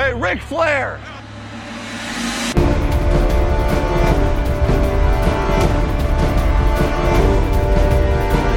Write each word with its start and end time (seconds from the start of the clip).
Hey, 0.00 0.12
Ric 0.12 0.40
Flair! 0.40 0.96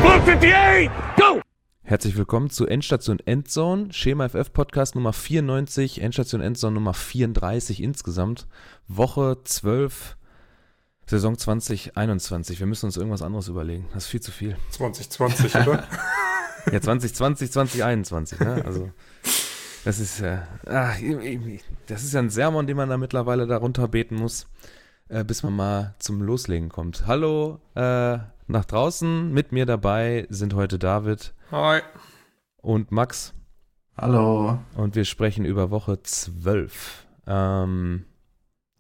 Blue 0.02 0.12
58, 0.12 0.92
go! 1.18 1.42
Herzlich 1.82 2.16
willkommen 2.16 2.52
zu 2.52 2.68
Endstation 2.68 3.18
Endzone, 3.26 3.92
Schema 3.92 4.30
FF 4.30 4.54
Podcast 4.54 4.94
Nummer 4.94 5.14
94, 5.14 6.00
Endstation 6.04 6.42
Endzone 6.42 6.76
Nummer 6.76 6.94
34 6.94 7.82
insgesamt, 7.82 8.46
Woche 8.88 9.40
12, 9.44 10.18
Saison 11.08 11.40
2021. 11.40 12.60
Wir 12.60 12.68
müssen 12.68 12.86
uns 12.86 12.98
irgendwas 12.98 13.24
anderes 13.24 13.48
überlegen. 13.48 13.90
Das 13.96 14.04
ist 14.04 14.10
viel 14.12 14.22
zu 14.22 14.32
viel. 14.32 14.58
2020, 14.70 15.56
oder? 15.56 15.88
Ja, 16.72 16.80
2020, 16.80 17.52
2021, 17.52 18.40
ne? 18.40 18.64
Also, 18.64 18.92
das 19.84 20.00
ist, 20.00 20.22
äh, 20.22 20.40
ach, 20.68 20.98
das 21.88 22.04
ist 22.04 22.14
ja 22.14 22.20
ein 22.20 22.30
Sermon, 22.30 22.68
den 22.68 22.78
man 22.78 22.90
da 22.90 22.98
mittlerweile 22.98 23.48
darunter 23.48 23.88
beten 23.88 24.16
muss, 24.16 24.48
äh, 25.10 25.24
bis 25.24 25.44
man 25.44 25.56
mal 25.56 25.96
zum 26.00 26.22
Loslegen 26.22 26.70
kommt. 26.70 27.08
Hallo, 27.08 27.60
äh, 27.76 28.20
nach 28.48 28.66
draußen, 28.66 29.32
mit 29.32 29.52
mir 29.52 29.66
dabei 29.66 30.28
sind 30.30 30.54
heute 30.54 30.78
David 30.78 31.34
Hi. 31.52 31.82
und 32.58 32.92
Max. 32.92 33.34
Hallo. 33.98 34.60
Und 34.76 34.96
wir 34.96 35.06
sprechen 35.06 35.46
über 35.46 35.72
Woche 35.72 36.02
12. 36.02 37.06
Ähm, 37.28 38.06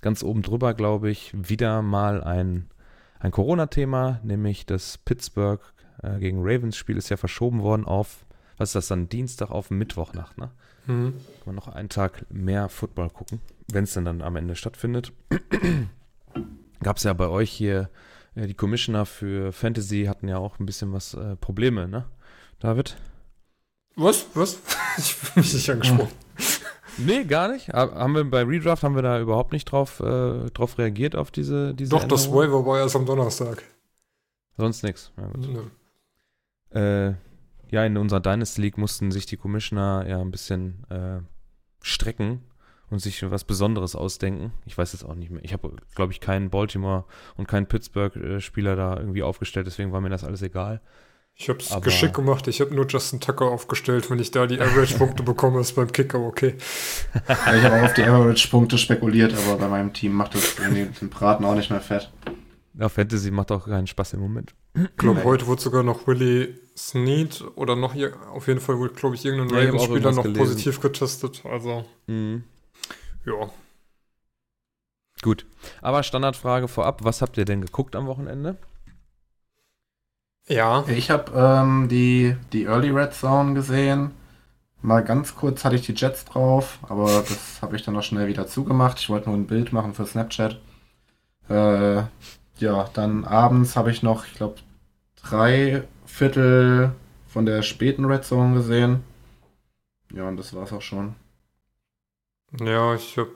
ganz 0.02 0.24
oben 0.24 0.42
drüber, 0.42 0.74
glaube 0.74 1.10
ich, 1.10 1.32
wieder 1.34 1.82
mal 1.82 2.24
ein, 2.24 2.70
ein 3.20 3.32
Corona-Thema, 3.32 4.20
nämlich 4.24 4.66
das 4.66 4.98
Pittsburgh 4.98 5.62
äh, 6.04 6.20
gegen 6.20 6.40
Ravens-Spiel 6.42 6.98
ist 6.98 7.10
ja 7.10 7.18
verschoben 7.18 7.62
worden 7.62 7.86
auf, 7.86 8.26
was 8.58 8.70
ist 8.70 8.76
das 8.76 8.88
dann, 8.88 9.10
Dienstag 9.10 9.52
auf 9.52 9.72
Mittwochnacht, 9.72 10.38
ne? 10.38 10.52
Mhm. 10.88 11.14
Kann 11.14 11.46
man 11.46 11.56
noch 11.56 11.68
einen 11.68 11.90
Tag 11.90 12.26
mehr 12.30 12.70
Football 12.70 13.10
gucken, 13.10 13.40
wenn 13.72 13.84
es 13.86 13.94
denn 13.94 14.06
dann 14.06 14.22
am 14.22 14.36
Ende 14.36 14.56
stattfindet. 14.56 15.12
Gab 16.84 16.98
es 16.98 17.04
ja 17.04 17.14
bei 17.14 17.28
euch 17.28 17.52
hier, 17.52 17.90
äh, 18.36 18.48
die 18.48 18.54
Commissioner 18.54 19.06
für 19.06 19.52
Fantasy 19.52 20.06
hatten 20.06 20.28
ja 20.28 20.38
auch 20.38 20.60
ein 20.60 20.66
bisschen 20.66 20.92
was 20.94 21.14
äh, 21.14 21.36
Probleme, 21.36 21.88
ne? 21.88 22.06
David? 22.60 22.98
Was? 23.96 24.26
Was? 24.34 24.60
Ich 24.98 25.16
fühle 25.16 25.44
mich 25.44 25.54
nicht 25.54 25.70
angesprochen. 25.70 26.12
Nee, 26.98 27.24
gar 27.24 27.48
nicht. 27.48 27.70
Ha- 27.70 27.96
Haben 27.96 28.14
wir 28.16 28.24
bei 28.30 28.44
Redraft 28.44 28.84
haben 28.84 28.96
wir 28.96 29.02
da 29.02 29.22
überhaupt 29.22 29.54
nicht 29.54 29.64
drauf, 29.64 30.02
äh, 30.02 30.50
drauf 30.52 30.78
reagiert 30.78 31.16
auf 31.16 31.32
diese, 31.32 31.74
diese 31.74 31.92
Doch, 31.92 32.04
das 32.04 32.26
Änderung? 32.26 32.44
Waiver 32.52 32.66
war 32.66 32.80
erst 32.80 32.98
am 32.98 33.06
Donnerstag. 33.06 33.64
Sonst 34.58 34.84
nichts. 34.84 35.10
Ja. 35.18 35.30
Nö. 36.74 37.10
äh, 37.10 37.14
ja, 37.72 37.84
in 37.86 37.98
unserer 37.98 38.20
Dynasty 38.20 38.62
League 38.62 38.78
mussten 38.78 39.12
sich 39.12 39.26
die 39.26 39.38
Commissioner 39.38 40.06
ja 40.08 40.20
ein 40.20 40.30
bisschen 40.32 40.84
äh, 40.90 41.20
strecken 41.82 42.42
und 42.90 43.00
sich 43.00 43.30
was 43.32 43.44
Besonderes 43.46 43.96
ausdenken. 43.96 44.52
Ich 44.66 44.78
weiß 44.78 44.94
jetzt 44.94 45.04
auch 45.06 45.16
nicht 45.16 45.32
mehr. 45.32 45.44
Ich 45.44 45.54
habe, 45.54 45.76
glaube 45.96 46.12
ich, 46.12 46.20
keinen 46.20 46.50
Baltimore 46.50 47.06
und 47.38 47.48
keinen 47.48 47.66
Pittsburgh-Spieler 47.68 48.76
da 48.76 48.98
irgendwie 48.98 49.24
aufgestellt, 49.24 49.66
deswegen 49.68 49.92
war 49.92 50.02
mir 50.02 50.10
das 50.10 50.24
alles 50.24 50.42
egal. 50.42 50.82
Ich 51.34 51.50
hab's 51.50 51.72
Aber- 51.72 51.82
geschickt 51.82 52.14
gemacht. 52.14 52.48
Ich 52.50 52.60
habe 52.60 52.76
nur 52.76 52.86
Justin 52.88 53.22
Tucker 53.22 53.46
aufgestellt. 53.46 54.12
Wenn 54.12 54.20
ich 54.20 54.32
da 54.32 54.46
die 54.46 54.60
Average-Punkte 54.60 55.24
bekomme, 55.32 55.62
ist 55.62 55.74
beim 55.74 55.92
Kicker 55.92 56.20
okay. 56.20 56.56
Ich 57.16 57.64
habe 57.64 57.80
auch 57.80 57.86
auf 57.86 57.94
die 57.94 58.04
Average-Punkte 58.04 58.78
spekuliert, 58.78 59.34
aber 59.34 59.58
bei 59.58 59.68
meinem 59.70 59.94
Team 59.94 60.12
macht 60.12 60.36
das 60.36 60.56
den 60.58 61.10
Braten 61.10 61.46
auch 61.46 61.56
nicht 61.56 61.70
mehr 61.72 61.80
fett. 61.80 62.12
Ja, 62.74 62.88
Fantasy 62.90 63.32
macht 63.32 63.52
auch 63.52 63.66
keinen 63.66 63.88
Spaß 63.88 64.14
im 64.14 64.22
Moment. 64.22 64.54
Ich 64.76 64.96
glaube, 64.98 65.24
heute 65.26 65.46
wurde 65.48 65.62
sogar 65.62 65.84
noch 65.84 66.08
Willie 66.08 66.58
Snead 66.78 67.44
oder 67.56 67.76
noch 67.76 67.94
ir- 67.96 68.14
auf 68.30 68.48
jeden 68.48 68.62
Fall 68.62 68.78
wurde, 68.80 68.94
glaube 68.94 69.16
ich, 69.16 69.26
irgendein 69.26 69.50
Ja, 69.50 69.66
Ravens-Spieler 69.66 70.12
noch 70.14 70.24
gelesen. 70.24 70.40
positiv 70.40 70.80
getestet. 70.80 71.42
Also, 71.46 71.84
Mhm. 72.08 72.44
ja. 73.26 73.50
Gut. 75.22 75.46
Aber 75.82 76.02
Standardfrage 76.04 76.68
vorab, 76.70 77.04
was 77.04 77.22
habt 77.22 77.38
ihr 77.38 77.46
denn 77.46 77.62
geguckt 77.62 77.96
am 77.96 78.08
Wochenende? 78.08 78.58
Ja, 80.48 80.84
Ich 80.88 81.12
habe 81.12 81.32
ähm, 81.36 81.88
die, 81.88 82.36
die 82.52 82.64
Early 82.64 82.90
Red 82.90 83.14
Zone 83.14 83.54
gesehen. 83.54 84.12
Mal 84.82 85.04
ganz 85.04 85.36
kurz 85.36 85.64
hatte 85.64 85.76
ich 85.76 85.86
die 85.86 85.94
Jets 85.94 86.26
drauf, 86.26 86.80
aber 86.82 87.06
das 87.06 87.62
habe 87.62 87.76
ich 87.76 87.84
dann 87.84 87.94
noch 87.94 88.02
schnell 88.04 88.28
wieder 88.28 88.48
zugemacht. 88.48 89.00
Ich 89.00 89.10
wollte 89.10 89.30
nur 89.30 89.38
ein 89.38 89.46
Bild 89.46 89.72
machen 89.74 89.94
für 89.94 90.06
Snapchat. 90.08 90.60
Äh, 91.50 92.04
ja, 92.62 92.90
dann 92.94 93.26
abends 93.26 93.76
habe 93.76 93.92
ich 93.92 94.04
noch, 94.04 94.26
ich 94.26 94.36
glaube, 94.36 94.56
drei 95.16 95.88
Viertel 96.06 96.94
von 97.28 97.46
der 97.46 97.62
späten 97.62 98.06
Red 98.06 98.26
Zone 98.26 98.56
gesehen. 98.56 99.04
Ja, 100.14 100.28
und 100.28 100.38
das 100.38 100.54
war's 100.54 100.74
auch 100.74 100.82
schon. 100.82 101.16
Ja, 102.60 102.96
ich 102.96 103.18
habe 103.18 103.36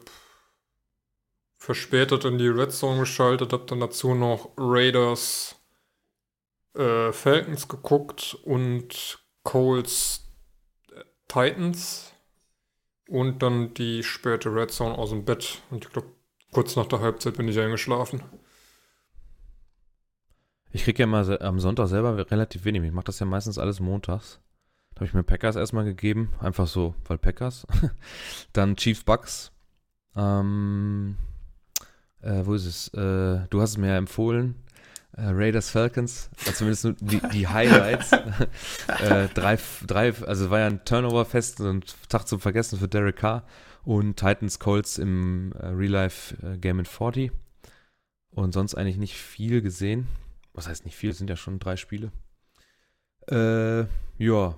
verspätet 1.58 2.26
in 2.26 2.38
die 2.38 2.48
Red 2.48 2.72
Zone 2.72 3.00
geschaltet, 3.00 3.54
habe 3.54 3.66
dann 3.66 3.80
dazu 3.80 4.14
noch 4.14 4.52
Raiders 4.58 5.56
äh, 6.76 7.12
Falcons 7.12 7.68
geguckt 7.68 8.38
und 8.44 9.20
Coles 9.44 10.28
äh, 10.92 11.04
Titans 11.28 12.14
und 13.08 13.42
dann 13.42 13.74
die 13.74 14.04
späte 14.04 14.54
Red 14.54 14.72
Zone 14.72 14.98
aus 14.98 15.12
dem 15.12 15.24
Bett. 15.24 15.62
Und 15.72 15.86
ich 15.86 15.92
glaube, 15.92 16.10
kurz 16.52 16.76
nach 16.76 16.88
der 16.88 17.00
Halbzeit 17.00 17.38
bin 17.38 17.48
ich 17.48 17.60
eingeschlafen. 17.60 18.22
Ich 20.76 20.84
kriege 20.84 21.04
ja 21.04 21.08
mal 21.08 21.42
am 21.42 21.62
Sonntag 21.62 21.88
selber 21.88 22.30
relativ 22.30 22.66
wenig. 22.66 22.84
Ich 22.84 22.92
mache 22.92 23.06
das 23.06 23.20
ja 23.20 23.26
meistens 23.26 23.58
alles 23.58 23.80
montags. 23.80 24.42
Da 24.90 24.96
habe 24.98 25.06
ich 25.06 25.14
mir 25.14 25.24
Packers 25.24 25.56
erstmal 25.56 25.86
gegeben. 25.86 26.34
Einfach 26.42 26.68
so, 26.68 26.96
weil 27.08 27.18
Packers. 27.18 27.66
Dann 28.52 28.76
Chiefs 28.76 29.06
Bucks. 29.06 29.54
Ähm, 30.18 31.16
äh, 32.22 32.46
wo 32.46 32.56
ist 32.56 32.66
es? 32.66 32.90
Äh, 32.90 33.48
du 33.50 33.62
hast 33.62 33.70
es 33.70 33.78
mir 33.78 33.88
ja 33.88 33.98
empfohlen. 33.98 34.56
Äh, 35.14 35.28
Raiders 35.28 35.70
Falcons. 35.70 36.30
Also 36.40 36.52
zumindest 36.52 36.84
nur 36.84 36.94
die, 37.00 37.22
die 37.32 37.48
Highlights. 37.48 38.12
äh, 38.12 39.30
drei, 39.34 39.58
drei, 39.88 40.14
also 40.26 40.50
war 40.50 40.60
ja 40.60 40.68
ein 40.68 40.84
Turnover-Fest 40.84 41.62
und 41.62 41.96
Tag 42.10 42.28
zum 42.28 42.42
Vergessen 42.42 42.78
für 42.80 42.90
Derek 42.90 43.16
Carr. 43.16 43.44
Und 43.86 44.18
Titans 44.18 44.60
Colts 44.60 44.98
im 44.98 45.54
äh, 45.54 45.68
Real 45.68 45.92
Life 45.92 46.36
äh, 46.46 46.58
Game 46.58 46.80
in 46.80 46.86
40. 46.86 47.32
Und 48.32 48.52
sonst 48.52 48.76
eigentlich 48.76 48.98
nicht 48.98 49.16
viel 49.16 49.62
gesehen. 49.62 50.10
Was 50.56 50.68
heißt 50.68 50.86
nicht 50.86 50.96
viel? 50.96 51.12
Es 51.12 51.18
sind 51.18 51.30
ja 51.30 51.36
schon 51.36 51.60
drei 51.60 51.76
Spiele. 51.76 52.12
Äh, 53.30 53.86
ja. 54.18 54.56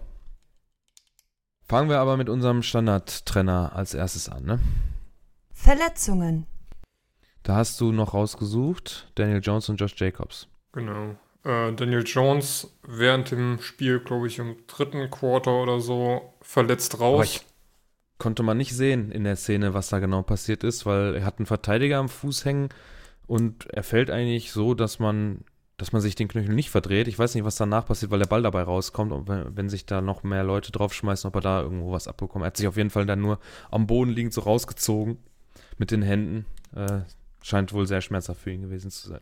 Fangen 1.68 1.90
wir 1.90 2.00
aber 2.00 2.16
mit 2.16 2.30
unserem 2.30 2.63
Standardtrenner 2.63 3.75
als 3.75 3.94
erstes 3.94 4.30
an, 4.30 4.46
ne? 4.46 4.59
Verletzungen. 5.52 6.46
Da 7.44 7.56
hast 7.56 7.81
du 7.81 7.91
noch 7.91 8.13
rausgesucht, 8.13 9.12
Daniel 9.16 9.41
Jones 9.41 9.68
und 9.69 9.78
Josh 9.78 9.96
Jacobs. 9.97 10.47
Genau. 10.72 11.16
Äh, 11.44 11.74
Daniel 11.74 12.03
Jones 12.06 12.72
während 12.84 13.31
dem 13.31 13.59
Spiel, 13.59 14.00
glaube 14.00 14.28
ich, 14.28 14.38
im 14.38 14.57
dritten 14.68 15.09
Quarter 15.09 15.62
oder 15.62 15.80
so 15.80 16.34
verletzt 16.41 17.00
raus. 17.00 17.25
ich 17.25 17.46
konnte 18.18 18.44
man 18.44 18.57
nicht 18.57 18.75
sehen 18.75 19.12
in 19.12 19.24
der 19.24 19.36
Szene, 19.36 19.74
was 19.74 19.90
da 19.90 20.00
genau 20.00 20.24
passiert 20.24 20.63
ist, 20.63 20.86
weil 20.86 21.16
er 21.16 21.25
hat 21.25 21.40
einen 21.40 21.46
Verteidiger 21.46 22.00
am 22.00 22.09
Fuß 22.09 22.46
hängen 22.46 22.69
und 23.28 23.68
er 23.68 23.84
fällt 23.84 24.09
eigentlich 24.09 24.52
so, 24.52 24.74
dass 24.74 25.00
man, 25.00 25.44
dass 25.78 25.92
man 25.92 26.02
sich 26.02 26.16
den 26.16 26.28
Knöchel 26.28 26.56
nicht 26.56 26.72
verdreht. 26.72 27.08
Ich 27.08 27.20
weiß 27.20 27.36
nicht, 27.36 27.44
was 27.44 27.56
danach 27.56 27.86
passiert, 27.86 28.12
weil 28.12 28.20
der 28.20 28.26
Ball 28.26 28.42
dabei 28.42 28.64
rauskommt 28.64 29.12
und 29.12 29.28
wenn, 29.28 29.56
wenn 29.56 29.70
sich 29.70 29.86
da 29.86 30.02
noch 30.02 30.24
mehr 30.24 30.44
Leute 30.44 30.72
draufschmeißen, 30.72 31.28
ob 31.28 31.36
er 31.36 31.42
da 31.42 31.62
irgendwo 31.62 31.92
was 31.92 32.08
abbekommt. 32.08 32.44
Er 32.44 32.48
hat 32.48 32.58
sich 32.58 32.68
auf 32.68 32.78
jeden 32.78 32.90
Fall 32.90 33.06
dann 33.06 33.22
nur 33.22 33.40
am 33.70 33.86
Boden 33.86 34.12
liegend 34.12 34.34
so 34.34 34.42
rausgezogen 34.42 35.18
mit 35.78 35.92
den 35.92 36.02
Händen. 36.02 36.46
Äh, 36.76 37.02
scheint 37.44 37.74
wohl 37.74 37.86
sehr 37.86 38.02
schmerzhaft 38.02 38.42
für 38.42 38.52
ihn 38.52 38.64
gewesen 38.64 38.90
zu 38.90 39.08
sein. 39.08 39.22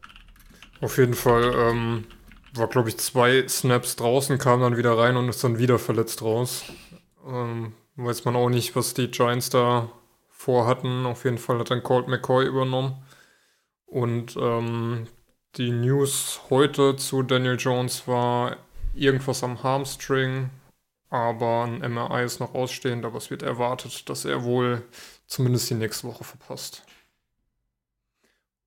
Auf 0.80 0.98
jeden 0.98 1.14
Fall 1.14 1.54
ähm, 1.56 2.06
war, 2.54 2.68
glaube 2.68 2.90
ich, 2.90 2.98
zwei 2.98 3.46
Snaps 3.48 3.98
draußen, 3.98 4.38
kam 4.38 4.62
dann 4.62 4.78
wieder 4.78 4.98
rein 4.98 5.18
und 5.18 5.28
ist 5.28 5.44
dann 5.44 5.60
wieder 5.60 5.78
verletzt 5.78 6.22
raus. 6.22 6.64
Ähm, 7.28 7.74
weiß 7.98 8.24
man 8.24 8.36
auch 8.38 8.50
nicht, 8.50 8.76
was 8.78 8.94
die 8.94 9.12
Giants 9.12 9.50
da 9.50 9.90
vorhatten. 10.30 11.06
Auf 11.06 11.26
jeden 11.26 11.38
Fall 11.38 11.59
hat 11.59 11.72
dann 11.72 11.84
Colt 11.84 12.08
McCoy 12.08 12.46
übernommen. 12.46 13.03
Und 13.85 14.35
ähm, 14.40 15.08
die 15.57 15.72
News 15.72 16.41
heute 16.49 16.96
zu 16.97 17.23
Daniel 17.23 17.55
Jones 17.57 18.07
war 18.07 18.57
irgendwas 18.93 19.43
am 19.43 19.63
Hamstring, 19.63 20.49
aber 21.09 21.63
ein 21.63 21.79
MRI 21.93 22.25
ist 22.25 22.40
noch 22.40 22.53
ausstehend, 22.53 23.05
aber 23.05 23.17
es 23.17 23.29
wird 23.29 23.41
erwartet, 23.41 24.09
dass 24.09 24.25
er 24.25 24.43
wohl 24.43 24.84
zumindest 25.28 25.69
die 25.69 25.75
nächste 25.75 26.07
Woche 26.07 26.23
verpasst. 26.23 26.84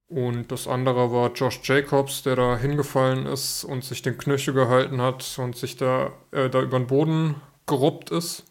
Und 0.07 0.51
das 0.51 0.67
andere 0.67 1.13
war 1.13 1.33
Josh 1.35 1.61
Jacobs, 1.63 2.23
der 2.23 2.37
da 2.37 2.57
hingefallen 2.57 3.27
ist 3.27 3.65
und 3.65 3.85
sich 3.85 4.01
den 4.01 4.17
Knöchel 4.17 4.55
gehalten 4.55 5.03
hat 5.03 5.39
und 5.39 5.55
sich 5.55 5.77
da, 5.77 6.13
äh, 6.31 6.49
da 6.49 6.63
über 6.63 6.79
den 6.79 6.87
Boden 6.87 7.35
geruppt 7.67 8.11
ist. 8.11 8.45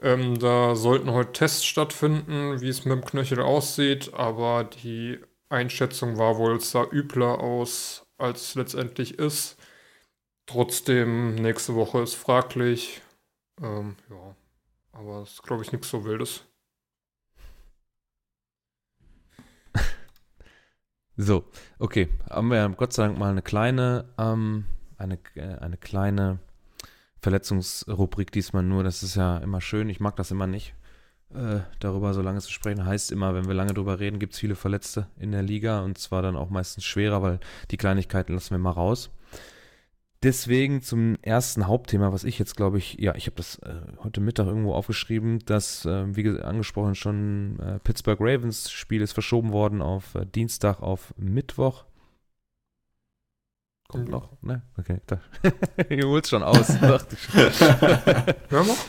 Ähm, 0.00 0.38
da 0.38 0.74
sollten 0.74 1.12
heute 1.12 1.32
Tests 1.32 1.64
stattfinden, 1.64 2.62
wie 2.62 2.68
es 2.68 2.86
mit 2.86 2.96
dem 2.96 3.04
Knöchel 3.04 3.40
aussieht, 3.40 4.14
aber 4.14 4.64
die 4.64 5.18
Einschätzung 5.48 6.18
war 6.18 6.38
wohl, 6.38 6.56
es 6.56 6.70
sah 6.70 6.84
übler 6.90 7.40
aus, 7.40 8.06
als 8.18 8.42
es 8.42 8.54
letztendlich 8.54 9.18
ist. 9.18 9.56
Trotzdem, 10.46 11.34
nächste 11.36 11.74
Woche 11.74 12.00
ist 12.02 12.14
fraglich. 12.14 13.02
Ähm, 13.60 13.96
ja, 14.10 14.36
aber 14.92 15.22
es 15.22 15.32
ist, 15.34 15.42
glaube 15.42 15.62
ich, 15.62 15.72
nichts 15.72 15.90
so 15.90 16.04
Wildes. 16.04 16.44
So, 21.18 21.44
okay. 21.78 22.10
Haben 22.28 22.50
wir 22.50 22.68
Gott 22.76 22.92
sei 22.92 23.06
Dank 23.06 23.18
mal 23.18 23.30
eine 23.30 23.40
kleine, 23.40 24.04
ähm, 24.18 24.66
eine, 24.98 25.18
äh, 25.34 25.56
eine 25.60 25.78
kleine 25.78 26.40
Verletzungsrubrik 27.20 28.30
diesmal 28.32 28.62
nur. 28.62 28.84
Das 28.84 29.02
ist 29.02 29.14
ja 29.16 29.38
immer 29.38 29.62
schön. 29.62 29.88
Ich 29.88 29.98
mag 29.98 30.16
das 30.16 30.30
immer 30.30 30.46
nicht, 30.46 30.74
äh, 31.36 31.60
darüber 31.80 32.14
so 32.14 32.22
lange 32.22 32.40
zu 32.40 32.50
sprechen. 32.50 32.84
Heißt 32.84 33.12
immer, 33.12 33.34
wenn 33.34 33.46
wir 33.46 33.54
lange 33.54 33.74
drüber 33.74 34.00
reden, 34.00 34.18
gibt 34.18 34.32
es 34.32 34.38
viele 34.38 34.56
Verletzte 34.56 35.06
in 35.18 35.32
der 35.32 35.42
Liga 35.42 35.80
und 35.80 35.98
zwar 35.98 36.22
dann 36.22 36.36
auch 36.36 36.50
meistens 36.50 36.84
schwerer, 36.84 37.22
weil 37.22 37.40
die 37.70 37.76
Kleinigkeiten 37.76 38.34
lassen 38.34 38.50
wir 38.52 38.58
mal 38.58 38.70
raus. 38.70 39.10
Deswegen 40.22 40.80
zum 40.82 41.16
ersten 41.22 41.66
Hauptthema, 41.66 42.12
was 42.12 42.24
ich 42.24 42.38
jetzt 42.38 42.56
glaube 42.56 42.78
ich, 42.78 42.94
ja, 42.94 43.14
ich 43.14 43.26
habe 43.26 43.36
das 43.36 43.58
äh, 43.58 43.74
heute 44.02 44.20
Mittag 44.20 44.46
irgendwo 44.46 44.72
aufgeschrieben, 44.74 45.40
dass, 45.44 45.84
äh, 45.84 46.16
wie 46.16 46.40
angesprochen, 46.40 46.94
schon 46.94 47.60
äh, 47.60 47.78
Pittsburgh 47.80 48.18
Ravens 48.20 48.70
Spiel 48.70 49.02
ist 49.02 49.12
verschoben 49.12 49.52
worden 49.52 49.82
auf 49.82 50.14
äh, 50.14 50.24
Dienstag 50.24 50.80
auf 50.80 51.12
Mittwoch. 51.18 51.84
Kommt 53.88 54.08
noch? 54.08 54.30
Ne? 54.42 54.62
Okay. 54.78 55.00
Da, 55.06 55.20
ihr 55.90 56.08
holt 56.08 56.26
schon 56.26 56.42
aus. 56.42 56.66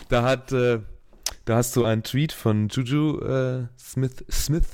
da 0.09 0.23
hat 0.23 0.51
äh, 0.53 0.79
da 1.47 1.55
hast 1.55 1.77
du 1.77 1.85
einen 1.85 2.03
Tweet 2.03 2.33
von 2.33 2.67
Juju 2.67 3.21
äh, 3.21 3.67
Smith, 3.79 4.25
Smith 4.29 4.67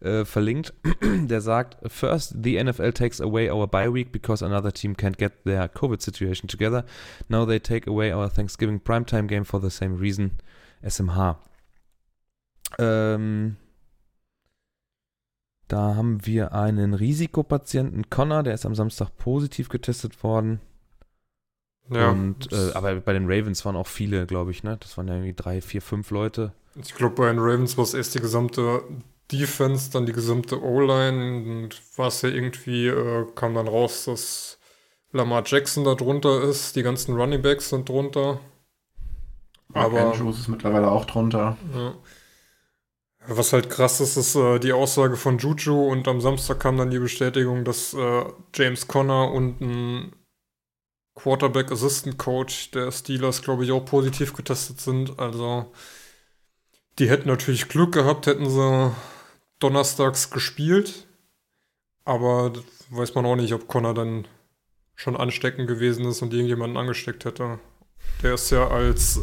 äh, 0.00 0.24
verlinkt, 0.24 0.72
der 1.02 1.42
sagt, 1.42 1.76
First, 1.92 2.36
the 2.42 2.56
NFL 2.56 2.92
takes 2.92 3.20
away 3.20 3.50
our 3.50 3.66
bye 3.68 3.92
week 3.92 4.12
because 4.12 4.42
another 4.42 4.72
team 4.72 4.96
can't 4.96 5.18
get 5.18 5.44
their 5.44 5.68
COVID 5.68 6.00
situation 6.00 6.48
together. 6.48 6.86
Now 7.28 7.44
they 7.44 7.60
take 7.60 7.86
away 7.86 8.14
our 8.14 8.30
Thanksgiving 8.30 8.80
primetime 8.80 9.28
game 9.28 9.44
for 9.44 9.60
the 9.60 9.68
same 9.68 9.98
reason. 9.98 10.38
SMH. 10.82 11.36
Ähm, 12.78 13.56
da 15.68 15.94
haben 15.94 16.24
wir 16.24 16.54
einen 16.54 16.94
Risikopatienten, 16.94 18.08
Connor, 18.08 18.42
der 18.42 18.54
ist 18.54 18.64
am 18.64 18.74
Samstag 18.74 19.18
positiv 19.18 19.68
getestet 19.68 20.22
worden. 20.22 20.60
Ja. 21.90 22.10
Und, 22.10 22.52
äh, 22.52 22.72
aber 22.74 22.94
bei 22.96 23.12
den 23.12 23.24
Ravens 23.24 23.64
waren 23.64 23.76
auch 23.76 23.86
viele, 23.86 24.26
glaube 24.26 24.50
ich, 24.50 24.62
ne? 24.62 24.76
Das 24.80 24.96
waren 24.96 25.08
ja 25.08 25.14
irgendwie 25.14 25.34
drei, 25.34 25.60
vier, 25.60 25.82
fünf 25.82 26.10
Leute. 26.10 26.52
Ich 26.80 26.94
glaube, 26.94 27.14
bei 27.16 27.28
den 27.28 27.38
Ravens 27.38 27.76
war 27.76 27.84
es 27.84 27.94
erst 27.94 28.14
die 28.14 28.20
gesamte 28.20 28.82
Defense, 29.30 29.90
dann 29.90 30.06
die 30.06 30.12
gesamte 30.12 30.62
O-Line 30.62 31.64
und 31.64 31.82
war 31.96 32.08
es 32.08 32.22
ja 32.22 32.28
irgendwie, 32.28 32.86
äh, 32.86 33.26
kam 33.34 33.54
dann 33.54 33.68
raus, 33.68 34.04
dass 34.04 34.58
Lamar 35.12 35.42
Jackson 35.44 35.84
da 35.84 35.94
drunter 35.94 36.42
ist, 36.42 36.76
die 36.76 36.82
ganzen 36.82 37.14
Running 37.14 37.42
Backs 37.42 37.68
sind 37.70 37.88
drunter. 37.88 38.40
Aber 39.74 40.00
Andrews 40.00 40.40
ist 40.40 40.48
mittlerweile 40.48 40.90
auch 40.90 41.04
drunter. 41.04 41.56
Ja. 41.74 41.94
Was 43.26 43.52
halt 43.52 43.70
krass 43.70 44.00
ist, 44.00 44.16
ist 44.16 44.34
äh, 44.34 44.58
die 44.58 44.72
Aussage 44.72 45.16
von 45.16 45.38
Juju 45.38 45.88
und 45.88 46.08
am 46.08 46.20
Samstag 46.20 46.58
kam 46.60 46.76
dann 46.76 46.90
die 46.90 46.98
Bestätigung, 46.98 47.64
dass 47.64 47.94
äh, 47.94 48.24
James 48.54 48.88
Conner 48.88 49.30
und 49.30 49.60
ein 49.60 50.12
Quarterback 51.14 51.70
Assistant 51.70 52.18
Coach 52.18 52.70
der 52.70 52.90
Steelers, 52.90 53.42
glaube 53.42 53.64
ich, 53.64 53.70
auch 53.70 53.84
positiv 53.84 54.32
getestet 54.32 54.80
sind. 54.80 55.18
Also 55.18 55.72
die 56.98 57.08
hätten 57.08 57.28
natürlich 57.28 57.68
Glück 57.68 57.92
gehabt, 57.92 58.26
hätten 58.26 58.48
sie 58.48 58.92
donnerstags 59.58 60.30
gespielt. 60.30 61.06
Aber 62.04 62.52
weiß 62.90 63.14
man 63.14 63.26
auch 63.26 63.36
nicht, 63.36 63.52
ob 63.52 63.68
Connor 63.68 63.94
dann 63.94 64.26
schon 64.94 65.16
ansteckend 65.16 65.68
gewesen 65.68 66.04
ist 66.06 66.22
und 66.22 66.32
irgendjemanden 66.32 66.76
angesteckt 66.76 67.24
hätte. 67.24 67.58
Der 68.22 68.34
ist 68.34 68.50
ja 68.50 68.68
als 68.68 69.20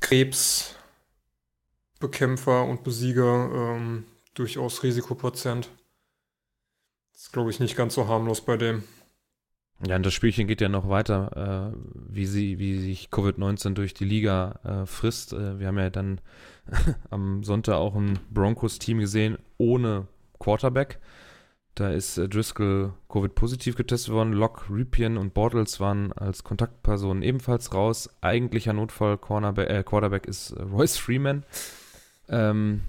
Krebsbekämpfer 0.00 2.64
und 2.64 2.84
Besieger 2.84 3.50
ähm, 3.52 4.04
durchaus 4.34 4.82
Risikopatient. 4.82 5.68
Das 7.12 7.22
ist, 7.22 7.32
glaube 7.32 7.50
ich, 7.50 7.60
nicht 7.60 7.76
ganz 7.76 7.94
so 7.94 8.06
harmlos 8.06 8.40
bei 8.40 8.56
dem. 8.56 8.84
Ja, 9.84 9.96
und 9.96 10.06
das 10.06 10.14
Spielchen 10.14 10.46
geht 10.46 10.62
ja 10.62 10.70
noch 10.70 10.88
weiter, 10.88 11.72
äh, 11.74 11.76
wie, 12.08 12.26
sie, 12.26 12.58
wie 12.58 12.78
sich 12.78 13.08
Covid-19 13.10 13.74
durch 13.74 13.92
die 13.92 14.06
Liga 14.06 14.58
äh, 14.64 14.86
frisst. 14.86 15.34
Äh, 15.34 15.58
wir 15.58 15.66
haben 15.66 15.78
ja 15.78 15.90
dann 15.90 16.20
am 17.10 17.44
Sonntag 17.44 17.74
auch 17.74 17.94
ein 17.94 18.18
Broncos-Team 18.30 19.00
gesehen 19.00 19.36
ohne 19.58 20.06
Quarterback. 20.38 20.98
Da 21.74 21.90
ist 21.90 22.16
äh, 22.16 22.26
Driscoll 22.26 22.94
Covid-positiv 23.10 23.76
getestet 23.76 24.14
worden. 24.14 24.32
Locke, 24.32 24.72
Ripien 24.74 25.18
und 25.18 25.34
Bortles 25.34 25.78
waren 25.78 26.10
als 26.14 26.42
Kontaktpersonen 26.42 27.22
ebenfalls 27.22 27.74
raus. 27.74 28.08
Eigentlicher 28.22 28.72
Notfall 28.72 29.18
Cornerback, 29.18 29.68
äh, 29.68 29.82
Quarterback 29.82 30.26
ist 30.26 30.52
äh, 30.52 30.62
Royce 30.62 30.96
Freeman. 30.96 31.44
Ähm, 32.30 32.80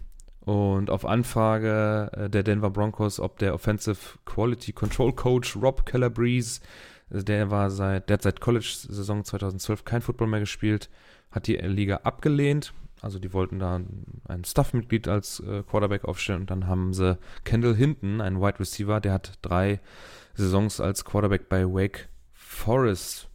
und 0.47 0.89
auf 0.89 1.05
Anfrage 1.05 2.09
äh, 2.13 2.29
der 2.29 2.41
Denver 2.41 2.69
Broncos, 2.69 3.19
ob 3.19 3.37
der 3.37 3.53
Offensive 3.53 4.17
Quality 4.23 4.71
Control 4.71 5.11
Coach 5.11 5.57
Rob 5.57 5.85
Calabrese, 5.85 6.61
äh, 7.09 7.21
der 7.21 7.51
war 7.51 7.69
seit, 7.69 8.07
der 8.07 8.13
hat 8.13 8.21
seit 8.21 8.39
College-Saison 8.39 9.25
2012 9.25 9.83
kein 9.83 10.01
Football 10.01 10.27
mehr 10.27 10.39
gespielt, 10.39 10.89
hat 11.31 11.47
die 11.47 11.55
Liga 11.57 11.97
abgelehnt. 12.03 12.73
Also 13.01 13.19
die 13.19 13.33
wollten 13.33 13.59
da 13.59 13.81
ein 14.29 14.45
Staff-Mitglied 14.45 15.09
als 15.09 15.41
äh, 15.41 15.63
Quarterback 15.63 16.05
aufstellen 16.05 16.41
und 16.41 16.49
dann 16.49 16.65
haben 16.65 16.93
sie 16.93 17.17
Kendall 17.43 17.75
Hinton, 17.75 18.21
einen 18.21 18.39
Wide 18.39 18.61
Receiver, 18.61 19.01
der 19.01 19.11
hat 19.11 19.33
drei 19.41 19.81
Saisons 20.33 20.79
als 20.79 21.03
Quarterback 21.03 21.49
bei 21.49 21.65
Wake 21.65 22.07
Forest 22.31 23.27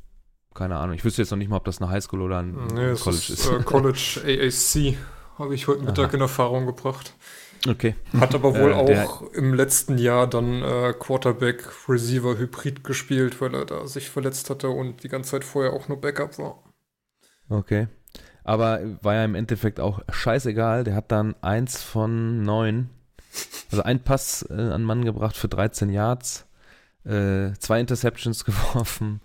keine 0.54 0.76
Ahnung. 0.76 0.94
Ich 0.94 1.04
wüsste 1.04 1.22
jetzt 1.22 1.30
noch 1.30 1.38
nicht 1.38 1.48
mal, 1.48 1.56
ob 1.56 1.64
das 1.64 1.80
eine 1.80 1.90
Highschool 1.90 2.20
oder 2.20 2.38
ein 2.38 2.52
nee, 2.74 2.94
College 2.94 3.10
ist. 3.10 3.30
ist. 3.30 3.50
Äh, 3.50 3.62
College 3.62 4.20
AAC. 4.26 4.96
Habe 5.42 5.56
ich 5.56 5.66
heute 5.66 5.82
Mittag 5.82 6.10
Aha. 6.10 6.14
in 6.14 6.20
Erfahrung 6.20 6.66
gebracht. 6.66 7.14
Okay. 7.68 7.96
Hat 8.16 8.32
aber 8.32 8.54
wohl 8.54 8.70
äh, 8.70 8.74
auch 8.74 9.22
im 9.32 9.54
letzten 9.54 9.98
Jahr 9.98 10.28
dann 10.28 10.62
äh, 10.62 10.94
Quarterback-Receiver-Hybrid 10.96 12.84
gespielt, 12.84 13.40
weil 13.40 13.52
er 13.56 13.64
da 13.64 13.88
sich 13.88 14.08
verletzt 14.08 14.50
hatte 14.50 14.68
und 14.68 15.02
die 15.02 15.08
ganze 15.08 15.32
Zeit 15.32 15.42
vorher 15.42 15.72
auch 15.72 15.88
nur 15.88 16.00
Backup 16.00 16.38
war. 16.38 16.62
Okay. 17.48 17.88
Aber 18.44 18.82
war 19.02 19.14
ja 19.14 19.24
im 19.24 19.34
Endeffekt 19.34 19.80
auch 19.80 20.00
scheißegal. 20.12 20.84
Der 20.84 20.94
hat 20.94 21.10
dann 21.10 21.34
eins 21.40 21.82
von 21.82 22.44
neun, 22.44 22.88
also 23.72 23.82
ein 23.82 23.98
Pass 23.98 24.46
äh, 24.48 24.54
an 24.54 24.84
Mann 24.84 25.04
gebracht 25.04 25.36
für 25.36 25.48
13 25.48 25.90
Yards, 25.90 26.46
äh, 27.04 27.50
zwei 27.58 27.80
Interceptions 27.80 28.44
geworfen. 28.44 29.20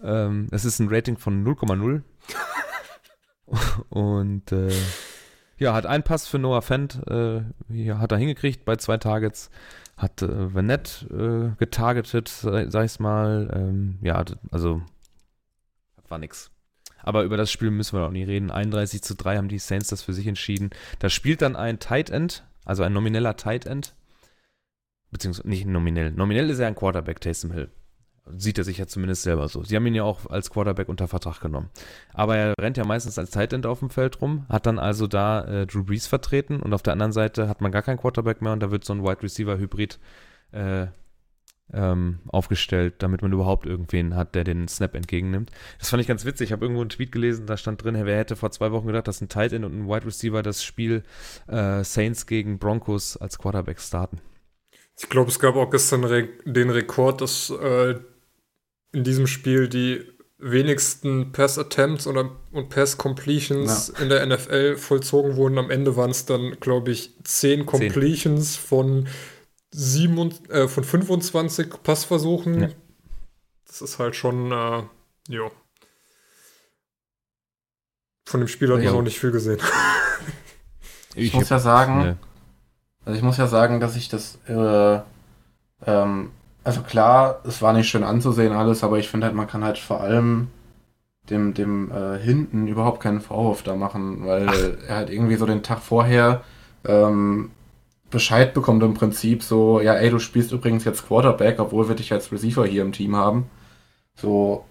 Ähm, 0.00 0.46
das 0.52 0.64
ist 0.64 0.78
ein 0.78 0.88
Rating 0.88 1.16
von 1.16 1.44
0,0. 1.44 2.02
und 3.88 4.52
äh, 4.52 4.70
ja, 5.58 5.74
hat 5.74 5.86
einen 5.86 6.04
Pass 6.04 6.26
für 6.26 6.38
Noah 6.38 6.62
Fent, 6.62 7.00
äh, 7.08 7.42
hier 7.68 7.98
hat 7.98 8.12
er 8.12 8.18
hingekriegt 8.18 8.64
bei 8.64 8.76
zwei 8.76 8.96
Targets. 8.96 9.50
Hat 9.96 10.22
äh, 10.22 10.54
Vanette 10.54 11.06
äh, 11.54 11.58
getargetet, 11.58 12.28
sag, 12.28 12.70
sag 12.70 12.84
ich's 12.84 13.00
mal. 13.00 13.50
Ähm, 13.52 13.98
ja, 14.00 14.24
also 14.52 14.80
war 16.08 16.18
nix. 16.18 16.50
Aber 17.02 17.22
über 17.22 17.36
das 17.36 17.50
Spiel 17.50 17.70
müssen 17.70 17.98
wir 17.98 18.06
auch 18.06 18.10
nicht 18.10 18.28
reden. 18.28 18.50
31 18.50 19.02
zu 19.02 19.14
3 19.14 19.36
haben 19.36 19.48
die 19.48 19.58
Saints 19.58 19.88
das 19.88 20.02
für 20.02 20.12
sich 20.12 20.26
entschieden. 20.26 20.70
Da 20.98 21.08
spielt 21.08 21.42
dann 21.42 21.56
ein 21.56 21.78
Tight 21.78 22.10
End, 22.10 22.44
also 22.64 22.82
ein 22.82 22.92
nomineller 22.92 23.36
Tight 23.36 23.66
End. 23.66 23.94
Beziehungsweise 25.10 25.48
nicht 25.48 25.66
nominell. 25.66 26.10
Nominell 26.10 26.50
ist 26.50 26.58
er 26.58 26.66
ein 26.66 26.74
Quarterback, 26.74 27.20
Taysom 27.20 27.52
Hill. 27.52 27.70
Sieht 28.36 28.58
er 28.58 28.64
sich 28.64 28.78
ja 28.78 28.86
zumindest 28.86 29.22
selber 29.22 29.48
so. 29.48 29.62
Sie 29.62 29.76
haben 29.76 29.86
ihn 29.86 29.94
ja 29.94 30.04
auch 30.04 30.26
als 30.30 30.50
Quarterback 30.50 30.88
unter 30.88 31.08
Vertrag 31.08 31.40
genommen. 31.40 31.70
Aber 32.12 32.36
er 32.36 32.54
rennt 32.60 32.76
ja 32.76 32.84
meistens 32.84 33.18
als 33.18 33.30
Tight 33.30 33.52
End 33.52 33.66
auf 33.66 33.80
dem 33.80 33.90
Feld 33.90 34.20
rum, 34.20 34.46
hat 34.48 34.66
dann 34.66 34.78
also 34.78 35.06
da 35.06 35.44
äh, 35.44 35.66
Drew 35.66 35.84
Brees 35.84 36.06
vertreten 36.06 36.60
und 36.60 36.72
auf 36.74 36.82
der 36.82 36.92
anderen 36.92 37.12
Seite 37.12 37.48
hat 37.48 37.60
man 37.60 37.72
gar 37.72 37.82
keinen 37.82 37.98
Quarterback 37.98 38.42
mehr 38.42 38.52
und 38.52 38.60
da 38.60 38.70
wird 38.70 38.84
so 38.84 38.92
ein 38.92 39.02
Wide 39.02 39.22
Receiver 39.22 39.58
Hybrid 39.58 39.98
äh, 40.52 40.86
ähm, 41.72 42.20
aufgestellt, 42.28 42.94
damit 42.98 43.22
man 43.22 43.32
überhaupt 43.32 43.66
irgendwen 43.66 44.16
hat, 44.16 44.34
der 44.34 44.44
den 44.44 44.68
Snap 44.68 44.94
entgegennimmt. 44.94 45.50
Das 45.78 45.90
fand 45.90 46.00
ich 46.00 46.08
ganz 46.08 46.24
witzig. 46.24 46.48
Ich 46.48 46.52
habe 46.52 46.64
irgendwo 46.64 46.80
einen 46.80 46.90
Tweet 46.90 47.12
gelesen, 47.12 47.46
da 47.46 47.56
stand 47.56 47.82
drin, 47.82 47.98
wer 48.02 48.16
hätte 48.16 48.36
vor 48.36 48.50
zwei 48.50 48.72
Wochen 48.72 48.86
gedacht, 48.86 49.08
dass 49.08 49.20
ein 49.20 49.28
Tight 49.28 49.52
End 49.52 49.64
und 49.64 49.74
ein 49.74 49.88
Wide 49.88 50.06
Receiver 50.06 50.42
das 50.42 50.62
Spiel 50.62 51.02
äh, 51.46 51.84
Saints 51.84 52.26
gegen 52.26 52.58
Broncos 52.58 53.16
als 53.16 53.38
Quarterback 53.38 53.80
starten. 53.80 54.20
Ich 54.98 55.08
glaube, 55.08 55.30
es 55.30 55.38
gab 55.38 55.54
auch 55.54 55.70
gestern 55.70 56.28
den 56.44 56.70
Rekord, 56.70 57.20
dass 57.20 57.50
äh, 57.50 57.96
in 58.92 59.04
diesem 59.04 59.26
Spiel 59.26 59.68
die 59.68 60.04
wenigsten 60.38 61.32
Pass-Attempts 61.32 62.06
und 62.06 62.68
Pass-Completions 62.68 63.92
ja. 63.94 64.02
in 64.02 64.08
der 64.08 64.24
NFL 64.26 64.76
vollzogen 64.76 65.36
wurden. 65.36 65.58
Am 65.58 65.70
Ende 65.70 65.96
waren 65.96 66.10
es 66.10 66.26
dann, 66.26 66.58
glaube 66.60 66.92
ich, 66.92 67.12
10 67.24 67.66
Completions 67.66 68.52
zehn. 68.54 68.62
von, 68.62 69.08
sieben, 69.70 70.32
äh, 70.48 70.68
von 70.68 70.84
25 70.84 71.82
Passversuchen. 71.82 72.60
Ja. 72.60 72.68
Das 73.66 73.82
ist 73.82 73.98
halt 73.98 74.16
schon, 74.16 74.52
äh, 74.52 74.82
ja. 75.28 75.50
Von 78.26 78.40
dem 78.40 78.48
Spiel 78.48 78.72
hat 78.72 78.82
man 78.82 78.94
auch 78.94 79.02
nicht 79.02 79.18
viel 79.18 79.30
gesehen. 79.30 79.58
ich, 81.14 81.28
ich 81.28 81.34
muss 81.34 81.48
ja 81.48 81.58
sagen, 81.58 81.98
ne. 81.98 82.18
also 83.04 83.16
ich 83.16 83.24
muss 83.24 83.38
ja 83.38 83.46
sagen, 83.46 83.80
dass 83.80 83.96
ich 83.96 84.08
das 84.08 84.38
äh, 84.46 85.00
ähm, 85.86 86.30
also 86.68 86.82
klar, 86.82 87.40
es 87.44 87.62
war 87.62 87.72
nicht 87.72 87.88
schön 87.88 88.04
anzusehen 88.04 88.52
alles, 88.52 88.84
aber 88.84 88.98
ich 88.98 89.08
finde 89.08 89.24
halt, 89.26 89.34
man 89.34 89.46
kann 89.46 89.64
halt 89.64 89.78
vor 89.78 90.02
allem 90.02 90.48
dem, 91.30 91.54
dem 91.54 91.90
äh, 91.90 92.18
hinten 92.18 92.66
überhaupt 92.66 93.00
keinen 93.00 93.22
Vorwurf 93.22 93.62
da 93.62 93.74
machen, 93.74 94.26
weil 94.26 94.46
Ach. 94.50 94.86
er 94.86 94.96
halt 94.96 95.08
irgendwie 95.08 95.36
so 95.36 95.46
den 95.46 95.62
Tag 95.62 95.78
vorher 95.78 96.42
ähm, 96.86 97.52
Bescheid 98.10 98.52
bekommt 98.52 98.82
im 98.82 98.92
Prinzip 98.92 99.42
so, 99.42 99.80
ja, 99.80 99.94
ey, 99.94 100.10
du 100.10 100.18
spielst 100.18 100.52
übrigens 100.52 100.84
jetzt 100.84 101.08
Quarterback, 101.08 101.58
obwohl 101.58 101.88
wir 101.88 101.94
dich 101.94 102.12
als 102.12 102.30
Receiver 102.32 102.66
hier 102.66 102.82
im 102.82 102.92
Team 102.92 103.16
haben. 103.16 103.46
So. 104.14 104.66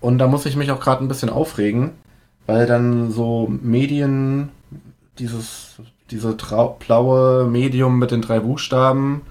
Und 0.00 0.18
da 0.18 0.28
muss 0.28 0.46
ich 0.46 0.54
mich 0.54 0.70
auch 0.70 0.78
gerade 0.78 1.02
ein 1.02 1.08
bisschen 1.08 1.30
aufregen, 1.30 1.94
weil 2.46 2.66
dann 2.66 3.10
so 3.10 3.48
Medien, 3.60 4.50
dieses, 5.18 5.80
diese 6.12 6.36
blaue 6.78 7.44
Medium 7.44 7.98
mit 7.98 8.12
den 8.12 8.22
drei 8.22 8.38
Buchstaben, 8.38 9.22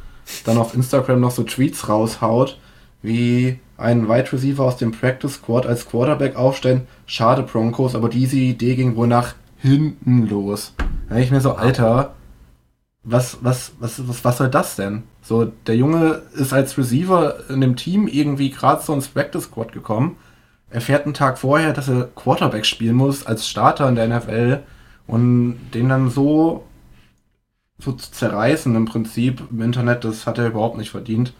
dann 0.45 0.57
auf 0.57 0.73
Instagram 0.73 1.19
noch 1.19 1.31
so 1.31 1.43
Tweets 1.43 1.89
raushaut, 1.89 2.59
wie 3.01 3.59
einen 3.77 4.09
Wide 4.09 4.31
Receiver 4.33 4.63
aus 4.63 4.77
dem 4.77 4.91
Practice 4.91 5.35
Squad 5.35 5.65
als 5.65 5.87
Quarterback 5.87 6.35
aufstellen. 6.35 6.87
Schade 7.05 7.43
Broncos, 7.43 7.95
aber 7.95 8.09
diese 8.09 8.37
Idee 8.37 8.75
ging 8.75 8.95
wohl 8.95 9.07
nach 9.07 9.35
hinten 9.57 10.27
los. 10.27 10.73
Da 11.09 11.17
ich 11.17 11.31
mir 11.31 11.41
so, 11.41 11.53
Alter, 11.53 12.15
was, 13.03 13.37
was, 13.41 13.73
was, 13.79 14.05
was, 14.07 14.25
was 14.25 14.37
soll 14.37 14.49
das 14.49 14.75
denn? 14.75 15.03
So, 15.21 15.45
der 15.45 15.75
Junge 15.75 16.23
ist 16.33 16.53
als 16.53 16.77
Receiver 16.77 17.49
in 17.49 17.61
dem 17.61 17.75
Team 17.75 18.07
irgendwie 18.07 18.49
gerade 18.49 18.83
so 18.83 18.93
ins 18.93 19.07
Practice 19.07 19.45
Squad 19.45 19.71
gekommen. 19.71 20.17
Er 20.69 20.81
fährt 20.81 21.05
einen 21.05 21.13
Tag 21.13 21.37
vorher, 21.37 21.71
dass 21.71 21.87
er 21.87 22.09
Quarterback 22.15 22.65
spielen 22.65 22.95
muss 22.95 23.25
als 23.25 23.47
Starter 23.47 23.87
in 23.87 23.95
der 23.95 24.07
NFL 24.07 24.59
und 25.07 25.57
den 25.73 25.87
dann 25.87 26.09
so, 26.09 26.65
so 26.65 26.65
zu 27.79 27.93
zerreißen 27.93 28.75
im 28.75 28.85
Prinzip 28.85 29.41
im 29.51 29.61
Internet, 29.61 30.03
das 30.03 30.25
hat 30.25 30.37
er 30.37 30.47
überhaupt 30.47 30.77
nicht 30.77 30.89
verdient. 30.91 31.33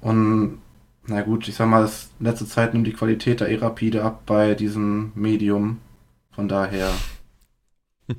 Und 0.00 0.58
na 1.06 1.22
gut, 1.22 1.48
ich 1.48 1.54
sag 1.54 1.68
mal, 1.68 1.82
das 1.82 2.10
letzte 2.20 2.46
Zeit 2.46 2.74
nimmt 2.74 2.86
die 2.86 2.92
Qualität 2.92 3.40
da 3.40 3.46
eh 3.46 3.56
rapide 3.56 4.02
ab 4.04 4.22
bei 4.26 4.54
diesem 4.54 5.12
Medium. 5.14 5.78
Von 6.30 6.48
daher. 6.48 6.90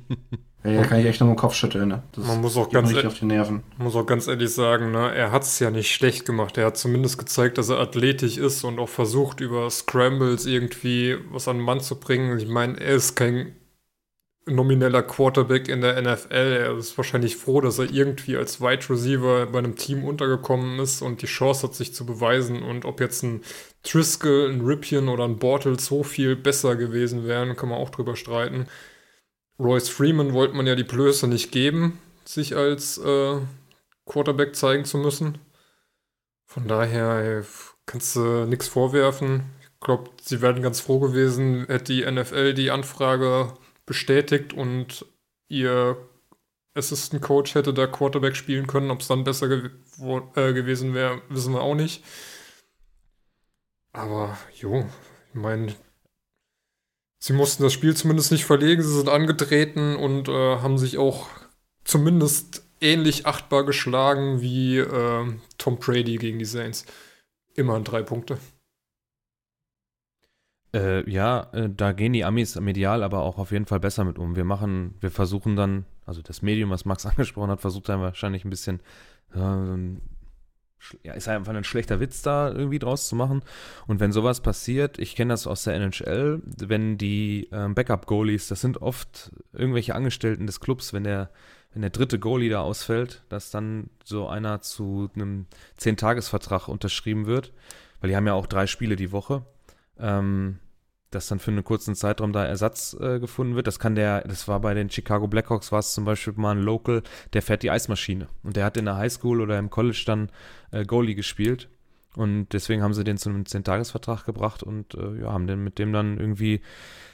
Ja, 0.64 0.82
kann 0.82 0.98
ich 0.98 1.06
echt 1.06 1.20
nur 1.20 1.30
den 1.30 1.36
Kopf 1.36 1.54
schütteln. 1.54 1.88
Ne? 1.88 2.02
Das 2.12 2.26
man 2.26 2.40
muss 2.40 2.56
auch 2.56 2.68
ganz 2.70 2.92
e- 2.92 3.06
auf 3.06 3.18
die 3.18 3.24
Nerven. 3.24 3.62
muss 3.78 3.94
auch 3.94 4.04
ganz 4.04 4.26
ehrlich 4.26 4.52
sagen, 4.52 4.90
ne, 4.90 5.14
er 5.14 5.30
hat 5.30 5.42
es 5.44 5.60
ja 5.60 5.70
nicht 5.70 5.94
schlecht 5.94 6.26
gemacht. 6.26 6.58
Er 6.58 6.66
hat 6.66 6.76
zumindest 6.76 7.18
gezeigt, 7.18 7.56
dass 7.58 7.68
er 7.68 7.78
athletisch 7.78 8.36
ist 8.36 8.64
und 8.64 8.80
auch 8.80 8.88
versucht, 8.88 9.40
über 9.40 9.70
Scrambles 9.70 10.44
irgendwie 10.44 11.18
was 11.30 11.46
an 11.46 11.58
den 11.58 11.64
Mann 11.64 11.78
zu 11.80 12.00
bringen. 12.00 12.36
Ich 12.38 12.48
meine, 12.48 12.80
er 12.80 12.96
ist 12.96 13.14
kein 13.14 13.54
nomineller 14.46 15.02
Quarterback 15.02 15.68
in 15.68 15.80
der 15.80 16.00
NFL. 16.00 16.34
Er 16.34 16.76
ist 16.76 16.96
wahrscheinlich 16.96 17.36
froh, 17.36 17.60
dass 17.60 17.78
er 17.78 17.90
irgendwie 17.90 18.36
als 18.36 18.60
Wide 18.60 18.88
Receiver 18.88 19.46
bei 19.46 19.58
einem 19.58 19.76
Team 19.76 20.04
untergekommen 20.04 20.78
ist 20.78 21.02
und 21.02 21.20
die 21.22 21.26
Chance 21.26 21.66
hat, 21.66 21.74
sich 21.74 21.94
zu 21.94 22.06
beweisen. 22.06 22.62
Und 22.62 22.84
ob 22.84 23.00
jetzt 23.00 23.22
ein 23.24 23.42
Triskel, 23.82 24.48
ein 24.48 24.60
Ripien 24.60 25.08
oder 25.08 25.24
ein 25.24 25.38
Bortles 25.38 25.86
so 25.86 26.04
viel 26.04 26.36
besser 26.36 26.76
gewesen 26.76 27.26
wären, 27.26 27.56
kann 27.56 27.68
man 27.68 27.78
auch 27.78 27.90
drüber 27.90 28.14
streiten. 28.14 28.68
Royce 29.58 29.88
Freeman 29.88 30.32
wollte 30.32 30.54
man 30.54 30.66
ja 30.66 30.76
die 30.76 30.84
Blöße 30.84 31.26
nicht 31.26 31.50
geben, 31.50 31.98
sich 32.24 32.56
als 32.56 32.98
äh, 32.98 33.38
Quarterback 34.04 34.54
zeigen 34.54 34.84
zu 34.84 34.98
müssen. 34.98 35.38
Von 36.44 36.68
daher 36.68 37.44
kannst 37.86 38.14
du 38.14 38.46
nichts 38.46 38.68
vorwerfen. 38.68 39.44
Ich 39.62 39.80
glaube, 39.80 40.10
sie 40.22 40.40
wären 40.40 40.62
ganz 40.62 40.80
froh 40.80 41.00
gewesen, 41.00 41.66
hätte 41.66 41.92
die 41.92 42.08
NFL 42.08 42.54
die 42.54 42.70
Anfrage 42.70 43.52
bestätigt 43.86 44.52
und 44.52 45.06
ihr 45.48 45.96
Assistant 46.74 47.22
Coach 47.22 47.54
hätte 47.54 47.72
da 47.72 47.86
Quarterback 47.86 48.36
spielen 48.36 48.66
können. 48.66 48.90
Ob 48.90 49.00
es 49.00 49.08
dann 49.08 49.24
besser 49.24 49.48
gew 49.48 50.20
äh, 50.34 50.52
gewesen 50.52 50.92
wäre, 50.92 51.22
wissen 51.28 51.54
wir 51.54 51.62
auch 51.62 51.74
nicht. 51.74 52.04
Aber 53.92 54.36
jo, 54.54 54.84
ich 55.32 55.40
meine, 55.40 55.74
Sie 57.26 57.32
mussten 57.32 57.64
das 57.64 57.72
Spiel 57.72 57.96
zumindest 57.96 58.30
nicht 58.30 58.44
verlegen, 58.44 58.82
sie 58.82 58.94
sind 58.94 59.08
angetreten 59.08 59.96
und 59.96 60.28
äh, 60.28 60.58
haben 60.58 60.78
sich 60.78 60.96
auch 60.96 61.28
zumindest 61.82 62.62
ähnlich 62.80 63.26
achtbar 63.26 63.64
geschlagen 63.64 64.40
wie 64.40 64.78
äh, 64.78 65.24
Tom 65.58 65.78
Brady 65.78 66.18
gegen 66.18 66.38
die 66.38 66.44
Saints. 66.44 66.84
Immerhin 67.54 67.82
drei 67.82 68.02
Punkte. 68.02 68.38
Äh, 70.76 71.10
ja, 71.10 71.48
äh, 71.52 71.68
da 71.74 71.92
gehen 71.92 72.12
die 72.12 72.24
Amis 72.24 72.58
medial 72.60 73.02
aber 73.02 73.22
auch 73.22 73.38
auf 73.38 73.50
jeden 73.50 73.66
Fall 73.66 73.80
besser 73.80 74.04
mit 74.04 74.18
um. 74.18 74.36
Wir 74.36 74.44
machen, 74.44 74.94
wir 75.00 75.10
versuchen 75.10 75.56
dann, 75.56 75.86
also 76.04 76.22
das 76.22 76.42
Medium, 76.42 76.70
was 76.70 76.84
Max 76.84 77.06
angesprochen 77.06 77.50
hat, 77.50 77.60
versucht 77.60 77.88
dann 77.88 78.00
wahrscheinlich 78.00 78.44
ein 78.44 78.50
bisschen 78.50 78.80
äh, 79.34 79.96
ja, 81.02 81.14
ist 81.14 81.28
einfach 81.28 81.54
ein 81.54 81.64
schlechter 81.64 82.00
Witz 82.00 82.22
da 82.22 82.50
irgendwie 82.50 82.78
draus 82.78 83.08
zu 83.08 83.16
machen. 83.16 83.42
Und 83.86 84.00
wenn 84.00 84.12
sowas 84.12 84.40
passiert, 84.40 84.98
ich 84.98 85.16
kenne 85.16 85.32
das 85.32 85.46
aus 85.46 85.64
der 85.64 85.74
NHL, 85.74 86.40
wenn 86.44 86.98
die 86.98 87.48
ähm, 87.52 87.74
Backup-Goalies, 87.74 88.48
das 88.48 88.60
sind 88.60 88.82
oft 88.82 89.32
irgendwelche 89.52 89.94
Angestellten 89.94 90.46
des 90.46 90.60
Clubs, 90.60 90.92
wenn 90.92 91.04
der, 91.04 91.30
wenn 91.72 91.82
der 91.82 91.90
dritte 91.90 92.18
Goalie 92.18 92.50
da 92.50 92.60
ausfällt, 92.60 93.24
dass 93.28 93.50
dann 93.50 93.90
so 94.04 94.28
einer 94.28 94.60
zu 94.60 95.10
einem 95.14 95.46
Zehn-Tages-Vertrag 95.76 96.68
unterschrieben 96.68 97.26
wird, 97.26 97.52
weil 98.00 98.10
die 98.10 98.16
haben 98.16 98.26
ja 98.26 98.34
auch 98.34 98.46
drei 98.46 98.66
Spiele 98.66 98.96
die 98.96 99.12
Woche. 99.12 99.44
Ähm, 99.98 100.58
dass 101.16 101.28
dann 101.28 101.38
für 101.38 101.50
einen 101.50 101.64
kurzen 101.64 101.94
Zeitraum 101.94 102.32
da 102.32 102.44
Ersatz 102.44 102.96
äh, 103.00 103.18
gefunden 103.18 103.56
wird. 103.56 103.66
Das 103.66 103.78
kann 103.78 103.94
der, 103.94 104.20
das 104.22 104.46
war 104.46 104.60
bei 104.60 104.74
den 104.74 104.90
Chicago 104.90 105.26
Blackhawks, 105.26 105.72
war 105.72 105.80
es 105.80 105.94
zum 105.94 106.04
Beispiel 106.04 106.34
mal 106.36 106.52
ein 106.52 106.62
Local, 106.62 107.02
der 107.32 107.42
fährt 107.42 107.62
die 107.62 107.70
Eismaschine. 107.70 108.28
Und 108.42 108.56
der 108.56 108.64
hat 108.64 108.76
in 108.76 108.84
der 108.84 108.96
Highschool 108.96 109.40
oder 109.40 109.58
im 109.58 109.70
College 109.70 110.02
dann 110.06 110.30
äh, 110.70 110.84
Goalie 110.84 111.14
gespielt. 111.14 111.68
Und 112.16 112.48
deswegen 112.52 112.82
haben 112.82 112.94
sie 112.94 113.04
den 113.04 113.18
zu 113.18 113.28
einem 113.28 113.42
10-Tages-Vertrag 113.42 114.24
gebracht 114.24 114.62
und 114.62 114.94
äh, 114.94 115.20
ja, 115.20 115.32
haben 115.32 115.46
den 115.46 115.62
mit 115.62 115.78
dem 115.78 115.92
dann 115.92 116.18
irgendwie, 116.18 116.62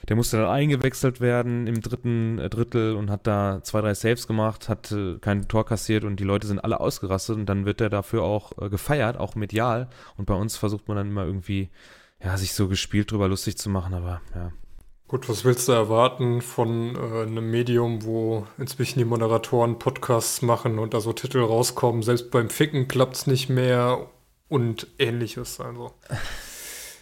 der 0.08 0.14
musste 0.14 0.36
dann 0.36 0.48
eingewechselt 0.48 1.20
werden 1.20 1.66
im 1.66 1.80
dritten 1.80 2.38
äh, 2.38 2.48
Drittel 2.48 2.94
und 2.94 3.10
hat 3.10 3.26
da 3.26 3.60
zwei, 3.64 3.80
drei 3.80 3.94
Saves 3.94 4.28
gemacht, 4.28 4.68
hat 4.68 4.92
äh, 4.92 5.18
kein 5.20 5.48
Tor 5.48 5.66
kassiert 5.66 6.04
und 6.04 6.20
die 6.20 6.24
Leute 6.24 6.46
sind 6.46 6.60
alle 6.60 6.78
ausgerastet 6.78 7.36
und 7.36 7.46
dann 7.46 7.66
wird 7.66 7.80
er 7.80 7.90
dafür 7.90 8.22
auch 8.22 8.52
äh, 8.62 8.68
gefeiert, 8.68 9.16
auch 9.16 9.34
medial. 9.34 9.88
Und 10.16 10.26
bei 10.26 10.34
uns 10.34 10.56
versucht 10.56 10.86
man 10.86 10.96
dann 10.96 11.08
immer 11.08 11.24
irgendwie 11.24 11.70
ja, 12.24 12.36
sich 12.36 12.52
so 12.52 12.68
gespielt 12.68 13.10
drüber 13.10 13.28
lustig 13.28 13.58
zu 13.58 13.68
machen, 13.68 13.94
aber 13.94 14.20
ja. 14.34 14.52
Gut, 15.08 15.28
was 15.28 15.44
willst 15.44 15.68
du 15.68 15.72
erwarten 15.72 16.40
von 16.40 16.96
äh, 16.96 17.22
einem 17.22 17.50
Medium, 17.50 18.02
wo 18.04 18.46
inzwischen 18.56 18.98
die 18.98 19.04
Moderatoren 19.04 19.78
Podcasts 19.78 20.40
machen 20.40 20.78
und 20.78 20.94
da 20.94 21.00
so 21.00 21.12
Titel 21.12 21.40
rauskommen? 21.40 22.02
Selbst 22.02 22.30
beim 22.30 22.48
Ficken 22.48 22.88
klappt 22.88 23.16
es 23.16 23.26
nicht 23.26 23.50
mehr 23.50 24.06
und 24.48 24.86
ähnliches. 24.98 25.60
Also. 25.60 25.92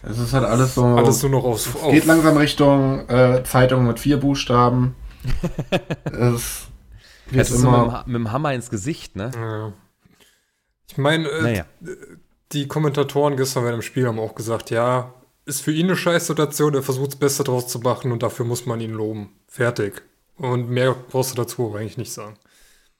Es 0.03 0.17
ist 0.17 0.33
halt 0.33 0.45
alles 0.45 0.73
so. 0.73 0.83
Alles 0.83 1.21
nur 1.21 1.29
noch 1.29 1.43
aufs. 1.43 1.67
Es 1.67 1.91
geht 1.91 2.05
langsam 2.05 2.35
Richtung 2.35 3.07
äh, 3.07 3.43
Zeitung 3.43 3.85
mit 3.85 3.99
vier 3.99 4.17
Buchstaben. 4.17 4.95
es 6.05 6.69
wird 7.29 7.47
ist 7.47 7.51
immer. 7.51 7.85
So 7.85 7.85
mit, 7.85 8.07
mit, 8.07 8.15
dem 8.15 8.31
Hammer 8.31 8.51
ins 8.55 8.71
Gesicht, 8.71 9.15
ne? 9.15 9.29
Ja. 9.35 9.73
Ich 10.87 10.97
meine, 10.97 11.29
äh, 11.29 11.41
naja 11.43 11.65
die 12.53 12.67
Kommentatoren 12.67 13.37
gestern 13.37 13.63
bei 13.63 13.71
dem 13.71 13.81
Spiel 13.81 14.07
haben 14.07 14.19
auch 14.19 14.35
gesagt, 14.35 14.69
ja, 14.69 15.13
ist 15.45 15.61
für 15.61 15.71
ihn 15.71 15.87
eine 15.87 15.95
Scheißsituation, 15.95 16.75
er 16.75 16.83
versucht 16.83 17.11
das 17.11 17.15
Beste 17.19 17.43
draus 17.43 17.67
zu 17.67 17.79
machen 17.79 18.11
und 18.11 18.23
dafür 18.23 18.45
muss 18.45 18.65
man 18.65 18.79
ihn 18.79 18.91
loben. 18.91 19.29
Fertig. 19.47 20.03
Und 20.37 20.69
mehr 20.69 20.95
brauchst 21.09 21.31
du 21.31 21.35
dazu 21.35 21.75
eigentlich 21.75 21.97
nicht 21.97 22.11
sagen. 22.11 22.37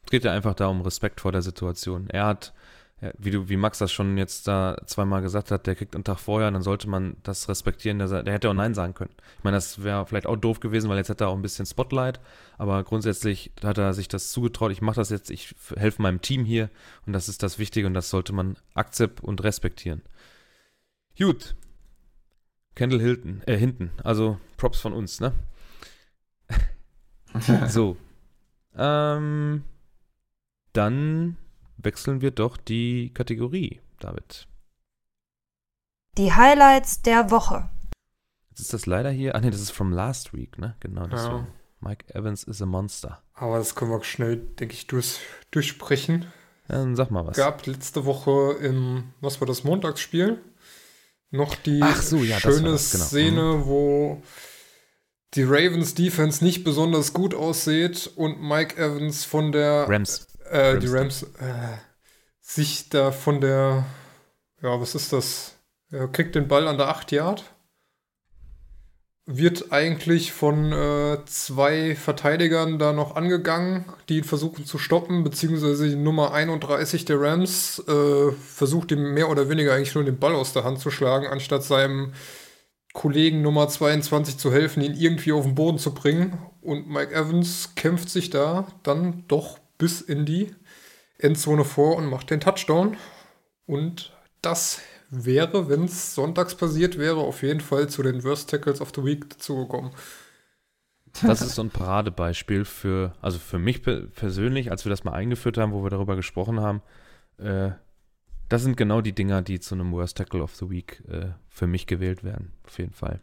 Es 0.04 0.12
geht 0.12 0.24
ja 0.24 0.32
einfach 0.32 0.56
darum, 0.56 0.82
Respekt 0.82 1.22
vor 1.22 1.32
der 1.32 1.42
Situation. 1.42 2.10
Er 2.10 2.26
hat 2.26 2.54
ja, 3.02 3.12
wie 3.18 3.32
du, 3.32 3.50
wie 3.50 3.58
Max 3.58 3.80
das 3.80 3.92
schon 3.92 4.18
jetzt 4.18 4.48
da 4.48 4.78
zweimal 4.86 5.24
gesagt 5.24 5.50
hat, 5.50 5.66
der 5.66 5.76
kriegt 5.76 5.96
einen 5.96 6.04
Tag 6.04 6.20
vorher, 6.20 6.52
dann 6.52 6.62
sollte 6.62 6.88
man 6.88 7.18
das 7.24 7.50
respektieren. 7.50 7.98
Der, 7.98 8.22
der 8.22 8.34
hätte 8.34 8.50
auch 8.50 8.54
Nein 8.54 8.76
sagen 8.76 8.94
können. 8.94 9.14
Ich 9.40 9.44
meine, 9.44 9.58
das 9.58 9.84
wäre 9.84 10.06
vielleicht 10.06 10.28
auch 10.28 10.36
doof 10.36 10.60
gewesen, 10.60 10.88
weil 10.90 10.98
jetzt 10.98 11.10
hat 11.10 11.20
er 11.20 11.30
auch 11.30 11.36
ein 11.36 11.42
bisschen 11.42 11.66
Spotlight, 11.66 12.20
aber 12.60 12.84
grundsätzlich 12.84 13.52
hat 13.64 13.80
er 13.80 13.94
sich 13.94 14.08
das 14.08 14.32
zugetraut. 14.32 14.72
Ich 14.72 14.82
mache 14.82 14.98
das 14.98 15.10
jetzt, 15.10 15.32
ich 15.32 15.56
helfe 15.76 16.02
meinem 16.02 16.22
Team 16.22 16.46
hier 16.46 16.70
und 17.08 17.14
das 17.14 17.28
ist 17.28 17.42
das 17.42 17.58
Wichtige 17.58 17.88
und 17.88 17.96
das 17.96 18.12
sollte 18.12 18.34
man 18.34 18.56
akzeptieren 18.76 19.28
und 19.28 19.44
respektieren. 19.44 20.04
Gut. 21.18 21.56
Kendall 22.76 23.02
Hilton, 23.02 23.42
äh, 23.48 23.58
hinten. 23.58 23.92
Also 24.04 24.40
Props 24.58 24.80
von 24.80 24.94
uns, 24.94 25.20
ne? 25.20 25.34
so. 27.68 27.98
Ähm, 28.78 29.64
dann 30.74 31.38
wechseln 31.84 32.22
wir 32.22 32.32
doch 32.32 32.58
die 32.58 33.12
Kategorie, 33.14 33.82
David. 34.00 34.48
Die 36.18 36.34
Highlights 36.34 37.02
der 37.02 37.32
Woche. 37.32 37.70
Jetzt 38.50 38.62
ist 38.62 38.74
das 38.74 38.86
leider 38.86 39.12
hier. 39.12 39.36
Ah, 39.36 39.40
nee, 39.40 39.50
das 39.50 39.62
ist 39.62 39.72
from 39.72 39.94
last 39.94 40.34
week, 40.34 40.58
ne? 40.58 40.76
Genau. 40.82 41.08
Das 41.08 41.26
ja. 41.26 41.48
Mike 41.80 42.14
Evans 42.14 42.44
is 42.44 42.62
a 42.62 42.66
Monster. 42.66 43.22
Aber 43.34 43.58
das 43.58 43.76
können 43.76 43.92
wir 43.92 44.04
schnell, 44.04 44.38
denke 44.38 44.74
ich, 44.74 44.88
durch, 44.88 45.20
durchsprechen. 45.52 46.26
Dann 46.68 46.96
sag 46.96 47.12
mal 47.12 47.26
was. 47.26 47.38
Gab 47.38 47.66
letzte 47.66 48.06
Woche 48.06 48.58
im, 48.62 49.14
was 49.20 49.42
war 49.42 49.48
das, 49.48 49.64
Montagsspiel? 49.64 50.40
Noch 51.32 51.56
die 51.56 51.82
so, 52.02 52.18
ja, 52.18 52.40
schöne 52.40 52.72
das, 52.72 52.92
genau. 52.92 53.04
Szene, 53.06 53.42
mhm. 53.42 53.66
wo 53.66 54.24
die 55.34 55.44
Ravens 55.44 55.96
Defense 55.96 56.44
nicht 56.44 56.64
besonders 56.64 57.14
gut 57.14 57.34
aussieht 57.34 58.12
und 58.16 58.42
Mike 58.42 58.76
Evans 58.78 59.24
von 59.24 59.54
der 59.54 59.88
Rams 59.88 60.28
äh, 60.52 60.80
die 60.80 60.88
Rams 60.88 61.24
äh, 61.24 61.78
sich 62.40 62.90
da 62.90 63.12
von 63.12 63.42
der, 63.42 63.86
ja, 64.62 64.80
was 64.80 64.96
ist 64.96 65.14
das? 65.14 65.56
Er 65.90 66.08
kriegt 66.08 66.36
den 66.36 66.48
Ball 66.48 66.68
an 66.68 66.78
der 66.78 66.88
8 66.88 67.12
Yard, 67.12 67.44
wird 69.26 69.72
eigentlich 69.72 70.32
von 70.32 70.72
äh, 70.72 71.20
zwei 71.26 71.96
Verteidigern 71.96 72.80
da 72.80 72.92
noch 72.92 73.16
angegangen, 73.16 73.86
die 74.10 74.18
ihn 74.18 74.24
versuchen 74.24 74.66
zu 74.66 74.78
stoppen, 74.78 75.24
beziehungsweise 75.24 75.90
die 75.90 75.96
Nummer 75.96 76.34
31 76.34 77.06
der 77.06 77.22
Rams 77.22 77.80
äh, 77.88 78.32
versucht 78.32 78.92
ihm 78.92 79.14
mehr 79.14 79.30
oder 79.30 79.50
weniger 79.50 79.74
eigentlich 79.74 79.96
nur 79.96 80.04
den 80.04 80.20
Ball 80.20 80.36
aus 80.36 80.54
der 80.54 80.64
Hand 80.64 80.80
zu 80.80 80.92
schlagen, 80.92 81.28
anstatt 81.28 81.64
seinem 81.64 82.14
Kollegen 82.94 83.42
Nummer 83.42 83.70
22 83.70 84.38
zu 84.38 84.52
helfen, 84.52 84.82
ihn 84.82 84.96
irgendwie 84.96 85.32
auf 85.32 85.46
den 85.46 85.56
Boden 85.56 85.78
zu 85.78 85.94
bringen. 85.94 86.38
Und 86.62 86.90
Mike 86.90 87.14
Evans 87.14 87.74
kämpft 87.76 88.10
sich 88.10 88.30
da 88.30 88.68
dann 88.84 89.24
doch 89.28 89.61
bis 89.82 90.00
in 90.00 90.28
die 90.28 90.54
Endzone 91.18 91.66
vor 91.66 91.96
und 91.96 92.06
macht 92.06 92.30
den 92.30 92.40
Touchdown. 92.40 92.98
Und 93.66 94.16
das 94.44 94.80
wäre, 95.10 95.70
wenn 95.70 95.86
es 95.86 96.14
sonntags 96.14 96.54
passiert 96.54 97.00
wäre, 97.00 97.18
auf 97.18 97.42
jeden 97.42 97.62
Fall 97.62 97.90
zu 97.90 98.04
den 98.04 98.24
Worst 98.24 98.52
Tackles 98.52 98.80
of 98.80 98.92
the 98.96 99.04
Week 99.04 99.28
dazugekommen. 99.28 99.92
Das 101.24 101.42
ist 101.42 101.56
so 101.56 101.64
ein 101.64 101.72
Paradebeispiel 101.72 102.64
für, 102.64 103.14
also 103.22 103.40
für 103.40 103.58
mich 103.58 103.82
persönlich, 103.82 104.70
als 104.70 104.86
wir 104.86 104.92
das 104.92 105.04
mal 105.04 105.14
eingeführt 105.14 105.58
haben, 105.58 105.74
wo 105.74 105.84
wir 105.84 105.90
darüber 105.90 106.16
gesprochen 106.16 106.60
haben, 106.60 106.84
äh, 107.38 107.72
das 108.48 108.62
sind 108.62 108.78
genau 108.78 109.02
die 109.02 109.14
Dinger, 109.14 109.42
die 109.42 109.60
zu 109.60 109.74
einem 109.74 109.92
Worst 109.92 110.18
Tackle 110.18 110.44
of 110.44 110.56
the 110.56 110.70
Week 110.70 111.04
äh, 111.10 111.32
für 111.50 111.66
mich 111.66 111.88
gewählt 111.88 112.24
werden. 112.24 112.54
Auf 112.66 112.78
jeden 112.78 112.94
Fall. 112.94 113.20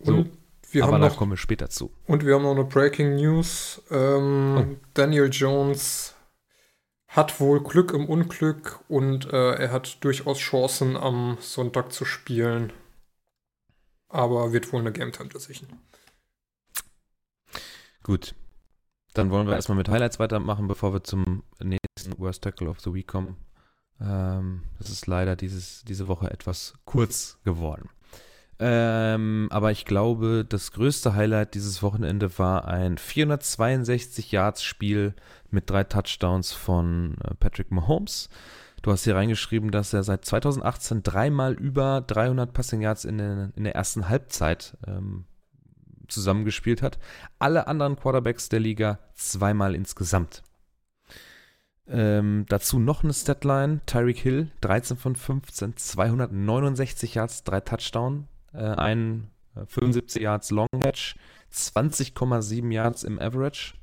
So, 0.00 0.16
und 0.16 0.30
wir 0.70 0.84
aber 0.84 0.94
haben 0.94 1.02
da 1.02 1.08
noch, 1.08 1.16
kommen 1.16 1.32
wir 1.32 1.36
später 1.36 1.70
zu. 1.70 1.90
Und 2.06 2.24
wir 2.24 2.34
haben 2.34 2.42
noch 2.42 2.54
eine 2.54 2.64
Breaking 2.64 3.16
News. 3.16 3.82
Ähm, 3.90 4.76
oh. 4.76 4.86
Daniel 4.94 5.28
Jones 5.30 6.14
hat 7.08 7.40
wohl 7.40 7.62
Glück 7.62 7.92
im 7.92 8.06
Unglück 8.06 8.80
und 8.88 9.32
äh, 9.32 9.54
er 9.54 9.72
hat 9.72 10.04
durchaus 10.04 10.38
Chancen 10.38 10.96
am 10.96 11.38
Sonntag 11.40 11.92
zu 11.92 12.04
spielen. 12.04 12.72
Aber 14.08 14.52
wird 14.52 14.72
wohl 14.72 14.80
eine 14.80 14.92
Game 14.92 15.12
Time 15.12 15.28
Decision. 15.28 15.68
Gut. 18.02 18.34
Dann 19.14 19.30
wollen 19.30 19.46
wir 19.46 19.54
erstmal 19.54 19.76
mit 19.76 19.88
Highlights 19.88 20.18
weitermachen, 20.18 20.68
bevor 20.68 20.92
wir 20.92 21.02
zum 21.02 21.42
nächsten 21.60 22.18
Worst 22.18 22.42
Tackle 22.42 22.68
of 22.68 22.80
the 22.80 22.92
Week 22.92 23.06
kommen. 23.06 23.36
Ähm, 24.00 24.62
das 24.78 24.90
ist 24.90 25.06
leider 25.06 25.34
dieses, 25.34 25.82
diese 25.84 26.08
Woche 26.08 26.30
etwas 26.30 26.74
kurz 26.84 27.38
geworden. 27.44 27.88
Ähm, 28.60 29.48
aber 29.50 29.70
ich 29.70 29.84
glaube, 29.84 30.44
das 30.48 30.72
größte 30.72 31.14
Highlight 31.14 31.54
dieses 31.54 31.82
Wochenende 31.82 32.38
war 32.38 32.66
ein 32.66 32.98
462 32.98 34.32
Yards 34.32 34.64
Spiel 34.64 35.14
mit 35.50 35.70
drei 35.70 35.84
Touchdowns 35.84 36.52
von 36.52 37.16
äh, 37.24 37.34
Patrick 37.34 37.70
Mahomes. 37.70 38.28
Du 38.82 38.90
hast 38.92 39.04
hier 39.04 39.16
reingeschrieben, 39.16 39.70
dass 39.70 39.92
er 39.92 40.02
seit 40.02 40.24
2018 40.24 41.02
dreimal 41.02 41.54
über 41.54 42.00
300 42.00 42.52
Passing 42.52 42.80
Yards 42.80 43.04
in 43.04 43.18
der, 43.18 43.50
in 43.54 43.64
der 43.64 43.74
ersten 43.74 44.08
Halbzeit 44.08 44.76
ähm, 44.86 45.24
zusammengespielt 46.08 46.82
hat. 46.82 46.98
Alle 47.38 47.66
anderen 47.66 47.96
Quarterbacks 47.96 48.48
der 48.48 48.60
Liga 48.60 48.98
zweimal 49.14 49.74
insgesamt. 49.74 50.42
Ähm, 51.86 52.44
dazu 52.48 52.78
noch 52.78 53.02
eine 53.02 53.14
Statline. 53.14 53.80
Tyreek 53.86 54.18
Hill, 54.18 54.50
13 54.60 54.96
von 54.96 55.16
15, 55.16 55.76
269 55.76 57.14
Yards, 57.14 57.44
drei 57.44 57.60
Touchdown, 57.60 58.28
äh, 58.52 58.58
ein 58.58 59.30
75 59.66 60.20
äh, 60.20 60.24
Yards 60.24 60.50
Long 60.50 60.68
Hedge, 60.84 61.14
20,7 61.52 62.72
Yards 62.72 63.04
im 63.04 63.18
Average. 63.18 63.74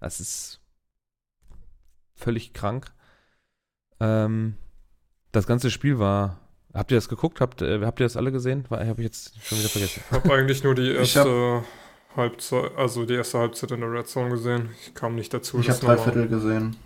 Das 0.00 0.20
ist 0.20 0.60
völlig 2.14 2.52
krank. 2.52 2.92
Ähm, 4.00 4.56
das 5.32 5.46
ganze 5.46 5.70
Spiel 5.70 5.98
war. 5.98 6.40
Habt 6.72 6.90
ihr 6.90 6.96
das 6.96 7.08
geguckt? 7.08 7.40
Habt, 7.40 7.62
äh, 7.62 7.80
habt 7.84 8.00
ihr 8.00 8.06
das 8.06 8.16
alle 8.16 8.32
gesehen? 8.32 8.66
Habe 8.68 8.94
ich 8.98 8.98
jetzt 8.98 9.44
schon 9.44 9.58
wieder 9.58 9.68
vergessen. 9.68 10.02
Ich 10.06 10.12
habe 10.12 10.34
eigentlich 10.34 10.64
nur 10.64 10.74
die 10.74 10.92
erste 10.92 11.62
Halbzeit, 12.16 12.76
also 12.76 13.06
die 13.06 13.14
erste 13.14 13.38
Halbzeit 13.38 13.70
in 13.70 13.80
der 13.80 13.90
Red 13.90 14.08
Zone 14.08 14.30
gesehen. 14.30 14.70
Ich 14.80 14.94
kam 14.94 15.14
nicht 15.14 15.32
dazu. 15.32 15.60
Ich 15.60 15.68
habe 15.68 15.78
drei 15.78 15.96
Viertel 15.96 16.28
gesehen. 16.28 16.76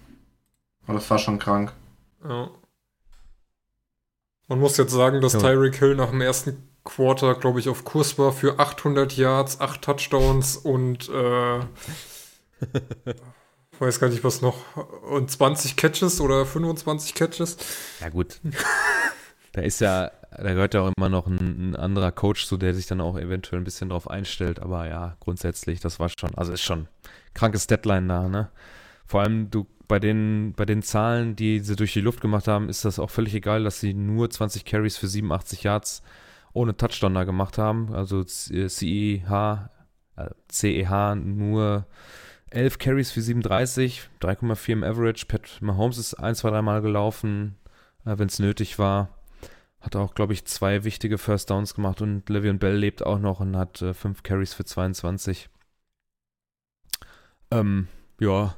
Aber 0.87 0.95
das 0.95 1.09
war 1.11 1.19
schon 1.19 1.39
krank. 1.39 1.73
Ja. 2.23 2.51
Man 4.49 4.59
muss 4.61 4.77
jetzt 4.79 4.93
sagen, 4.93 5.21
dass 5.21 5.35
ja. 5.35 5.41
Tyreek 5.41 5.77
Hill 5.77 5.95
nach 5.95 6.11
dem 6.11 6.21
ersten 6.23 6.68
Quarter, 6.85 7.35
glaube 7.35 7.61
ich, 7.61 7.69
auf 7.69 7.85
Kurs 7.85 8.19
war 8.19 8.33
für 8.33 8.59
800 8.59 9.17
Yards, 9.17 9.61
8 9.61 9.83
Touchdowns 9.83 10.57
und 10.57 11.09
äh, 11.09 11.61
weiß 13.79 14.01
gar 14.01 14.09
nicht, 14.09 14.25
was 14.25 14.43
noch. 14.43 14.77
Und 15.11 15.31
20 15.31 15.77
Catches 15.77 16.21
oder 16.21 16.47
25 16.47 17.15
Catches. 17.15 17.57
Ja, 18.01 18.09
gut. 18.09 18.41
da 19.53 19.61
ist 19.63 19.81
ja, 19.81 20.11
da 20.31 20.53
gehört 20.53 20.75
ja 20.75 20.83
auch 20.83 20.93
immer 20.97 21.09
noch 21.09 21.27
ein, 21.27 21.71
ein, 21.71 21.77
anderer 21.77 22.13
Coach 22.13 22.47
zu, 22.47 22.57
der 22.57 22.75
sich 22.75 22.87
dann 22.87 23.01
auch 23.01 23.19
eventuell 23.19 23.61
ein 23.61 23.65
bisschen 23.65 23.91
drauf 23.91 24.09
einstellt. 24.09 24.61
Aber 24.61 24.89
ja, 24.89 25.17
grundsätzlich, 25.21 25.81
das 25.81 26.01
war 26.01 26.09
schon, 26.09 26.35
also 26.37 26.53
ist 26.53 26.63
schon 26.63 26.89
krankes 27.35 27.67
Deadline 27.67 28.09
da, 28.09 28.29
ne? 28.29 28.51
Vor 29.07 29.23
allem, 29.23 29.51
du, 29.51 29.67
bei 29.87 29.99
den, 29.99 30.53
bei 30.55 30.67
den 30.67 30.83
Zahlen, 30.83 31.35
die 31.35 31.61
sie 31.61 31.77
durch 31.77 31.95
die 31.95 32.03
Luft 32.03 32.21
gemacht 32.21 32.47
haben, 32.47 32.69
ist 32.69 32.85
das 32.85 32.99
auch 32.99 33.11
völlig 33.11 33.35
egal, 33.35 33.65
dass 33.65 33.81
sie 33.81 33.95
nur 33.95 34.29
20 34.29 34.67
Carries 34.67 34.99
für 34.99 35.09
87 35.09 35.63
Yards 35.63 36.03
ohne 36.53 36.77
Touchdown 36.77 37.15
da 37.15 37.25
gemacht 37.25 37.59
haben. 37.59 37.93
Also 37.95 38.25
CEH, 38.25 39.71
äh, 40.17 40.31
CEH 40.49 41.15
nur 41.15 41.87
11 42.51 42.79
Carries 42.79 43.11
für 43.11 43.21
37, 43.21 44.09
3,4 44.21 44.73
im 44.73 44.85
Average. 44.85 45.27
Pat 45.27 45.59
Mahomes 45.61 45.99
ist 45.99 46.15
ein, 46.15 46.35
zwei, 46.35 46.51
dreimal 46.51 46.81
gelaufen, 46.83 47.57
äh, 48.05 48.19
wenn 48.19 48.29
es 48.29 48.39
nötig 48.39 48.79
war. 48.79 49.11
Hat 49.81 49.95
auch, 49.95 50.15
glaube 50.15 50.33
ich, 50.33 50.45
zwei 50.45 50.85
wichtige 50.85 51.19
First 51.19 51.51
Downs 51.51 51.75
gemacht 51.75 52.03
und 52.03 52.29
Le'Veon 52.29 52.59
Bell 52.59 52.77
lebt 52.77 53.05
auch 53.05 53.19
noch 53.19 53.41
und 53.41 53.57
hat 53.57 53.81
äh, 53.83 53.95
fünf 53.95 54.23
Carries 54.23 54.55
für 54.55 54.65
22. 54.65 55.49
Ähm, 57.51 57.89
ja, 58.21 58.57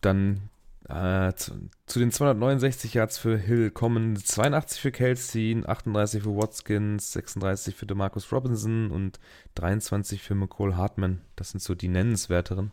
dann 0.00 0.50
äh, 0.88 1.34
zu, 1.34 1.52
zu, 1.86 1.98
den 1.98 2.10
269 2.10 2.94
Yards 2.94 3.18
für 3.18 3.36
Hill 3.36 3.70
kommen 3.70 4.16
82 4.16 4.80
für 4.80 4.90
Kelsey, 4.90 5.62
38 5.66 6.22
für 6.22 6.36
Watkins, 6.36 7.12
36 7.12 7.74
für 7.74 7.84
DeMarcus 7.84 8.32
Robinson 8.32 8.90
und 8.90 9.20
23 9.56 10.22
für 10.22 10.34
McCall 10.34 10.76
Hartman. 10.76 11.20
Das 11.36 11.50
sind 11.50 11.60
so 11.60 11.74
die 11.74 11.88
nennenswerteren. 11.88 12.72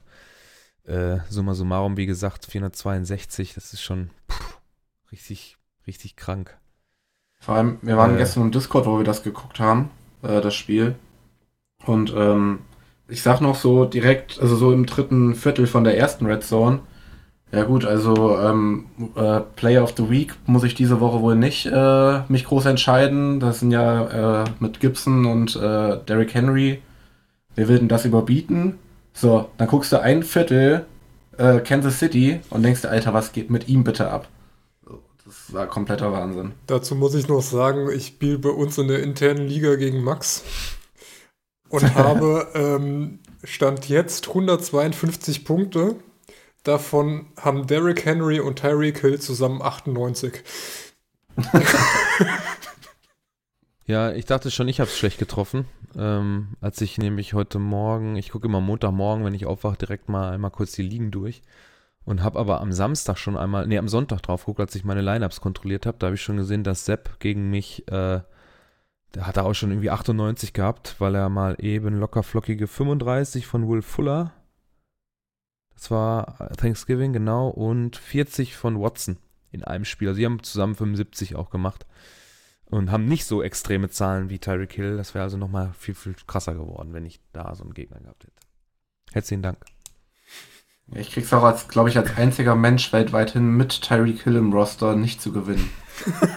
Äh, 0.86 1.18
summa 1.30 1.56
summarum, 1.56 1.98
wie 1.98 2.06
gesagt, 2.06 2.46
462, 2.46 3.54
das 3.54 3.74
ist 3.74 3.82
schon 3.82 4.12
pff, 4.32 4.60
richtig, 5.12 5.58
richtig 5.86 6.16
krank. 6.16 6.58
Vor 7.40 7.56
allem, 7.56 7.80
wir 7.82 7.98
waren 7.98 8.16
äh, 8.16 8.18
gestern 8.18 8.44
im 8.44 8.52
Discord, 8.52 8.86
wo 8.86 8.98
wir 8.98 9.04
das 9.04 9.24
geguckt 9.24 9.60
haben, 9.60 9.92
äh, 10.22 10.40
das 10.42 10.56
Spiel. 10.56 10.96
Und 11.86 12.14
ähm, 12.16 12.60
ich 13.08 13.22
sag 13.22 13.42
noch 13.42 13.56
so 13.56 13.86
direkt, 13.86 14.40
also 14.40 14.56
so 14.56 14.72
im 14.72 14.86
dritten 14.86 15.36
Viertel 15.36 15.68
von 15.68 15.84
der 15.84 15.98
ersten 15.98 16.26
Red 16.26 16.44
Zone, 16.44 16.80
ja 17.52 17.64
gut, 17.64 17.86
also 17.86 18.38
ähm, 18.40 18.86
äh, 19.16 19.42
Player 19.56 19.84
of 19.84 19.94
the 19.96 20.10
Week 20.10 20.34
muss 20.46 20.64
ich 20.64 20.76
diese 20.76 21.00
Woche 21.00 21.22
wohl 21.22 21.36
nicht 21.36 21.68
äh, 21.68 22.22
mich 22.28 22.46
groß 22.46 22.66
entscheiden. 22.66 23.40
Das 23.40 23.60
sind 23.60 23.72
ja 23.72 24.44
äh, 24.44 24.46
mit 24.60 24.80
Gibson 24.80 25.26
und 25.26 25.56
äh, 25.56 25.98
Derrick 26.06 26.34
Henry. 26.34 26.82
Wir 27.56 27.68
würden 27.68 27.88
das 27.88 28.06
überbieten. 28.06 28.80
So, 29.14 29.50
dann 29.58 29.68
guckst 29.68 29.92
du 29.92 30.02
ein 30.02 30.24
Viertel 30.24 30.86
äh, 31.38 31.60
Kansas 31.60 32.00
City 32.00 32.42
und 32.50 32.64
denkst 32.64 32.82
dir, 32.82 32.90
Alter, 32.90 33.14
was 33.14 33.32
geht 33.32 33.50
mit 33.50 33.68
ihm 33.70 33.84
bitte 33.84 34.10
ab? 34.10 34.28
Das 35.26 35.54
war 35.54 35.66
kompletter 35.68 36.12
Wahnsinn. 36.12 36.52
Dazu 36.68 36.96
muss 36.96 37.16
ich 37.16 37.28
noch 37.28 37.42
sagen, 37.42 37.90
ich 37.90 38.08
spiele 38.08 38.38
bei 38.38 38.50
uns 38.50 38.78
in 38.78 38.88
der 38.88 39.02
internen 39.02 39.48
Liga 39.48 39.76
gegen 39.76 40.04
Max 40.04 40.44
und 41.70 41.96
habe 41.96 42.48
ähm, 42.54 43.20
Stand 43.44 43.88
jetzt 43.88 44.28
152 44.28 45.46
Punkte 45.46 45.96
Davon 46.66 47.28
haben 47.40 47.68
Derrick 47.68 48.06
Henry 48.06 48.40
und 48.40 48.58
Tyreek 48.58 49.00
Hill 49.02 49.20
zusammen 49.20 49.62
98. 49.62 50.44
ja, 53.86 54.12
ich 54.12 54.26
dachte 54.26 54.50
schon, 54.50 54.68
ich 54.68 54.80
habe 54.80 54.90
es 54.90 54.98
schlecht 54.98 55.20
getroffen. 55.20 55.66
Ähm, 55.96 56.56
als 56.62 56.82
ich 56.82 56.98
nämlich 56.98 57.36
heute 57.36 57.60
Morgen, 57.60 58.16
ich 58.16 58.32
gucke 58.32 58.48
immer 58.48 58.62
Montagmorgen, 58.62 59.24
wenn 59.24 59.36
ich 59.36 59.46
aufwache, 59.46 59.78
direkt 59.78 60.10
mal 60.10 60.34
einmal 60.34 60.50
kurz 60.50 60.72
die 60.72 60.82
Ligen 60.82 61.12
durch. 61.12 61.44
Und 62.04 62.24
habe 62.24 62.40
aber 62.40 62.62
am 62.62 62.72
Samstag 62.72 63.20
schon 63.20 63.38
einmal, 63.38 63.68
nee, 63.68 63.78
am 63.78 63.88
Sonntag 63.88 64.24
drauf 64.24 64.46
geguckt, 64.46 64.62
als 64.62 64.74
ich 64.74 64.84
meine 64.84 65.02
Lineups 65.02 65.42
kontrolliert 65.42 65.86
habe. 65.86 66.00
Da 66.00 66.08
habe 66.08 66.16
ich 66.16 66.24
schon 66.24 66.38
gesehen, 66.38 66.64
dass 66.64 66.86
Sepp 66.86 67.20
gegen 67.20 67.52
mich, 67.52 67.88
äh, 67.90 68.22
der 69.14 69.28
hat 69.28 69.38
er 69.38 69.46
auch 69.46 69.54
schon 69.54 69.70
irgendwie 69.70 69.92
98 69.92 70.52
gehabt, 70.52 70.96
weil 70.98 71.14
er 71.14 71.30
mal 71.30 71.58
eben 71.60 72.00
locker 72.00 72.24
flockige 72.24 72.66
35 72.66 73.46
von 73.46 73.70
Will 73.70 73.84
Fuller 73.84 74.34
das 75.76 75.92
war 75.92 76.38
Thanksgiving, 76.58 77.14
genau. 77.14 77.50
Und 77.50 77.96
40 77.96 78.56
von 78.56 78.80
Watson 78.80 79.18
in 79.52 79.64
einem 79.64 79.86
Spiel. 79.86 80.08
Also, 80.10 80.18
sie 80.18 80.26
haben 80.26 80.42
zusammen 80.44 80.76
75 80.76 81.36
auch 81.36 81.50
gemacht. 81.50 81.86
Und 82.66 82.92
haben 82.92 83.06
nicht 83.06 83.26
so 83.26 83.44
extreme 83.44 83.90
Zahlen 83.90 84.30
wie 84.30 84.40
Tyreek 84.40 84.74
Hill. 84.74 84.98
Das 84.98 85.14
wäre 85.14 85.24
also 85.24 85.38
nochmal 85.38 85.72
viel, 85.78 85.94
viel 85.94 86.16
krasser 86.26 86.56
geworden, 86.56 86.94
wenn 86.94 87.06
ich 87.06 87.22
da 87.32 87.54
so 87.54 87.64
einen 87.64 87.76
Gegner 87.76 88.00
gehabt 88.00 88.24
hätte. 88.24 88.34
Herzlichen 89.14 89.44
Dank. 89.44 89.60
Ich 90.94 91.12
krieg's 91.12 91.32
auch 91.34 91.44
als, 91.44 91.68
glaube 91.68 91.90
ich, 91.90 91.98
als 91.98 92.16
einziger 92.18 92.56
Mensch 92.56 92.92
weltweit 92.92 93.32
hin, 93.32 93.56
mit 93.56 93.82
Tyreek 93.82 94.24
Hill 94.24 94.36
im 94.36 94.54
Roster 94.54 94.96
nicht 94.96 95.22
zu 95.22 95.32
gewinnen. 95.32 95.70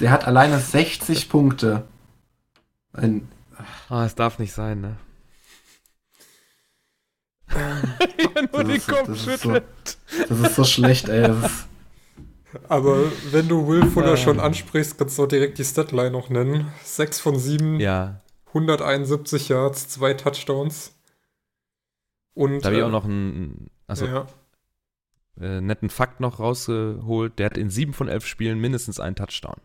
Der 0.00 0.10
hat 0.10 0.26
alleine 0.26 0.58
60 0.58 1.28
Punkte. 1.28 1.86
Ein, 2.92 3.28
Ah, 3.88 4.04
es 4.04 4.14
darf 4.14 4.38
nicht 4.38 4.52
sein, 4.52 4.80
ne? 4.80 4.96
ja, 8.18 8.42
nur 8.52 8.64
das 8.64 8.64
den 8.64 8.70
ist- 8.76 8.88
Kopf 8.88 9.06
das 9.06 9.16
ist 9.18 9.24
so- 9.24 9.30
schüttelt. 9.50 9.64
das 10.28 10.38
ist 10.40 10.54
so 10.56 10.64
schlecht, 10.64 11.08
ey. 11.08 11.30
Ist, 11.30 11.66
Aber 12.68 12.96
wenn 13.30 13.48
du 13.48 13.66
Will 13.68 13.86
Fuller 13.86 14.12
Ah. 14.12 14.16
schon 14.16 14.40
ansprichst, 14.40 14.98
kannst 14.98 15.18
du 15.18 15.24
auch 15.24 15.28
direkt 15.28 15.58
die 15.58 15.64
Statline 15.64 16.10
noch 16.10 16.30
nennen. 16.30 16.72
6 16.84 17.20
von 17.20 17.38
7, 17.38 17.78
Ja, 17.80 18.20
171 18.46 19.48
Yards, 19.48 19.88
zwei 19.88 20.14
Touchdowns. 20.14 20.94
Und 22.34 22.60
da 22.60 22.66
habe 22.66 22.76
ich 22.76 22.82
äh, 22.82 22.84
auch 22.84 22.90
noch 22.90 23.04
einen, 23.04 23.70
also 23.86 24.06
ja, 24.06 24.26
äh, 25.40 25.60
netten 25.60 25.90
Fakt 25.90 26.20
noch 26.20 26.38
rausgeholt. 26.40 27.38
Der 27.38 27.46
hat 27.46 27.58
in 27.58 27.70
sieben 27.70 27.92
von 27.92 28.08
elf 28.08 28.26
Spielen 28.26 28.58
mindestens 28.60 28.98
einen 29.00 29.16
Touchdown. 29.16 29.56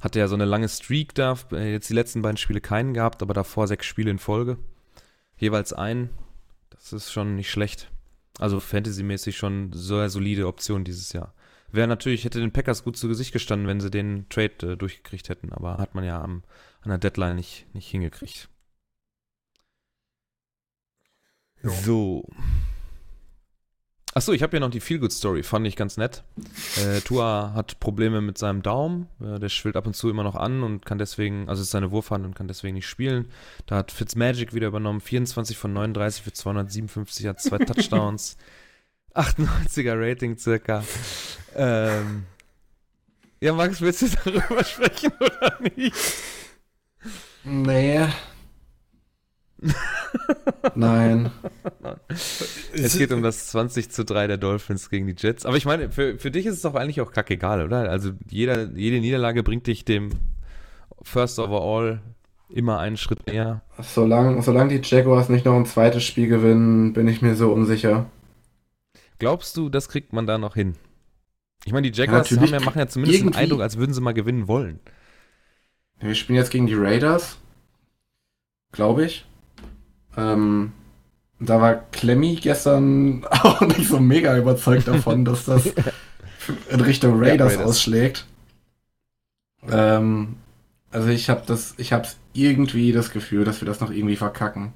Hatte 0.00 0.18
ja 0.18 0.26
so 0.28 0.34
eine 0.34 0.44
lange 0.46 0.68
Streak 0.68 1.14
da, 1.14 1.36
äh, 1.52 1.72
jetzt 1.72 1.88
die 1.88 1.94
letzten 1.94 2.22
beiden 2.22 2.36
Spiele 2.36 2.60
keinen 2.60 2.92
gehabt, 2.92 3.22
aber 3.22 3.34
davor 3.34 3.68
sechs 3.68 3.86
Spiele 3.86 4.10
in 4.10 4.18
Folge. 4.18 4.58
Jeweils 5.36 5.72
einen. 5.72 6.10
Das 6.82 6.92
ist 6.92 7.12
schon 7.12 7.36
nicht 7.36 7.50
schlecht. 7.50 7.90
Also 8.38 8.58
Fantasy-mäßig 8.60 9.36
schon 9.36 9.72
sehr 9.72 10.10
solide 10.10 10.46
Option 10.46 10.84
dieses 10.84 11.12
Jahr. 11.12 11.34
Wäre 11.70 11.88
natürlich, 11.88 12.24
hätte 12.24 12.40
den 12.40 12.52
Packers 12.52 12.84
gut 12.84 12.96
zu 12.96 13.08
Gesicht 13.08 13.32
gestanden, 13.32 13.68
wenn 13.68 13.80
sie 13.80 13.90
den 13.90 14.28
Trade 14.28 14.72
äh, 14.72 14.76
durchgekriegt 14.76 15.28
hätten, 15.28 15.52
aber 15.52 15.78
hat 15.78 15.94
man 15.94 16.04
ja 16.04 16.20
am, 16.20 16.42
an 16.82 16.90
der 16.90 16.98
Deadline 16.98 17.36
nicht, 17.36 17.66
nicht 17.72 17.88
hingekriegt. 17.88 18.48
Ja. 21.62 21.70
So. 21.70 22.28
Achso, 24.14 24.32
ich 24.32 24.42
habe 24.42 24.50
hier 24.50 24.60
noch 24.60 24.70
die 24.70 24.80
Feel-Good-Story, 24.80 25.42
fand 25.42 25.66
ich 25.66 25.74
ganz 25.74 25.96
nett. 25.96 26.22
Äh, 26.76 27.00
Tua 27.00 27.52
hat 27.54 27.80
Probleme 27.80 28.20
mit 28.20 28.36
seinem 28.36 28.62
Daumen, 28.62 29.08
äh, 29.22 29.38
der 29.38 29.48
schwillt 29.48 29.74
ab 29.74 29.86
und 29.86 29.94
zu 29.94 30.10
immer 30.10 30.22
noch 30.22 30.36
an 30.36 30.62
und 30.62 30.84
kann 30.84 30.98
deswegen, 30.98 31.48
also 31.48 31.62
ist 31.62 31.70
seine 31.70 31.90
Wurfhand 31.92 32.26
und 32.26 32.34
kann 32.34 32.46
deswegen 32.46 32.74
nicht 32.74 32.86
spielen. 32.86 33.30
Da 33.64 33.76
hat 33.76 33.90
Fitzmagic 33.90 34.52
wieder 34.52 34.66
übernommen, 34.66 35.00
24 35.00 35.56
von 35.56 35.72
39 35.72 36.22
für 36.24 36.32
257, 36.32 37.26
hat 37.26 37.40
zwei 37.40 37.56
Touchdowns, 37.64 38.36
98er 39.14 39.94
Rating 39.96 40.36
circa. 40.36 40.84
Ähm, 41.54 42.24
ja, 43.40 43.54
Max, 43.54 43.80
willst 43.80 44.02
du 44.02 44.08
darüber 44.08 44.62
sprechen 44.62 45.12
oder 45.20 45.58
nicht? 45.74 45.96
nee. 47.44 48.06
Nein. 50.74 51.30
Es 52.72 52.98
geht 52.98 53.12
um 53.12 53.22
das 53.22 53.48
20 53.48 53.90
zu 53.90 54.04
3 54.04 54.26
der 54.26 54.36
Dolphins 54.38 54.90
gegen 54.90 55.06
die 55.06 55.14
Jets. 55.16 55.46
Aber 55.46 55.56
ich 55.56 55.64
meine, 55.64 55.90
für, 55.90 56.18
für 56.18 56.30
dich 56.30 56.46
ist 56.46 56.54
es 56.56 56.62
doch 56.62 56.74
eigentlich 56.74 57.00
auch 57.00 57.12
kackegal, 57.12 57.64
oder? 57.64 57.90
Also 57.90 58.12
jeder, 58.28 58.70
jede 58.72 59.00
Niederlage 59.00 59.42
bringt 59.42 59.66
dich 59.66 59.84
dem 59.84 60.10
First 61.02 61.38
Overall 61.38 62.00
immer 62.48 62.78
einen 62.78 62.96
Schritt 62.96 63.26
näher. 63.26 63.62
Solange, 63.80 64.42
solange 64.42 64.78
die 64.78 64.88
Jaguars 64.88 65.28
nicht 65.28 65.44
noch 65.44 65.54
ein 65.54 65.66
zweites 65.66 66.04
Spiel 66.04 66.28
gewinnen, 66.28 66.92
bin 66.92 67.08
ich 67.08 67.22
mir 67.22 67.34
so 67.34 67.52
unsicher. 67.52 68.06
Glaubst 69.18 69.56
du, 69.56 69.68
das 69.68 69.88
kriegt 69.88 70.12
man 70.12 70.26
da 70.26 70.38
noch 70.38 70.54
hin? 70.54 70.74
Ich 71.64 71.72
meine, 71.72 71.90
die 71.90 71.96
Jaguars 71.96 72.28
Ja, 72.30 72.44
ja, 72.44 72.60
machen 72.60 72.78
ja 72.78 72.88
zumindest 72.88 73.20
den 73.20 73.28
irgendwie. 73.28 73.38
Eindruck, 73.38 73.60
als 73.60 73.78
würden 73.78 73.94
sie 73.94 74.00
mal 74.00 74.12
gewinnen 74.12 74.48
wollen. 74.48 74.80
Wir 76.00 76.14
spielen 76.16 76.36
jetzt 76.36 76.50
gegen 76.50 76.66
die 76.66 76.74
Raiders. 76.74 77.38
Glaube 78.72 79.04
ich. 79.04 79.24
Ähm, 80.16 80.72
da 81.40 81.60
war 81.60 81.74
Clemmy 81.90 82.36
gestern 82.36 83.24
auch 83.30 83.60
nicht 83.62 83.88
so 83.88 83.98
mega 83.98 84.36
überzeugt 84.36 84.88
davon, 84.88 85.24
dass 85.24 85.44
das 85.44 85.66
in 86.70 86.80
Richtung 86.80 87.18
Raiders, 87.18 87.54
Raiders. 87.54 87.66
ausschlägt. 87.66 88.26
Ähm, 89.68 90.36
also 90.90 91.08
ich 91.08 91.30
habe 91.30 91.42
das, 91.46 91.74
ich 91.78 91.92
habe 91.92 92.08
irgendwie 92.32 92.92
das 92.92 93.10
Gefühl, 93.10 93.44
dass 93.44 93.60
wir 93.60 93.66
das 93.66 93.80
noch 93.80 93.90
irgendwie 93.90 94.16
verkacken. 94.16 94.72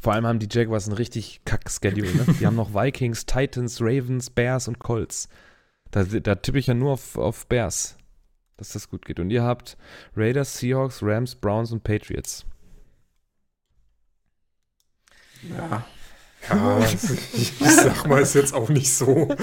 Vor 0.00 0.12
allem 0.12 0.26
haben 0.26 0.38
die 0.38 0.48
Jaguars 0.50 0.86
ein 0.86 0.92
richtig 0.92 1.40
kack-Schedule. 1.44 2.14
Ne? 2.14 2.26
Die 2.38 2.46
haben 2.46 2.56
noch 2.56 2.74
Vikings, 2.74 3.26
Titans, 3.26 3.80
Ravens, 3.80 4.30
Bears 4.30 4.68
und 4.68 4.78
Colts. 4.78 5.28
Da, 5.90 6.04
da 6.04 6.34
tippe 6.34 6.58
ich 6.58 6.66
ja 6.66 6.74
nur 6.74 6.92
auf, 6.92 7.16
auf 7.16 7.46
Bears, 7.46 7.96
dass 8.56 8.72
das 8.72 8.88
gut 8.88 9.04
geht. 9.04 9.18
Und 9.18 9.30
ihr 9.30 9.42
habt 9.42 9.76
Raiders, 10.16 10.58
Seahawks, 10.58 11.02
Rams, 11.02 11.34
Browns 11.34 11.72
und 11.72 11.82
Patriots. 11.82 12.44
Ja. 15.50 15.86
ja 16.48 16.78
ich, 16.80 17.60
ich 17.60 17.70
sag 17.70 18.06
mal, 18.06 18.20
ist 18.20 18.34
jetzt 18.34 18.54
auch 18.54 18.68
nicht 18.68 18.92
so. 18.92 19.34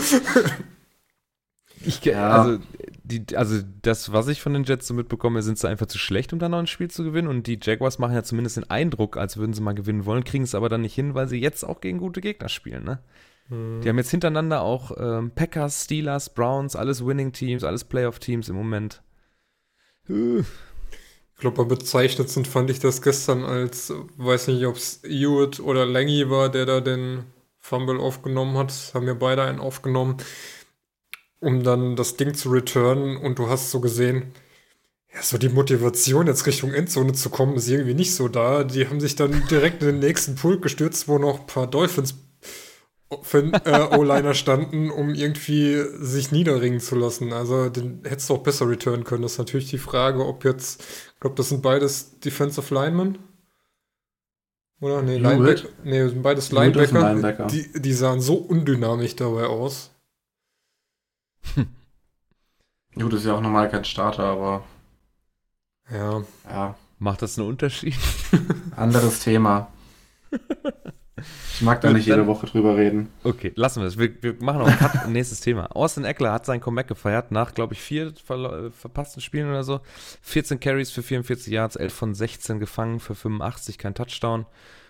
Ich, 1.85 2.03
Ja. 2.05 2.29
also, 2.29 2.59
die, 3.03 3.35
also 3.35 3.61
das, 3.81 4.13
was 4.13 4.29
ich 4.29 4.41
von 4.41 4.53
den 4.53 4.63
Jets 4.63 4.87
so 4.87 4.93
mitbekomme, 4.93 5.41
sind 5.41 5.59
sie 5.59 5.67
einfach 5.67 5.87
zu 5.87 5.97
schlecht, 5.97 6.31
um 6.31 6.39
da 6.39 6.47
noch 6.47 6.59
ein 6.59 6.67
Spiel 6.67 6.89
zu 6.89 7.03
gewinnen. 7.03 7.27
Und 7.27 7.47
die 7.47 7.59
Jaguars 7.61 7.99
machen 7.99 8.15
ja 8.15 8.23
zumindest 8.23 8.57
den 8.57 8.69
Eindruck, 8.69 9.17
als 9.17 9.37
würden 9.37 9.53
sie 9.53 9.61
mal 9.61 9.73
gewinnen 9.73 10.05
wollen, 10.05 10.23
kriegen 10.23 10.45
es 10.45 10.55
aber 10.55 10.69
dann 10.69 10.81
nicht 10.81 10.95
hin, 10.95 11.13
weil 11.13 11.27
sie 11.27 11.39
jetzt 11.39 11.63
auch 11.63 11.81
gegen 11.81 11.97
gute 11.97 12.21
Gegner 12.21 12.47
spielen. 12.47 12.83
Ne? 12.85 12.99
Die 13.49 13.89
haben 13.89 13.97
jetzt 13.97 14.11
hintereinander 14.11 14.61
auch 14.61 14.91
ähm, 14.97 15.31
Packers, 15.31 15.83
Steelers, 15.83 16.33
Browns, 16.33 16.77
alles 16.77 17.05
Winning-Teams, 17.05 17.63
alles 17.65 17.83
Playoff-Teams 17.83 18.47
im 18.47 18.55
Moment. 18.55 19.03
Äh, 20.09 20.43
glaube, 21.43 21.61
am 21.61 21.67
bezeichnendsten 21.67 22.45
fand 22.45 22.69
ich 22.69 22.79
das 22.79 23.01
gestern 23.01 23.43
als, 23.43 23.93
weiß 24.17 24.47
nicht, 24.47 24.65
ob 24.65 24.77
es 24.77 25.01
Hewitt 25.03 25.59
oder 25.59 25.85
Langy 25.85 26.29
war, 26.29 26.49
der 26.49 26.65
da 26.65 26.81
den 26.81 27.25
Fumble 27.59 27.99
aufgenommen 27.99 28.57
hat. 28.57 28.73
Haben 28.93 29.05
wir 29.05 29.15
beide 29.15 29.43
einen 29.43 29.59
aufgenommen, 29.59 30.17
um 31.39 31.63
dann 31.63 31.95
das 31.95 32.15
Ding 32.15 32.33
zu 32.33 32.49
returnen. 32.49 33.17
Und 33.17 33.39
du 33.39 33.49
hast 33.49 33.71
so 33.71 33.81
gesehen, 33.81 34.31
ja, 35.13 35.21
so 35.21 35.37
die 35.37 35.49
Motivation, 35.49 36.27
jetzt 36.27 36.47
Richtung 36.47 36.73
Endzone 36.73 37.13
zu 37.13 37.29
kommen, 37.29 37.55
ist 37.57 37.67
irgendwie 37.67 37.93
nicht 37.93 38.15
so 38.15 38.29
da. 38.29 38.63
Die 38.63 38.87
haben 38.87 39.01
sich 39.01 39.15
dann 39.15 39.45
direkt 39.49 39.81
in 39.83 39.89
den 39.89 39.99
nächsten 39.99 40.35
Pult 40.35 40.61
gestürzt, 40.61 41.07
wo 41.07 41.17
noch 41.19 41.41
ein 41.41 41.47
paar 41.47 41.67
Dolphins 41.67 42.15
äh, 43.65 43.97
O-Liner 43.97 44.33
standen, 44.33 44.89
um 44.89 45.13
irgendwie 45.13 45.83
sich 45.99 46.31
niederringen 46.31 46.79
zu 46.79 46.95
lassen. 46.95 47.33
Also 47.33 47.69
den 47.69 48.01
hättest 48.03 48.29
du 48.29 48.35
auch 48.35 48.43
besser 48.43 48.67
returnen 48.67 49.03
können. 49.03 49.23
Das 49.23 49.33
ist 49.33 49.37
natürlich 49.37 49.69
die 49.69 49.77
Frage, 49.77 50.25
ob 50.25 50.45
jetzt, 50.45 50.83
glaube, 51.23 51.35
das 51.37 51.49
sind 51.49 51.61
beides 51.61 52.19
Defensive 52.19 52.73
Linemen. 52.73 53.17
Oder? 54.81 55.01
Nee? 55.01 55.17
Linebacker. 55.17 55.69
Nee, 55.85 55.99
das 56.03 56.11
sind 56.11 56.21
beides 56.21 56.51
Linebacker. 56.51 56.99
Linebacker. 56.99 57.47
Die, 57.47 57.71
die 57.81 57.93
sahen 57.93 58.19
so 58.19 58.35
undynamisch 58.35 59.15
dabei 59.15 59.45
aus. 59.45 59.89
Gut, 62.95 63.13
ist 63.13 63.25
ja 63.25 63.35
auch 63.35 63.41
normal 63.41 63.69
kein 63.69 63.85
Starter, 63.85 64.23
aber 64.25 64.63
Ja. 65.89 66.23
ja, 66.49 66.75
macht 66.99 67.21
das 67.21 67.39
einen 67.39 67.47
Unterschied? 67.47 67.95
anderes 68.75 69.19
Thema. 69.21 69.71
Ich 71.55 71.61
mag 71.61 71.81
da 71.81 71.91
nicht 71.91 72.05
jede 72.05 72.17
dann- 72.19 72.27
Woche 72.27 72.45
drüber 72.47 72.75
reden. 72.77 73.09
Okay, 73.23 73.51
lassen 73.55 73.81
wir 73.81 73.87
es. 73.87 73.97
Wir, 73.97 74.11
wir 74.21 74.35
machen 74.41 74.59
noch 74.59 74.67
einen 74.67 74.77
Cut. 74.77 75.07
Nächstes 75.09 75.39
Thema. 75.39 75.67
Austin 75.75 76.03
Eckler 76.05 76.31
hat 76.33 76.45
sein 76.45 76.61
Comeback 76.61 76.87
gefeiert 76.87 77.31
nach, 77.31 77.53
glaube 77.53 77.73
ich, 77.73 77.81
vier 77.81 78.11
verlo- 78.13 78.67
äh, 78.67 78.71
verpassten 78.71 79.21
Spielen 79.21 79.49
oder 79.49 79.63
so. 79.63 79.79
14 80.21 80.59
Carries 80.59 80.91
für 80.91 81.03
44 81.03 81.51
Yards, 81.53 81.75
11 81.75 81.93
von 81.93 82.13
16 82.13 82.59
gefangen 82.59 82.99
für 82.99 83.15
85, 83.15 83.77
kein 83.77 83.93
Touchdown. 83.93 84.45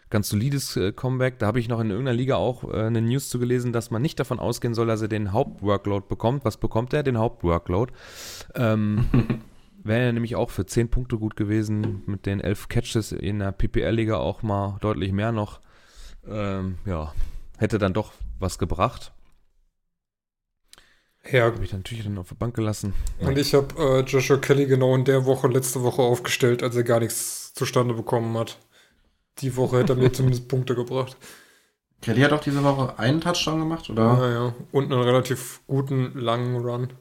Ganz 0.10 0.30
solides 0.30 0.78
äh, 0.78 0.92
Comeback. 0.92 1.40
Da 1.40 1.48
habe 1.48 1.60
ich 1.60 1.68
noch 1.70 1.80
in 1.80 1.90
irgendeiner 1.90 2.16
Liga 2.16 2.36
auch 2.36 2.64
äh, 2.72 2.84
eine 2.84 3.02
News 3.02 3.30
zu 3.30 3.40
gelesen, 3.40 3.74
dass 3.74 3.90
man 3.90 4.02
nicht 4.02 4.20
davon 4.20 4.38
ausgehen 4.40 4.74
soll, 4.76 4.86
dass 4.88 5.02
er 5.02 5.08
den 5.08 5.32
Hauptworkload 5.32 6.06
bekommt. 6.08 6.46
Was 6.46 6.58
bekommt 6.58 6.94
er? 6.94 7.02
Den 7.04 7.18
Hauptworkload. 7.18 7.92
Ähm, 8.56 9.06
Wäre 9.86 10.06
er 10.06 10.14
nämlich 10.14 10.38
auch 10.38 10.50
für 10.50 10.66
10 10.66 10.88
Punkte 10.90 11.18
gut 11.18 11.36
gewesen, 11.36 12.04
mit 12.06 12.26
den 12.26 12.40
11 12.40 12.70
Catches 12.70 13.12
in 13.12 13.40
der 13.40 13.52
PPL-Liga 13.52 14.16
auch 14.16 14.42
mal 14.42 14.78
deutlich 14.80 15.12
mehr 15.12 15.34
noch. 15.34 15.60
Ähm, 16.28 16.78
ja, 16.86 17.14
hätte 17.58 17.78
dann 17.78 17.94
doch 17.94 18.14
was 18.40 18.58
gebracht. 18.58 19.12
Ja, 21.32 21.46
Habe 21.46 21.64
ich 21.64 21.72
dann 21.72 21.80
natürlich 21.80 22.04
dann 22.04 22.18
auf 22.18 22.28
der 22.28 22.36
Bank 22.36 22.54
gelassen. 22.56 22.94
und 23.20 23.38
ich 23.38 23.54
habe 23.54 23.74
äh, 23.78 24.00
Joshua 24.02 24.38
Kelly 24.38 24.66
genau 24.66 24.94
in 24.96 25.06
der 25.06 25.26
Woche, 25.26 25.48
letzte 25.48 25.82
Woche 25.82 26.02
aufgestellt, 26.02 26.62
als 26.64 26.76
er 26.76 26.84
gar 26.84 27.00
nichts 27.00 27.54
zustande 27.54 27.94
bekommen 27.94 28.38
hat. 28.38 28.58
Die 29.40 29.56
Woche 29.56 29.80
hätte 29.80 29.94
er 29.94 29.96
mir 29.98 30.12
zumindest 30.14 30.50
Punkte 30.50 30.76
gebracht. 30.76 31.16
Kelly 32.02 32.22
hat 32.22 32.34
auch 32.34 32.42
diese 32.42 32.62
Woche 32.62 33.00
einen 33.00 33.22
Touchdown 33.22 33.60
gemacht, 33.60 33.90
oder? 33.90 34.18
Naja, 34.18 34.56
und 34.74 34.92
einen 34.92 35.02
relativ 35.02 35.62
guten, 35.68 36.12
langen 36.20 36.58
Run. 36.58 36.92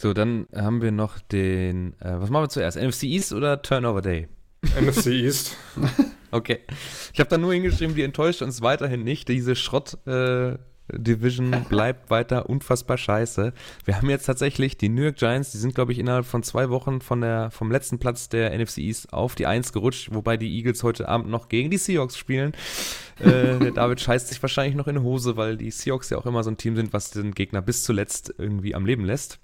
So, 0.00 0.12
dann 0.12 0.46
haben 0.54 0.82
wir 0.82 0.92
noch 0.92 1.18
den, 1.18 1.98
äh, 2.00 2.20
was 2.20 2.30
machen 2.30 2.44
wir 2.44 2.48
zuerst? 2.50 2.76
NFC 2.76 3.04
East 3.04 3.32
oder 3.32 3.62
Turnover 3.62 4.02
Day? 4.02 4.28
NFC 4.78 5.06
East. 5.06 5.56
Okay. 6.30 6.60
Ich 7.12 7.20
habe 7.20 7.30
da 7.30 7.38
nur 7.38 7.52
hingeschrieben, 7.52 7.94
die 7.94 8.02
enttäuscht 8.02 8.42
uns 8.42 8.62
weiterhin 8.62 9.04
nicht. 9.04 9.28
Diese 9.28 9.56
Schrott-Division 9.56 11.64
bleibt 11.68 12.10
weiter 12.10 12.48
unfassbar 12.48 12.98
scheiße. 12.98 13.52
Wir 13.84 13.96
haben 13.96 14.10
jetzt 14.10 14.26
tatsächlich 14.26 14.76
die 14.76 14.88
New 14.88 15.02
York 15.02 15.16
Giants, 15.16 15.52
die 15.52 15.58
sind, 15.58 15.74
glaube 15.74 15.92
ich, 15.92 15.98
innerhalb 15.98 16.26
von 16.26 16.42
zwei 16.42 16.70
Wochen 16.70 17.00
von 17.00 17.20
der, 17.20 17.50
vom 17.50 17.70
letzten 17.70 17.98
Platz 17.98 18.28
der 18.28 18.56
NFC 18.56 18.78
East 18.78 19.12
auf 19.12 19.34
die 19.34 19.46
Eins 19.46 19.72
gerutscht, 19.72 20.10
wobei 20.12 20.36
die 20.36 20.56
Eagles 20.56 20.82
heute 20.82 21.08
Abend 21.08 21.30
noch 21.30 21.48
gegen 21.48 21.70
die 21.70 21.78
Seahawks 21.78 22.18
spielen. 22.18 22.52
äh, 23.20 23.58
der 23.60 23.72
David 23.72 24.00
scheißt 24.00 24.28
sich 24.28 24.42
wahrscheinlich 24.42 24.76
noch 24.76 24.88
in 24.88 24.96
die 24.96 25.02
Hose, 25.02 25.36
weil 25.36 25.56
die 25.56 25.70
Seahawks 25.70 26.10
ja 26.10 26.18
auch 26.18 26.26
immer 26.26 26.42
so 26.42 26.50
ein 26.50 26.56
Team 26.56 26.76
sind, 26.76 26.92
was 26.92 27.10
den 27.10 27.32
Gegner 27.32 27.62
bis 27.62 27.84
zuletzt 27.84 28.34
irgendwie 28.38 28.74
am 28.74 28.84
Leben 28.84 29.04
lässt. 29.04 29.38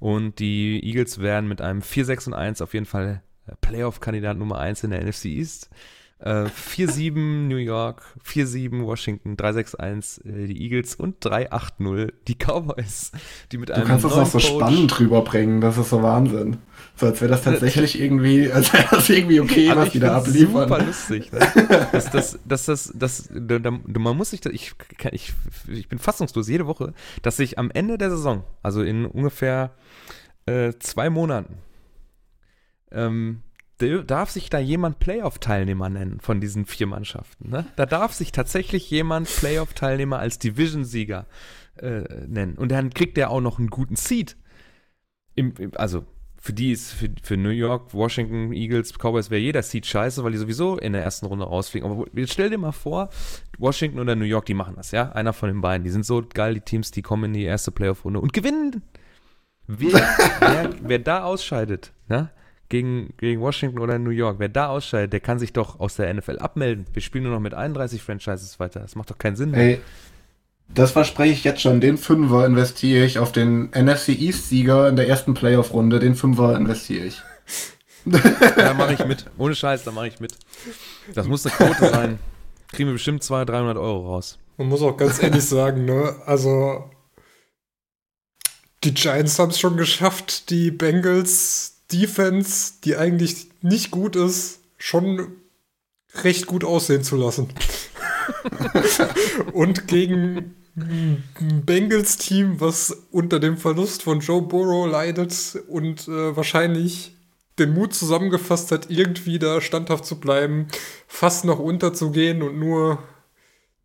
Und 0.00 0.38
die 0.38 0.80
Eagles 0.84 1.20
werden 1.20 1.48
mit 1.48 1.60
einem 1.60 1.80
4-6 1.80 2.28
und 2.28 2.34
1 2.34 2.62
auf 2.62 2.74
jeden 2.74 2.86
Fall 2.86 3.22
äh, 3.46 3.52
Playoff-Kandidat 3.60 4.36
Nummer 4.36 4.58
1 4.58 4.84
in 4.84 4.90
der 4.90 5.04
NFC 5.04 5.26
East. 5.26 5.70
Äh, 6.18 6.44
4-7 6.46 7.46
New 7.46 7.56
York, 7.56 8.02
4-7 8.26 8.84
Washington, 8.86 9.34
3-6-1 9.36 10.24
äh, 10.26 10.46
die 10.46 10.62
Eagles 10.62 10.94
und 10.94 11.22
3-8-0 11.22 12.10
die 12.26 12.36
Cowboys, 12.36 13.12
die 13.52 13.58
mit 13.58 13.68
Du 13.68 13.74
einem 13.74 13.84
kannst 13.86 14.06
das 14.06 14.16
noch 14.16 14.24
so 14.26 14.38
Coach- 14.38 14.46
spannend 14.48 14.98
rüberbringen, 14.98 15.60
das 15.60 15.76
ist 15.76 15.90
so 15.90 16.02
Wahnsinn. 16.02 16.56
So 16.94 17.04
als 17.04 17.20
wäre 17.20 17.32
das 17.32 17.42
tatsächlich 17.42 18.00
irgendwie, 18.00 18.50
als 18.50 18.72
wäre 18.72 18.86
das 18.90 19.10
irgendwie 19.10 19.40
okay, 19.40 19.68
Also 19.68 19.80
was 19.80 19.86
ich 19.88 19.92
die 19.92 19.98
da 20.00 20.20
find's 20.22 20.40
super 20.40 20.62
abliefern. 20.62 20.86
lustig. 20.86 21.32
Ne? 21.32 21.38
Das, 21.92 22.10
das, 22.10 22.38
das, 22.46 22.64
das, 22.64 22.92
das, 22.94 23.28
da, 23.34 23.58
da, 23.58 23.70
man 23.70 24.16
muss 24.16 24.30
sich, 24.30 24.40
da, 24.40 24.48
ich, 24.48 24.72
ich, 25.12 25.34
ich 25.68 25.88
bin 25.88 25.98
fassungslos 25.98 26.48
jede 26.48 26.66
Woche, 26.66 26.94
dass 27.20 27.36
sich 27.36 27.58
am 27.58 27.70
Ende 27.70 27.98
der 27.98 28.08
Saison, 28.08 28.42
also 28.62 28.80
in 28.82 29.04
ungefähr 29.04 29.74
äh, 30.46 30.72
zwei 30.78 31.10
Monaten, 31.10 31.58
ähm, 32.90 33.42
darf 33.78 34.30
sich 34.30 34.48
da 34.48 34.58
jemand 34.58 34.98
Playoff-Teilnehmer 34.98 35.88
nennen 35.88 36.20
von 36.20 36.40
diesen 36.40 36.64
vier 36.64 36.86
Mannschaften. 36.86 37.50
Ne? 37.50 37.66
Da 37.76 37.86
darf 37.86 38.12
sich 38.14 38.32
tatsächlich 38.32 38.90
jemand 38.90 39.28
Playoff-Teilnehmer 39.28 40.18
als 40.18 40.38
Division-Sieger 40.38 41.26
äh, 41.76 42.02
nennen. 42.26 42.56
Und 42.56 42.72
dann 42.72 42.90
kriegt 42.90 43.16
der 43.16 43.30
auch 43.30 43.40
noch 43.40 43.58
einen 43.58 43.68
guten 43.68 43.96
Seed. 43.96 44.36
Im, 45.34 45.52
im, 45.58 45.72
also 45.76 46.04
für 46.46 46.52
die 46.52 46.72
ist, 46.72 46.92
für, 46.92 47.08
für 47.22 47.36
New 47.36 47.50
York, 47.50 47.92
Washington, 47.92 48.52
Eagles, 48.52 48.94
Cowboys 48.94 49.30
wäre 49.30 49.40
jeder 49.40 49.62
Seed 49.62 49.84
scheiße, 49.84 50.22
weil 50.24 50.32
die 50.32 50.38
sowieso 50.38 50.78
in 50.78 50.92
der 50.92 51.02
ersten 51.02 51.26
Runde 51.26 51.44
rausfliegen. 51.44 51.90
Aber 51.90 52.06
jetzt 52.14 52.32
stell 52.32 52.50
dir 52.50 52.58
mal 52.58 52.72
vor, 52.72 53.10
Washington 53.58 53.98
oder 53.98 54.14
New 54.14 54.24
York, 54.24 54.46
die 54.46 54.54
machen 54.54 54.76
das, 54.76 54.92
ja? 54.92 55.10
Einer 55.12 55.32
von 55.32 55.48
den 55.48 55.60
beiden. 55.60 55.84
Die 55.84 55.90
sind 55.90 56.06
so 56.06 56.24
geil, 56.32 56.54
die 56.54 56.60
Teams, 56.60 56.92
die 56.92 57.02
kommen 57.02 57.24
in 57.24 57.32
die 57.34 57.44
erste 57.44 57.72
Playoff-Runde 57.72 58.20
und 58.20 58.32
gewinnen. 58.32 58.82
Wer, 59.66 59.92
wer, 60.40 60.70
wer 60.80 60.98
da 61.00 61.24
ausscheidet, 61.24 61.92
ne? 62.08 62.30
Gegen, 62.68 63.14
gegen 63.18 63.40
Washington 63.40 63.78
oder 63.78 63.98
New 63.98 64.10
York, 64.10 64.36
wer 64.38 64.48
da 64.48 64.68
ausscheidet, 64.68 65.12
der 65.12 65.20
kann 65.20 65.38
sich 65.38 65.52
doch 65.52 65.78
aus 65.78 65.96
der 65.96 66.12
NFL 66.12 66.38
abmelden. 66.38 66.86
Wir 66.92 67.02
spielen 67.02 67.24
nur 67.24 67.32
noch 67.32 67.40
mit 67.40 67.54
31 67.54 68.02
Franchises 68.02 68.58
weiter. 68.58 68.80
Das 68.80 68.96
macht 68.96 69.10
doch 69.10 69.18
keinen 69.18 69.36
Sinn. 69.36 69.52
mehr. 69.52 69.60
Ey, 69.60 69.80
das 70.68 70.90
verspreche 70.90 71.32
ich 71.32 71.44
jetzt 71.44 71.60
schon. 71.60 71.80
Den 71.80 71.96
Fünfer 71.96 72.44
investiere 72.44 73.04
ich 73.04 73.18
auf 73.18 73.30
den 73.30 73.70
NFC 73.70 74.08
East-Sieger 74.10 74.88
in 74.88 74.96
der 74.96 75.08
ersten 75.08 75.34
Playoff-Runde. 75.34 76.00
Den 76.00 76.14
Fünfer 76.16 76.56
investiere 76.56 77.06
ich. 77.06 77.22
Da 78.56 78.72
mache 78.74 78.94
ich 78.94 79.04
mit. 79.04 79.26
Ohne 79.36 79.56
Scheiß, 79.56 79.82
da 79.82 79.90
mache 79.90 80.06
ich 80.06 80.20
mit. 80.20 80.32
Das 81.12 81.26
muss 81.26 81.44
eine 81.44 81.56
Quote 81.56 81.90
sein. 81.90 82.18
Kriegen 82.70 82.88
wir 82.88 82.92
bestimmt 82.92 83.24
200, 83.24 83.48
300 83.48 83.76
Euro 83.76 84.06
raus. 84.06 84.38
Man 84.58 84.68
muss 84.68 84.80
auch 84.80 84.96
ganz 84.96 85.20
ehrlich 85.20 85.44
sagen, 85.44 85.86
ne, 85.86 86.14
also 86.24 86.88
die 88.84 88.94
Giants 88.94 89.38
haben 89.38 89.50
es 89.50 89.58
schon 89.58 89.76
geschafft, 89.76 90.50
die 90.50 90.70
Bengals 90.70 91.75
Defense, 91.92 92.74
die 92.84 92.96
eigentlich 92.96 93.48
nicht 93.62 93.90
gut 93.90 94.16
ist, 94.16 94.60
schon 94.78 95.28
recht 96.22 96.46
gut 96.46 96.64
aussehen 96.64 97.02
zu 97.02 97.16
lassen. 97.16 97.48
Und 99.52 99.86
gegen 99.86 100.54
ein 100.76 101.62
Bengals-Team, 101.64 102.60
was 102.60 103.04
unter 103.10 103.40
dem 103.40 103.56
Verlust 103.56 104.02
von 104.02 104.20
Joe 104.20 104.42
Burrow 104.42 104.86
leidet 104.86 105.58
und 105.68 106.06
äh, 106.06 106.36
wahrscheinlich 106.36 107.14
den 107.58 107.72
Mut 107.72 107.94
zusammengefasst 107.94 108.70
hat, 108.72 108.90
irgendwie 108.90 109.38
da 109.38 109.62
standhaft 109.62 110.04
zu 110.04 110.20
bleiben, 110.20 110.66
fast 111.06 111.46
noch 111.46 111.58
unterzugehen 111.58 112.42
und 112.42 112.58
nur 112.58 113.02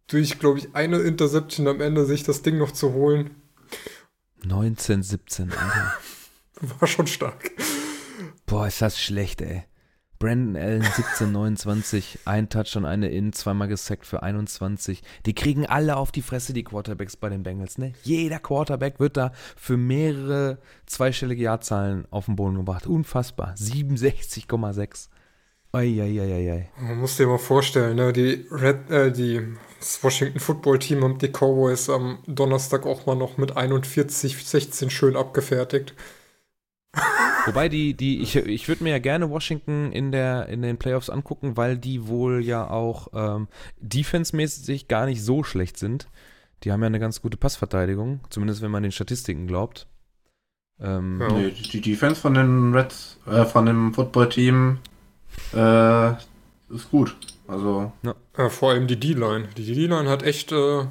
durch, 0.08 0.38
glaube 0.40 0.60
ich, 0.60 0.76
eine 0.76 0.98
Interception 0.98 1.70
am 1.70 1.80
Ende 1.80 2.06
sich 2.06 2.24
das 2.24 2.42
Ding 2.42 2.58
noch 2.58 2.72
zu 2.72 2.92
holen, 2.92 3.30
19, 4.44 5.04
17, 5.04 5.52
Alter. 5.52 5.94
war 6.80 6.88
schon 6.88 7.08
stark. 7.08 7.52
Boah, 8.52 8.68
ist 8.68 8.82
das 8.82 9.00
schlecht, 9.00 9.40
ey. 9.42 9.64
Brandon 10.20 10.62
Allen 10.62 10.84
17, 10.84 11.32
29, 11.32 12.20
ein 12.26 12.50
Touchdown, 12.50 12.84
eine 12.84 13.08
In, 13.08 13.32
zweimal 13.32 13.70
gesackt 13.70 14.06
für 14.06 14.24
21. 14.24 15.04
Die 15.26 15.34
kriegen 15.34 15.66
alle 15.66 15.96
auf 15.96 16.12
die 16.12 16.22
Fresse, 16.22 16.52
die 16.52 16.66
Quarterbacks 16.66 17.16
bei 17.16 17.30
den 17.30 17.44
Bengals, 17.44 17.78
ne? 17.78 17.94
Jeder 18.04 18.40
Quarterback 18.40 19.00
wird 19.00 19.16
da 19.16 19.32
für 19.56 19.78
mehrere 19.78 20.58
zweistellige 20.86 21.44
Jahrzahlen 21.44 22.06
auf 22.12 22.26
den 22.26 22.36
Boden 22.36 22.58
gebracht. 22.58 22.88
Unfassbar. 22.88 23.56
67,6. 23.56 25.08
Eieieiei. 25.72 26.70
Man 26.78 27.00
muss 27.00 27.16
dir 27.16 27.28
mal 27.28 27.38
vorstellen, 27.38 27.96
ne, 27.96 28.12
die 28.12 28.48
Red, 28.52 28.92
äh, 28.92 29.14
die 29.14 29.48
das 29.80 30.04
Washington 30.04 30.42
Football 30.42 30.80
Team 30.80 31.06
haben 31.06 31.20
die 31.20 31.30
Cowboys 31.30 31.90
am 31.90 32.20
Donnerstag 32.28 32.86
auch 32.86 33.06
mal 33.06 33.16
noch 33.16 33.38
mit 33.38 33.56
41, 33.56 34.46
16 34.46 34.90
schön 34.90 35.16
abgefertigt. 35.16 35.96
Wobei 37.46 37.70
die, 37.70 37.94
die, 37.94 38.22
ich, 38.22 38.36
ich 38.36 38.68
würde 38.68 38.84
mir 38.84 38.92
ja 38.92 39.00
gerne 39.00 39.30
Washington 39.30 39.92
in 39.92 40.12
der, 40.12 40.48
in 40.48 40.62
den 40.62 40.78
Playoffs 40.78 41.10
angucken, 41.10 41.58
weil 41.58 41.78
die 41.78 42.08
wohl 42.08 42.44
ja 42.44 42.70
auch 42.70 43.08
ähm, 43.14 43.48
defensemäßig 43.80 44.88
gar 44.88 45.06
nicht 45.06 45.24
so 45.24 45.44
schlecht 45.44 45.78
sind. 45.78 46.08
Die 46.64 46.72
haben 46.72 46.82
ja 46.82 46.88
eine 46.88 47.00
ganz 47.00 47.22
gute 47.22 47.38
Passverteidigung, 47.38 48.20
zumindest 48.30 48.62
wenn 48.62 48.72
man 48.72 48.84
den 48.84 48.92
Statistiken 48.92 49.48
glaubt. 49.48 49.88
Ähm, 50.80 51.20
Ja. 51.22 51.28
Nee, 51.32 51.52
die 51.52 51.82
Defense 51.82 52.22
von 52.22 52.34
den 52.34 52.74
Reds, 52.76 53.18
äh, 53.26 53.46
von 53.46 53.66
dem 53.66 53.94
Football-Team 53.94 54.80
äh, 55.54 56.12
ist 56.70 56.90
gut. 56.92 57.16
Also, 57.48 57.92
Äh, 58.38 58.50
vor 58.50 58.72
allem 58.72 58.88
die 58.88 59.00
D-Line. 59.00 59.50
Die 59.58 59.66
D-Line 59.66 60.10
hat 60.10 60.24
echt, 60.24 60.52
äh, 60.52 60.86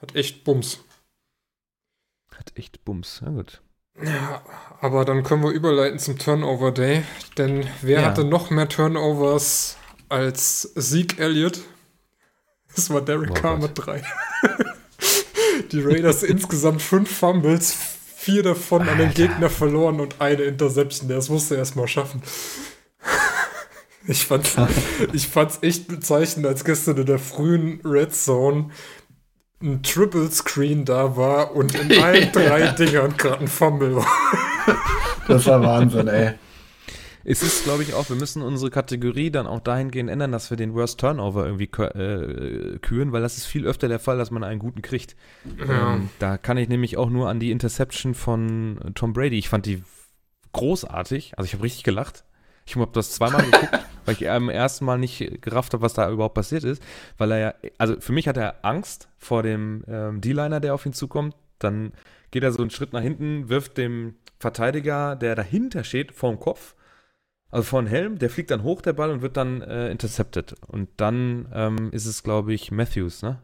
hat 0.00 0.14
echt 0.14 0.44
Bums. 0.44 0.80
Hat 2.36 2.52
echt 2.56 2.84
Bums. 2.84 3.22
Na 3.24 3.30
gut. 3.30 3.62
Ja, 4.02 4.42
aber 4.80 5.04
dann 5.04 5.22
können 5.22 5.42
wir 5.42 5.50
überleiten 5.50 5.98
zum 5.98 6.18
Turnover 6.18 6.70
Day, 6.72 7.04
denn 7.38 7.66
wer 7.82 8.00
Ja. 8.00 8.06
hatte 8.06 8.24
noch 8.24 8.50
mehr 8.50 8.68
Turnovers 8.68 9.76
als 10.08 10.72
Zeke 10.78 11.22
Elliott? 11.22 11.60
Das 12.74 12.90
war 12.90 13.00
Derek 13.00 13.30
Oh 13.30 13.34
Carr 13.34 13.56
mit 13.58 13.72
drei. 13.74 14.02
Die 15.72 15.80
Raiders 15.80 16.22
insgesamt 16.22 16.82
fünf 16.82 17.10
Fumbles, 17.18 17.74
vier 18.16 18.42
davon 18.42 18.82
an 18.88 18.98
den 18.98 19.08
Alter. 19.08 19.26
Gegner 19.28 19.48
verloren 19.50 20.00
und 20.00 20.20
eine 20.20 20.42
Interception. 20.42 21.08
Das 21.08 21.30
musste 21.30 21.54
er 21.54 21.60
erst 21.60 21.76
mal 21.76 21.88
schaffen. 21.88 22.22
Ich 24.08 24.24
fand's, 24.24 24.54
ich 25.14 25.26
fand's 25.26 25.58
echt 25.62 25.88
bezeichnend, 25.88 26.46
als 26.46 26.64
gestern 26.64 26.96
in 26.98 27.06
der 27.06 27.18
frühen 27.18 27.80
Red 27.84 28.14
Zone 28.14 28.70
ein 29.62 29.82
Triple 29.82 30.30
Screen 30.30 30.84
da 30.84 31.16
war 31.16 31.54
und 31.54 31.74
in 31.74 31.98
allen 32.02 32.30
drei 32.32 32.68
Dingern 32.68 33.16
gerade 33.16 33.40
ein 33.40 33.48
Fumble 33.48 33.96
war. 33.96 34.06
das 35.28 35.46
war 35.46 35.62
Wahnsinn, 35.62 36.08
ey. 36.08 36.34
Es 37.28 37.42
ist, 37.42 37.64
glaube 37.64 37.82
ich, 37.82 37.92
auch, 37.92 38.08
wir 38.08 38.14
müssen 38.14 38.40
unsere 38.40 38.70
Kategorie 38.70 39.32
dann 39.32 39.48
auch 39.48 39.58
dahingehend 39.58 40.08
ändern, 40.08 40.30
dass 40.30 40.50
wir 40.50 40.56
den 40.56 40.74
Worst 40.74 41.00
Turnover 41.00 41.44
irgendwie 41.44 41.64
äh, 41.64 42.78
küren, 42.78 43.10
weil 43.10 43.20
das 43.20 43.36
ist 43.36 43.46
viel 43.46 43.66
öfter 43.66 43.88
der 43.88 43.98
Fall, 43.98 44.16
dass 44.16 44.30
man 44.30 44.44
einen 44.44 44.60
guten 44.60 44.80
kriegt. 44.80 45.16
Ja. 45.58 45.94
Ähm, 45.94 46.10
da 46.20 46.38
kann 46.38 46.56
ich 46.56 46.68
nämlich 46.68 46.96
auch 46.96 47.10
nur 47.10 47.28
an 47.28 47.40
die 47.40 47.50
Interception 47.50 48.14
von 48.14 48.78
Tom 48.94 49.12
Brady. 49.12 49.38
Ich 49.38 49.48
fand 49.48 49.66
die 49.66 49.82
großartig. 50.52 51.36
Also 51.36 51.46
ich 51.46 51.54
habe 51.54 51.64
richtig 51.64 51.82
gelacht. 51.82 52.25
Ich 52.66 52.76
habe 52.76 52.90
das 52.92 53.12
zweimal 53.12 53.44
geguckt, 53.44 53.78
weil 54.04 54.14
ich 54.14 54.28
am 54.28 54.48
ersten 54.48 54.84
Mal 54.84 54.98
nicht 54.98 55.40
gerafft 55.40 55.72
habe, 55.72 55.82
was 55.82 55.94
da 55.94 56.10
überhaupt 56.10 56.34
passiert 56.34 56.64
ist. 56.64 56.82
Weil 57.16 57.32
er 57.32 57.38
ja, 57.38 57.54
also 57.78 58.00
für 58.00 58.12
mich 58.12 58.28
hat 58.28 58.36
er 58.36 58.64
Angst 58.64 59.08
vor 59.18 59.42
dem 59.42 59.84
ähm, 59.86 60.20
D-Liner, 60.20 60.60
der 60.60 60.74
auf 60.74 60.84
ihn 60.84 60.92
zukommt. 60.92 61.36
Dann 61.58 61.92
geht 62.30 62.42
er 62.42 62.52
so 62.52 62.60
einen 62.60 62.70
Schritt 62.70 62.92
nach 62.92 63.02
hinten, 63.02 63.48
wirft 63.48 63.78
dem 63.78 64.16
Verteidiger, 64.38 65.16
der 65.16 65.34
dahinter 65.34 65.84
steht, 65.84 66.12
vorm 66.12 66.38
Kopf. 66.38 66.74
Also 67.50 67.64
vor 67.64 67.82
den 67.82 67.88
Helm, 67.88 68.18
der 68.18 68.28
fliegt 68.28 68.50
dann 68.50 68.64
hoch, 68.64 68.82
der 68.82 68.92
Ball, 68.92 69.10
und 69.10 69.22
wird 69.22 69.36
dann 69.36 69.62
äh, 69.62 69.90
intercepted. 69.90 70.56
Und 70.66 70.88
dann 70.96 71.48
ähm, 71.54 71.90
ist 71.92 72.06
es, 72.06 72.22
glaube 72.22 72.52
ich, 72.52 72.72
Matthews, 72.72 73.22
ne? 73.22 73.40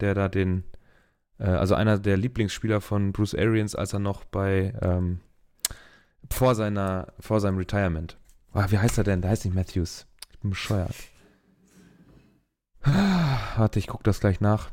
Der 0.00 0.14
da 0.14 0.28
den, 0.28 0.64
äh, 1.38 1.44
also 1.44 1.74
einer 1.74 1.98
der 1.98 2.16
Lieblingsspieler 2.16 2.80
von 2.80 3.12
Bruce 3.12 3.34
Arians, 3.34 3.74
als 3.74 3.92
er 3.92 4.00
noch 4.00 4.24
bei, 4.24 4.74
ähm, 4.82 5.20
vor 6.30 6.54
seiner, 6.56 7.12
vor 7.20 7.40
seinem 7.40 7.56
Retirement. 7.56 8.18
Ah, 8.56 8.70
wie 8.70 8.78
heißt 8.78 8.96
er 8.96 9.04
denn? 9.04 9.20
Der 9.20 9.30
heißt 9.30 9.44
nicht 9.44 9.54
Matthews. 9.54 10.06
Ich 10.32 10.38
bin 10.38 10.48
bescheuert. 10.48 10.94
Ah, 12.80 13.38
Warte, 13.58 13.78
ich 13.78 13.86
gucke 13.86 14.02
das 14.02 14.20
gleich 14.20 14.40
nach. 14.40 14.70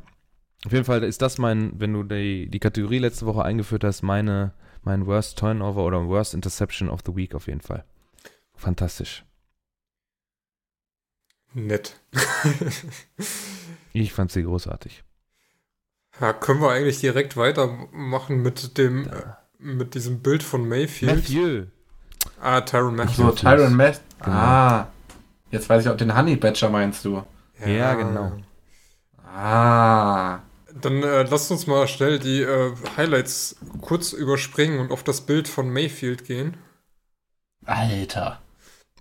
Auf 0.66 0.72
jeden 0.72 0.86
Fall 0.86 1.04
ist 1.04 1.22
das 1.22 1.38
mein, 1.38 1.78
wenn 1.82 1.92
du 1.92 2.04
die, 2.04 2.50
die 2.50 2.60
Kategorie 2.60 3.00
letzte 3.00 3.26
Woche 3.26 3.44
eingeführt 3.44 3.84
hast, 3.84 4.02
meine, 4.02 4.54
mein 4.84 5.06
Worst 5.06 5.38
Turnover 5.38 5.84
oder 5.84 6.08
Worst 6.08 6.34
Interception 6.34 6.88
of 6.90 7.02
the 7.06 7.14
Week 7.14 7.36
auf 7.36 7.48
jeden 7.48 7.60
Fall. 7.60 7.84
Fantastisch. 8.56 9.26
Nett. 11.54 12.00
Ich 13.92 14.14
fand 14.14 14.32
sie 14.32 14.44
großartig. 14.44 15.04
Ja, 16.20 16.34
können 16.34 16.62
wir 16.62 16.72
eigentlich 16.72 17.00
direkt 17.02 17.36
weitermachen 17.38 18.42
mit 18.42 18.78
dem, 18.78 19.08
äh, 19.08 19.24
mit 19.60 19.94
diesem 19.94 20.22
Bild 20.22 20.42
von 20.42 20.68
Mayfield? 20.68 21.16
Matthew. 21.16 21.66
Ah, 22.42 22.62
Tyron 22.62 22.94
Ach 23.00 23.06
Matthew. 23.06 23.24
so, 23.24 23.32
Tyron 23.32 23.76
Math. 23.76 24.02
Genau. 24.24 24.36
Ah. 24.38 24.88
Jetzt 25.52 25.70
weiß 25.70 25.84
ich 25.84 25.90
auch, 25.90 25.98
den 25.98 26.16
Honey 26.16 26.36
Badger 26.36 26.70
meinst 26.70 27.06
du. 27.06 27.24
Ja, 27.66 27.94
genau. 27.94 28.32
Ah. 29.26 30.40
Dann 30.82 31.04
äh, 31.04 31.24
lasst 31.24 31.52
uns 31.52 31.68
mal 31.68 31.88
schnell 31.88 32.20
die 32.20 32.42
äh, 32.42 32.74
Highlights 32.98 33.56
kurz 33.82 34.12
überspringen 34.14 34.80
und 34.80 34.92
auf 34.92 35.04
das 35.04 35.22
Bild 35.22 35.48
von 35.48 35.70
Mayfield 35.70 36.26
gehen. 36.26 36.58
Alter. 37.66 38.40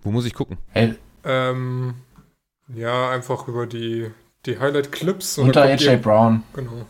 Wo 0.03 0.11
muss 0.11 0.25
ich 0.25 0.33
gucken? 0.33 0.57
Hey, 0.69 0.95
Ähm, 1.25 1.95
ja, 2.73 3.09
einfach 3.09 3.47
über 3.47 3.65
die, 3.65 4.11
die 4.45 4.59
Highlight-Clips. 4.59 5.37
und 5.37 5.47
unter 5.47 5.63
AJ 5.63 5.97
Brown. 5.97 6.43
Genau. 6.53 6.85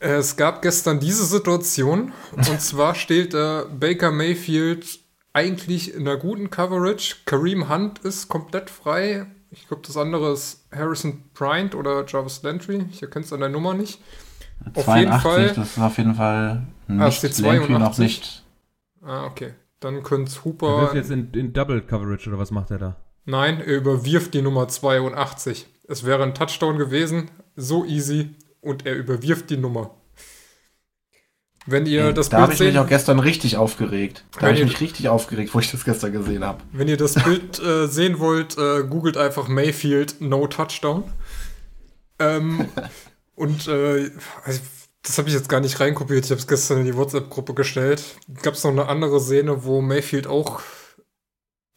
Es 0.00 0.36
gab 0.36 0.62
gestern 0.62 0.98
diese 0.98 1.24
Situation, 1.26 2.12
und 2.34 2.60
zwar 2.60 2.94
steht 2.94 3.34
äh, 3.34 3.64
Baker 3.78 4.10
Mayfield 4.10 4.98
eigentlich 5.34 5.94
in 5.94 6.08
einer 6.08 6.16
guten 6.16 6.48
Coverage. 6.50 7.16
Kareem 7.26 7.68
Hunt 7.68 7.98
ist 8.00 8.28
komplett 8.28 8.70
frei. 8.70 9.26
Ich 9.50 9.68
glaube, 9.68 9.82
das 9.86 9.96
andere 9.98 10.32
ist 10.32 10.64
Harrison 10.74 11.22
Bryant 11.34 11.74
oder 11.74 12.04
Jarvis 12.06 12.42
Landry. 12.42 12.86
Ich 12.90 13.02
erkenne 13.02 13.24
es 13.26 13.32
an 13.32 13.40
der 13.40 13.48
Nummer 13.50 13.74
nicht. 13.74 14.00
Auf 14.74 14.84
82, 14.84 14.96
jeden 15.00 15.20
Fall- 15.20 15.48
das 15.54 15.68
ist 15.76 15.78
auf 15.78 15.98
jeden 15.98 16.14
Fall 16.14 16.66
Ah, 16.88 16.92
nicht 16.92 17.18
steht 17.18 17.38
Landry 17.38 17.72
noch 17.72 17.94
82. 17.94 17.98
nicht. 18.04 18.44
Ah, 19.02 19.26
okay. 19.26 19.54
Dann 19.80 20.02
könnte 20.02 20.32
Hooper. 20.44 20.80
wirft 20.82 20.94
jetzt 20.94 21.10
in, 21.10 21.30
in 21.32 21.52
Double 21.52 21.80
Coverage 21.82 22.28
oder 22.28 22.38
was 22.38 22.50
macht 22.50 22.70
er 22.70 22.78
da? 22.78 22.96
Nein, 23.26 23.60
er 23.60 23.76
überwirft 23.76 24.34
die 24.34 24.42
Nummer 24.42 24.66
82. 24.66 25.66
Es 25.88 26.04
wäre 26.04 26.22
ein 26.22 26.34
Touchdown 26.34 26.78
gewesen. 26.78 27.30
So 27.56 27.84
easy. 27.84 28.30
Und 28.60 28.86
er 28.86 28.94
überwirft 28.94 29.50
die 29.50 29.56
Nummer. 29.56 29.94
Wenn 31.66 31.86
ihr 31.86 32.12
das 32.12 32.30
da 32.30 32.38
habe 32.38 32.48
Bild 32.48 32.60
ich 32.60 32.66
mich 32.68 32.78
auch 32.78 32.88
gestern 32.88 33.18
richtig 33.18 33.56
aufgeregt. 33.56 34.24
Da 34.32 34.46
habe 34.46 34.56
ich 34.56 34.64
mich 34.64 34.80
richtig 34.80 35.08
aufgeregt, 35.08 35.54
wo 35.54 35.60
ich 35.60 35.70
das 35.70 35.84
gestern 35.84 36.12
gesehen 36.12 36.44
habe. 36.44 36.62
Wenn 36.72 36.88
ihr 36.88 36.96
das 36.96 37.14
Bild 37.14 37.58
äh, 37.62 37.86
sehen 37.86 38.18
wollt, 38.18 38.56
äh, 38.56 38.82
googelt 38.84 39.16
einfach 39.16 39.46
Mayfield 39.46 40.20
No 40.20 40.46
Touchdown. 40.46 41.04
Ähm, 42.18 42.66
und 43.34 43.68
äh, 43.68 44.10
also, 44.44 44.60
das 45.02 45.18
habe 45.18 45.28
ich 45.28 45.34
jetzt 45.34 45.48
gar 45.48 45.60
nicht 45.60 45.80
reinkopiert. 45.80 46.24
Ich 46.24 46.30
habe 46.30 46.40
es 46.40 46.46
gestern 46.46 46.78
in 46.78 46.86
die 46.86 46.96
WhatsApp-Gruppe 46.96 47.54
gestellt. 47.54 48.02
Gab 48.42 48.54
es 48.54 48.64
noch 48.64 48.70
eine 48.70 48.88
andere 48.88 49.20
Szene, 49.20 49.64
wo 49.64 49.80
Mayfield 49.80 50.26
auch 50.26 50.60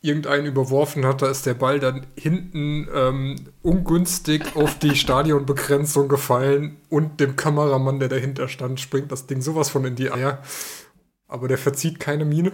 irgendeinen 0.04 0.46
überworfen 0.46 1.06
hat. 1.06 1.22
Da 1.22 1.30
ist 1.30 1.46
der 1.46 1.54
Ball 1.54 1.80
dann 1.80 2.06
hinten 2.16 2.88
ähm, 2.94 3.36
ungünstig 3.62 4.56
auf 4.56 4.78
die 4.78 4.96
Stadionbegrenzung 4.96 6.10
gefallen 6.10 6.78
und 6.90 7.20
dem 7.20 7.36
Kameramann, 7.36 8.00
der 8.00 8.10
dahinter 8.10 8.48
stand, 8.50 8.80
springt 8.80 9.12
das 9.12 9.26
Ding 9.26 9.42
sowas 9.42 9.70
von 9.70 9.86
in 9.86 9.96
die 9.96 10.12
Eier. 10.12 10.44
Aber 11.28 11.48
der 11.48 11.58
verzieht 11.58 12.00
keine 12.00 12.26
Miene. 12.26 12.52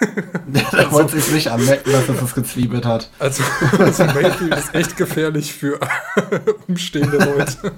da 0.72 0.92
wollte 0.92 1.16
ich 1.16 1.30
nicht 1.32 1.48
anmerken, 1.48 1.92
dass 1.92 2.08
es 2.08 2.20
das 2.20 2.34
gezwiebelt 2.34 2.84
hat. 2.84 3.10
Also, 3.18 3.42
also 3.78 4.04
Mayfield 4.04 4.56
ist 4.56 4.74
echt 4.74 4.96
gefährlich 4.96 5.54
für 5.54 5.78
umstehende 6.68 7.16
Leute. 7.18 7.72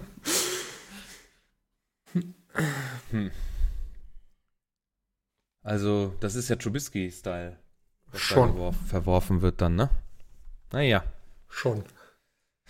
Also, 5.62 6.14
das 6.18 6.34
ist 6.34 6.48
ja 6.48 6.56
Trubisky-Style. 6.56 7.61
Schon. 8.14 8.74
verworfen 8.86 9.42
wird 9.42 9.60
dann, 9.60 9.76
ne? 9.76 9.90
Naja. 10.72 11.04
Schon. 11.48 11.84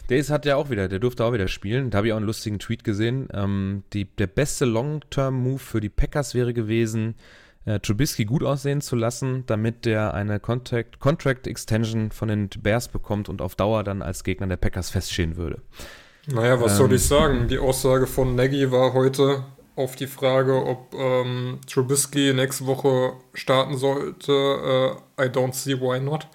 Ist, 0.08 0.30
hat 0.30 0.44
ja 0.44 0.56
auch 0.56 0.68
wieder, 0.68 0.88
der 0.88 0.98
durfte 0.98 1.24
auch 1.24 1.32
wieder 1.32 1.48
spielen. 1.48 1.88
Da 1.90 1.98
habe 1.98 2.08
ich 2.08 2.12
auch 2.12 2.18
einen 2.18 2.26
lustigen 2.26 2.58
Tweet 2.58 2.84
gesehen. 2.84 3.28
Ähm, 3.32 3.82
die, 3.94 4.04
der 4.04 4.26
beste 4.26 4.66
Long-Term-Move 4.66 5.58
für 5.58 5.80
die 5.80 5.88
Packers 5.88 6.34
wäre 6.34 6.52
gewesen, 6.52 7.14
äh, 7.64 7.80
Trubisky 7.80 8.26
gut 8.26 8.42
aussehen 8.42 8.82
zu 8.82 8.94
lassen, 8.94 9.44
damit 9.46 9.86
der 9.86 10.12
eine 10.12 10.38
Contract, 10.38 10.98
Contract 10.98 11.46
Extension 11.46 12.10
von 12.10 12.28
den 12.28 12.50
Bears 12.62 12.88
bekommt 12.88 13.30
und 13.30 13.40
auf 13.40 13.54
Dauer 13.54 13.84
dann 13.84 14.02
als 14.02 14.22
Gegner 14.22 14.48
der 14.48 14.56
Packers 14.58 14.90
feststehen 14.90 15.36
würde. 15.36 15.62
Naja, 16.26 16.60
was 16.60 16.72
Ähm. 16.72 16.78
soll 16.78 16.92
ich 16.92 17.06
sagen? 17.06 17.48
Die 17.48 17.58
Aussage 17.58 18.06
von 18.06 18.34
Nagy 18.34 18.70
war 18.70 18.92
heute 18.92 19.44
auf 19.76 19.96
die 19.96 20.06
Frage, 20.06 20.64
ob 20.64 20.94
ähm, 20.94 21.60
Trubisky 21.66 22.32
nächste 22.34 22.66
Woche 22.66 23.14
starten 23.34 23.76
sollte. 23.76 24.32
Äh, 25.18 25.24
I 25.24 25.28
don't 25.28 25.54
see 25.54 25.80
why 25.80 26.00
not. 26.00 26.28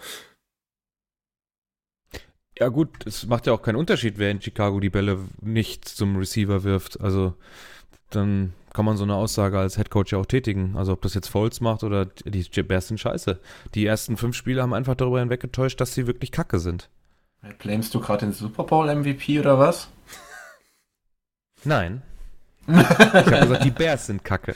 Ja 2.59 2.69
gut, 2.69 3.05
es 3.05 3.27
macht 3.27 3.45
ja 3.45 3.53
auch 3.53 3.61
keinen 3.61 3.75
Unterschied, 3.75 4.17
wer 4.17 4.31
in 4.31 4.41
Chicago 4.41 4.79
die 4.79 4.89
Bälle 4.89 5.19
nicht 5.41 5.87
zum 5.87 6.17
Receiver 6.17 6.63
wirft. 6.63 6.99
Also 6.99 7.35
dann 8.09 8.53
kann 8.73 8.85
man 8.85 8.97
so 8.97 9.03
eine 9.03 9.15
Aussage 9.15 9.59
als 9.59 9.77
Headcoach 9.77 10.11
ja 10.11 10.17
auch 10.17 10.25
tätigen. 10.25 10.75
Also 10.75 10.93
ob 10.93 11.01
das 11.01 11.13
jetzt 11.13 11.27
Foles 11.27 11.61
macht 11.61 11.83
oder 11.83 12.05
die 12.05 12.63
Bears 12.63 12.87
sind 12.87 12.99
scheiße. 12.99 13.39
Die 13.75 13.85
ersten 13.85 14.17
fünf 14.17 14.35
Spiele 14.35 14.61
haben 14.61 14.73
einfach 14.73 14.95
darüber 14.95 15.19
hinweggetäuscht, 15.19 15.79
dass 15.79 15.93
sie 15.93 16.07
wirklich 16.07 16.31
kacke 16.31 16.59
sind. 16.59 16.89
Blamest 17.59 17.93
du 17.93 17.99
gerade 17.99 18.25
den 18.25 18.33
Super 18.33 18.63
Bowl 18.63 18.93
MVP 18.93 19.39
oder 19.39 19.59
was? 19.59 19.89
Nein. 21.63 22.01
Ich 22.67 22.75
habe 22.75 23.39
gesagt, 23.41 23.63
die 23.63 23.71
Bears 23.71 24.07
sind 24.07 24.23
kacke. 24.23 24.55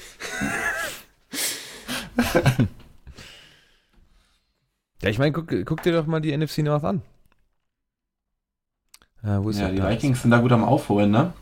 ja, 5.02 5.10
ich 5.10 5.17
meine, 5.19 5.32
guck, 5.32 5.47
guck 5.65 5.82
dir 5.84 5.93
doch 5.93 6.06
mal 6.06 6.19
die 6.21 6.36
NFC 6.36 6.60
North 6.60 6.84
an. 6.84 7.02
Wo 9.24 9.50
ist 9.50 9.60
Ja, 9.60 9.69
die 9.69 9.78
Da 9.78 9.89
ist- 9.89 9.95
Vikings 9.97 10.21
sind 10.24 10.32
da 10.32 10.39
gut 10.39 10.52
am 10.52 10.63
Aufholen, 10.63 11.12
ne? 11.12 11.34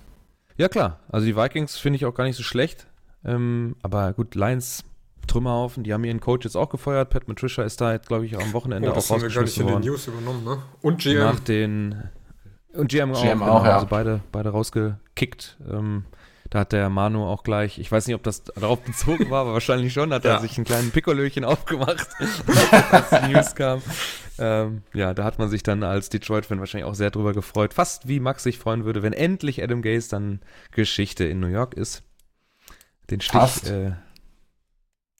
Ja, 0.57 0.67
klar. 0.67 0.99
Also 1.09 1.25
die 1.25 1.35
Vikings 1.35 1.77
finde 1.77 1.97
ich 1.97 2.05
auch 2.05 2.13
gar 2.13 2.25
nicht 2.25 2.35
so 2.35 2.43
schlecht. 2.43 2.87
Ähm, 3.23 3.75
aber 3.81 4.13
gut, 4.13 4.35
Lions, 4.35 4.83
Trümmerhaufen, 5.27 5.83
die 5.83 5.93
haben 5.93 6.03
ihren 6.03 6.19
Coach 6.19 6.45
jetzt 6.45 6.55
auch 6.57 6.69
gefeuert. 6.69 7.09
Pat 7.09 7.25
Patricia 7.25 7.63
ist 7.63 7.79
da 7.79 7.93
jetzt, 7.93 8.07
glaube 8.07 8.25
ich, 8.25 8.37
am 8.37 8.51
Wochenende 8.53 8.89
Oh, 8.89 8.91
auch 8.91 8.95
das 8.95 9.09
haben 9.09 9.21
wir 9.21 9.29
gar 9.29 9.41
nicht 9.43 9.59
rausgeschmissen 9.59 9.61
in 9.61 9.67
den 9.67 9.73
worden. 9.73 9.85
News 9.85 10.07
übernommen, 10.07 10.43
ne? 10.43 10.63
Und 10.81 10.99
GM. 10.99 11.19
Nach 11.19 11.39
den 11.39 12.03
und 12.73 12.89
GM, 12.89 13.13
auch, 13.13 13.21
GM 13.21 13.39
genau, 13.39 13.51
auch, 13.51 13.65
ja. 13.65 13.75
also 13.75 13.87
beide, 13.87 14.19
beide 14.31 14.49
rausgekickt. 14.49 15.57
Ähm, 15.69 16.05
da 16.49 16.59
hat 16.59 16.71
der 16.71 16.89
Manu 16.89 17.25
auch 17.25 17.43
gleich, 17.43 17.77
ich 17.79 17.91
weiß 17.91 18.07
nicht, 18.07 18.15
ob 18.15 18.23
das 18.23 18.43
darauf 18.43 18.79
bezogen 18.81 19.29
war, 19.29 19.41
aber 19.41 19.53
wahrscheinlich 19.53 19.93
schon, 19.93 20.11
hat 20.13 20.25
Ja. 20.25 20.35
er 20.35 20.39
sich 20.41 20.57
einen 20.57 20.65
kleinen 20.65 20.91
Piccolöchen 20.91 21.43
aufgemacht, 21.45 22.07
als 22.91 23.09
die 23.09 23.31
News 23.33 23.55
kam. 23.55 23.81
Ähm, 24.39 24.83
ja, 24.93 25.13
da 25.13 25.25
hat 25.25 25.37
man 25.37 25.49
sich 25.49 25.63
dann 25.63 25.83
als 25.83 26.09
Detroit-Fan 26.09 26.59
wahrscheinlich 26.59 26.89
auch 26.89 26.95
sehr 26.95 27.11
drüber 27.11 27.33
gefreut. 27.33 27.73
Fast 27.73 28.07
wie 28.07 28.19
Max 28.19 28.43
sich 28.43 28.57
freuen 28.57 28.85
würde, 28.85 29.03
wenn 29.03 29.13
endlich 29.13 29.61
Adam 29.61 29.81
Gaze 29.81 30.09
dann 30.09 30.39
Geschichte 30.71 31.25
in 31.25 31.39
New 31.39 31.47
York 31.47 31.73
ist. 31.73 32.03
Den 33.09 33.19
Stich, 33.21 33.33
Fast. 33.39 33.69
äh, 33.69 33.91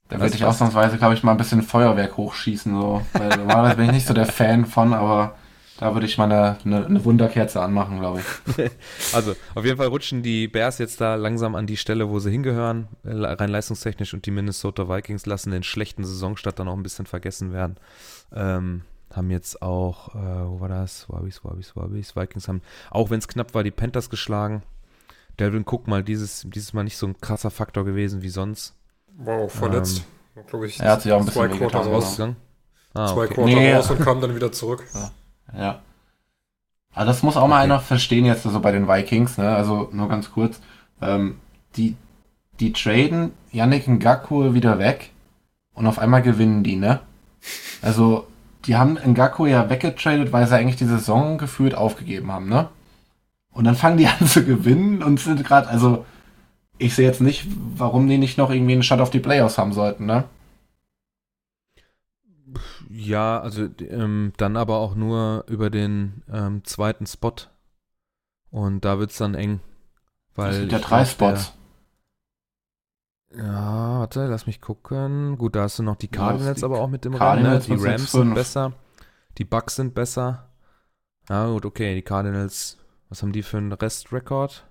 Da 0.07 0.19
würde 0.19 0.33
ich 0.35 0.45
ausnahmsweise, 0.45 0.97
glaube 0.97 1.13
ich, 1.15 1.23
mal 1.23 1.31
ein 1.31 1.37
bisschen 1.37 1.61
Feuerwerk 1.63 2.17
hochschießen. 2.17 2.73
So. 2.73 3.01
Weil 3.13 3.29
normalerweise 3.37 3.75
bin 3.75 3.85
ich 3.87 3.91
nicht 3.91 4.07
so 4.07 4.13
der 4.13 4.25
Fan 4.25 4.65
von, 4.65 4.93
aber 4.93 5.35
da 5.79 5.93
würde 5.93 6.05
ich 6.05 6.17
mal 6.17 6.25
eine, 6.25 6.57
eine, 6.65 6.85
eine 6.85 7.05
Wunderkerze 7.05 7.61
anmachen, 7.61 7.99
glaube 7.99 8.19
ich. 8.19 8.71
Also, 9.13 9.35
auf 9.55 9.65
jeden 9.65 9.77
Fall 9.77 9.87
rutschen 9.87 10.21
die 10.21 10.47
Bears 10.47 10.77
jetzt 10.77 10.99
da 10.99 11.15
langsam 11.15 11.55
an 11.55 11.65
die 11.67 11.77
Stelle, 11.77 12.09
wo 12.09 12.19
sie 12.19 12.31
hingehören, 12.31 12.87
äh, 13.03 13.11
rein 13.13 13.49
leistungstechnisch, 13.49 14.13
und 14.13 14.25
die 14.25 14.31
Minnesota 14.31 14.89
Vikings 14.89 15.25
lassen 15.25 15.51
den 15.51 15.63
schlechten 15.63 16.03
Saisonstart 16.03 16.59
dann 16.59 16.67
auch 16.67 16.75
ein 16.75 16.83
bisschen 16.83 17.05
vergessen 17.05 17.53
werden. 17.53 17.77
Ähm, 18.33 18.81
haben 19.13 19.31
jetzt 19.31 19.61
auch, 19.61 20.13
äh, 20.15 20.49
wo 20.49 20.59
war 20.59 20.69
das? 20.69 21.09
Wabis, 21.09 21.43
Wabis, 21.43 21.75
Wabis. 21.75 22.15
Vikings 22.15 22.47
haben, 22.47 22.61
auch 22.91 23.09
wenn 23.09 23.19
es 23.19 23.27
knapp 23.27 23.53
war, 23.53 23.63
die 23.63 23.71
Panthers 23.71 24.09
geschlagen. 24.09 24.63
Delvin 25.39 25.63
Cook 25.65 25.87
mal 25.87 26.03
dieses, 26.03 26.45
dieses 26.47 26.73
Mal 26.73 26.83
nicht 26.83 26.97
so 26.97 27.07
ein 27.07 27.19
krasser 27.19 27.49
Faktor 27.49 27.85
gewesen 27.85 28.21
wie 28.21 28.29
sonst. 28.29 28.75
Wow, 29.17 29.51
verletzt. 29.51 30.03
Glaube 30.47 30.67
ich. 30.67 30.79
Er 30.79 30.91
hat 30.91 31.01
sich 31.01 31.11
auch 31.11 31.19
ein 31.19 31.25
bisschen 31.25 31.49
zwei 31.49 31.57
Quarter 31.57 31.79
genau. 31.79 31.93
raus. 31.95 32.05
Ausgegangen? 32.05 32.35
Ah, 32.93 33.07
Zwei 33.13 33.25
okay. 33.25 33.33
Quarter 33.35 33.55
Nee. 33.55 33.73
raus 33.73 33.91
und 33.91 33.99
kam 34.01 34.21
dann 34.21 34.35
wieder 34.35 34.51
zurück. 34.51 34.85
Ja. 34.93 35.11
Aber 36.93 37.05
das 37.05 37.23
muss 37.23 37.37
auch 37.37 37.47
mal 37.47 37.57
Okay. 37.57 37.63
einer 37.65 37.79
verstehen 37.79 38.25
jetzt 38.25 38.43
so 38.43 38.59
bei 38.59 38.71
den 38.71 38.87
Vikings, 38.87 39.37
ne? 39.37 39.55
Also 39.55 39.89
nur 39.91 40.09
ganz 40.09 40.31
kurz. 40.31 40.59
Ähm, 41.01 41.39
die, 41.75 41.95
die 42.59 42.73
traden 42.73 43.31
Yannick 43.51 43.87
Ngakwe 43.87 44.53
wieder 44.53 44.79
weg 44.79 45.11
und 45.73 45.87
auf 45.87 45.99
einmal 45.99 46.21
gewinnen 46.21 46.63
die, 46.63 46.75
ne? 46.75 46.99
Also, 47.81 48.27
die 48.65 48.75
haben 48.75 48.95
Ngakwe 48.95 49.49
ja 49.49 49.69
weggetradet, 49.69 50.33
weil 50.33 50.47
sie 50.47 50.55
eigentlich 50.55 50.75
die 50.75 50.85
Saison 50.85 51.37
gefühlt 51.37 51.75
aufgegeben 51.75 52.31
haben, 52.31 52.49
ne? 52.49 52.69
Und 53.51 53.63
dann 53.65 53.75
fangen 53.75 53.97
die 53.97 54.07
an 54.19 54.27
zu 54.27 54.43
gewinnen 54.43 55.01
und 55.03 55.19
sind 55.19 55.43
gerade, 55.45 55.69
also, 55.69 56.05
ich 56.77 56.95
sehe 56.95 57.07
jetzt 57.07 57.21
nicht, 57.21 57.47
warum 57.75 58.07
die 58.07 58.17
nicht 58.17 58.37
noch 58.37 58.51
irgendwie 58.51 58.73
einen 58.73 58.83
Shot 58.83 58.99
auf 58.99 59.09
die 59.09 59.19
Playoffs 59.19 59.57
haben 59.57 59.73
sollten, 59.73 60.05
ne? 60.05 60.25
Ja, 62.89 63.39
also 63.39 63.69
ähm, 63.79 64.33
dann 64.37 64.57
aber 64.57 64.77
auch 64.77 64.95
nur 64.95 65.45
über 65.47 65.69
den 65.69 66.23
ähm, 66.31 66.63
zweiten 66.63 67.05
Spot. 67.05 67.33
Und 68.51 68.85
da 68.85 68.97
wird 68.99 69.11
es 69.11 69.17
dann 69.17 69.35
eng. 69.35 69.59
Weil 70.35 70.51
Es 70.51 70.57
sind 70.57 70.71
ja 70.71 70.79
drei 70.79 70.99
der- 70.99 71.05
Spots. 71.05 71.53
Ja, 73.35 73.99
warte, 73.99 74.25
lass 74.25 74.47
mich 74.47 74.59
gucken. 74.59 75.37
Gut, 75.37 75.55
da 75.55 75.63
hast 75.63 75.77
du 75.77 75.83
noch 75.83 75.95
die 75.97 76.07
Ja, 76.07 76.11
Cardinals 76.13 76.59
die 76.59 76.65
aber 76.65 76.79
auch 76.81 76.87
mit 76.89 77.05
dem 77.05 77.13
Rennen. 77.13 77.43
Ne? 77.43 77.59
Die 77.59 77.73
Rams 77.73 78.11
sind 78.11 78.31
6-5. 78.31 78.33
besser. 78.33 78.73
Die 79.37 79.45
Bucks 79.45 79.75
sind 79.75 79.93
besser. 79.93 80.49
Ja, 81.29 81.47
gut, 81.47 81.65
okay. 81.65 81.93
Die 81.93 82.01
Cardinals, 82.01 82.77
was 83.09 83.21
haben 83.21 83.31
die 83.31 83.43
für 83.43 83.57
einen 83.57 83.71
Restrekord? 83.71 84.65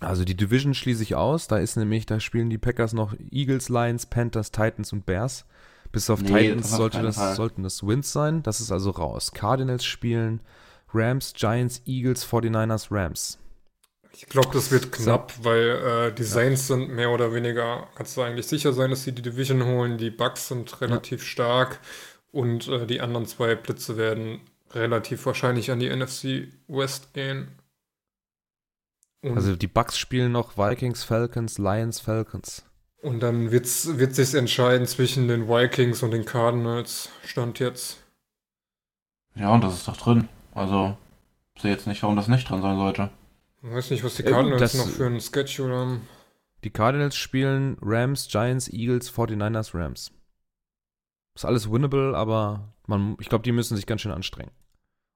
Also 0.00 0.24
die 0.24 0.36
Division 0.36 0.72
schließe 0.72 1.02
ich 1.02 1.16
aus. 1.16 1.48
Da 1.48 1.58
ist 1.58 1.76
nämlich, 1.76 2.06
da 2.06 2.20
spielen 2.20 2.50
die 2.50 2.58
Packers 2.58 2.92
noch 2.92 3.14
Eagles, 3.30 3.68
Lions, 3.68 4.06
Panthers, 4.06 4.52
Titans 4.52 4.92
und 4.92 5.04
Bears. 5.06 5.44
Bis 5.92 6.08
auf 6.08 6.22
Nee, 6.22 6.28
Titans 6.28 6.70
sollte 6.70 7.02
das, 7.02 7.16
Fall. 7.16 7.34
sollten 7.34 7.62
das 7.62 7.84
Wins 7.86 8.12
sein. 8.12 8.42
Das 8.42 8.60
ist 8.60 8.70
also 8.70 8.90
raus. 8.90 9.32
Cardinals 9.32 9.84
spielen 9.84 10.40
Rams, 10.92 11.32
Giants, 11.34 11.82
Eagles, 11.86 12.26
49ers, 12.26 12.88
Rams. 12.90 13.38
Ich 14.12 14.26
glaube, 14.26 14.50
das 14.52 14.70
wird 14.70 14.90
knapp, 14.92 15.32
weil 15.42 15.68
äh, 16.10 16.12
die 16.12 16.24
Saints 16.24 16.66
sind 16.66 16.90
mehr 16.90 17.10
oder 17.10 17.32
weniger, 17.32 17.86
kannst 17.94 18.16
du 18.16 18.22
eigentlich 18.22 18.46
sicher 18.46 18.72
sein, 18.72 18.90
dass 18.90 19.04
sie 19.04 19.12
die 19.12 19.22
Division 19.22 19.64
holen. 19.64 19.98
Die 19.98 20.10
Bucks 20.10 20.48
sind 20.48 20.80
relativ 20.80 21.22
stark 21.24 21.80
und 22.32 22.66
äh, 22.68 22.86
die 22.86 23.00
anderen 23.00 23.26
zwei 23.26 23.54
Plätze 23.54 23.96
werden 23.96 24.40
relativ 24.72 25.24
wahrscheinlich 25.26 25.70
an 25.70 25.78
die 25.80 25.88
NFC 25.94 26.48
West 26.68 27.14
gehen. 27.14 27.48
Und, 29.22 29.36
Also 29.36 29.54
die 29.54 29.66
Bucks 29.68 29.96
spielen 29.98 30.32
noch 30.32 30.56
Vikings, 30.56 31.04
Falcons, 31.04 31.58
Lions, 31.58 32.00
Falcons. 32.00 32.64
Und 33.02 33.20
dann 33.20 33.50
wird's, 33.50 33.98
wird 33.98 34.14
sich 34.14 34.34
entscheiden 34.34 34.86
zwischen 34.86 35.28
den 35.28 35.48
Vikings 35.48 36.02
und 36.02 36.10
den 36.12 36.24
Cardinals. 36.24 37.10
Stand 37.24 37.58
jetzt. 37.58 37.98
Ja, 39.34 39.52
und 39.54 39.62
das 39.62 39.74
ist 39.74 39.88
doch 39.88 39.96
drin. 39.96 40.28
Also, 40.54 40.96
sehe 41.58 41.70
jetzt 41.70 41.86
nicht, 41.86 42.02
warum 42.02 42.16
das 42.16 42.28
nicht 42.28 42.48
drin 42.48 42.62
sein 42.62 42.76
sollte. 42.76 43.10
Ich 43.62 43.70
weiß 43.70 43.90
nicht, 43.90 44.04
was 44.04 44.14
die 44.16 44.22
Cardinals 44.22 44.60
das- 44.60 44.74
noch 44.74 44.88
für 44.88 45.06
einen 45.06 45.20
Schedule 45.20 45.74
haben. 45.76 46.08
Die 46.64 46.70
Cardinals 46.70 47.16
spielen 47.16 47.78
Rams, 47.80 48.28
Giants, 48.28 48.68
Eagles, 48.68 49.10
49ers, 49.10 49.74
Rams. 49.74 50.12
Ist 51.34 51.44
alles 51.44 51.70
winnable, 51.70 52.14
aber 52.16 52.74
man, 52.86 53.16
ich 53.20 53.28
glaube, 53.28 53.44
die 53.44 53.52
müssen 53.52 53.76
sich 53.76 53.86
ganz 53.86 54.02
schön 54.02 54.12
anstrengen. 54.12 54.50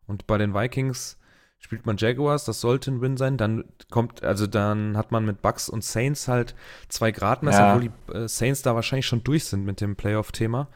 Und 0.06 0.26
bei 0.26 0.38
den 0.38 0.54
Vikings 0.54 1.18
spielt 1.64 1.86
man 1.86 1.96
Jaguars, 1.96 2.44
das 2.44 2.60
sollte 2.60 2.90
ein 2.90 3.00
Win 3.00 3.16
sein. 3.16 3.38
Dann 3.38 3.64
kommt, 3.90 4.22
also 4.22 4.46
dann 4.46 4.98
hat 4.98 5.12
man 5.12 5.24
mit 5.24 5.40
Bucks 5.40 5.70
und 5.70 5.82
Saints 5.82 6.28
halt 6.28 6.54
zwei 6.90 7.10
Gradmesser, 7.10 7.58
Ja. 7.58 7.74
obwohl 7.74 7.88
die 7.88 8.12
äh, 8.12 8.28
Saints 8.28 8.60
da 8.60 8.74
wahrscheinlich 8.74 9.06
schon 9.06 9.24
durch 9.24 9.46
sind 9.46 9.64
mit 9.64 9.80
dem 9.80 9.96
Playoff-Thema. 9.96 10.68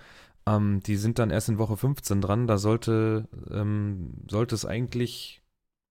Ähm, 0.47 0.80
die 0.80 0.97
sind 0.97 1.18
dann 1.18 1.28
erst 1.28 1.51
in 1.51 1.59
Woche 1.59 1.76
15 1.76 2.22
dran. 2.22 2.47
Da 2.47 2.57
sollte, 2.57 3.28
ähm, 3.51 4.14
sollte 4.30 4.55
es 4.55 4.64
eigentlich 4.64 5.43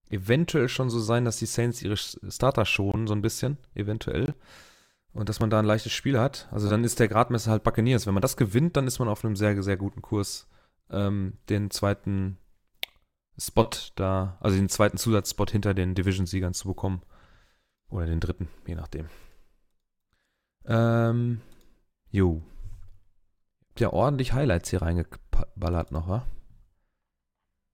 eventuell 0.09 0.67
schon 0.67 0.89
so 0.89 0.99
sein, 0.99 1.25
dass 1.25 1.37
die 1.37 1.45
Saints 1.45 1.83
ihre 1.83 1.95
Starter 1.97 2.65
schonen, 2.65 3.05
so 3.05 3.13
ein 3.13 3.21
bisschen, 3.21 3.57
eventuell. 3.75 4.33
Und 5.13 5.29
dass 5.29 5.39
man 5.39 5.51
da 5.51 5.59
ein 5.59 5.65
leichtes 5.65 5.91
Spiel 5.91 6.19
hat. 6.19 6.47
Also 6.51 6.71
dann 6.71 6.83
ist 6.83 6.99
der 6.99 7.07
Gradmesser 7.07 7.51
halt 7.51 7.63
Buccaneers. 7.63 8.07
Wenn 8.07 8.15
man 8.15 8.21
das 8.21 8.35
gewinnt, 8.35 8.75
dann 8.75 8.87
ist 8.87 8.97
man 8.97 9.09
auf 9.09 9.23
einem 9.23 9.35
sehr, 9.35 9.61
sehr 9.61 9.77
guten 9.77 10.01
Kurs, 10.01 10.47
ähm, 10.89 11.33
den 11.49 11.69
zweiten 11.69 12.37
Spot 13.39 13.69
da, 13.95 14.37
also 14.39 14.57
den 14.57 14.69
zweiten 14.69 14.97
Zusatzspot 14.97 15.51
hinter 15.51 15.73
den 15.73 15.93
Division-Siegern 15.95 16.53
zu 16.53 16.67
bekommen. 16.67 17.01
Oder 17.89 18.05
den 18.05 18.19
dritten, 18.19 18.49
je 18.65 18.75
nachdem. 18.75 19.07
Ähm, 20.65 21.41
jo. 22.09 22.41
Habt 23.69 23.79
ja 23.79 23.93
ordentlich 23.93 24.33
Highlights 24.33 24.71
hier 24.71 24.81
reingeballert 24.81 25.91
noch, 25.91 26.09
wa? 26.09 26.25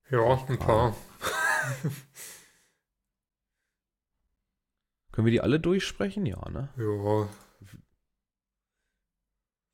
Ja, 0.09 0.45
ein 0.47 0.59
paar. 0.59 0.95
Können 5.11 5.25
wir 5.25 5.31
die 5.31 5.41
alle 5.41 5.59
durchsprechen? 5.59 6.25
Ja, 6.25 6.49
ne? 6.49 6.69
Ja. 6.77 7.29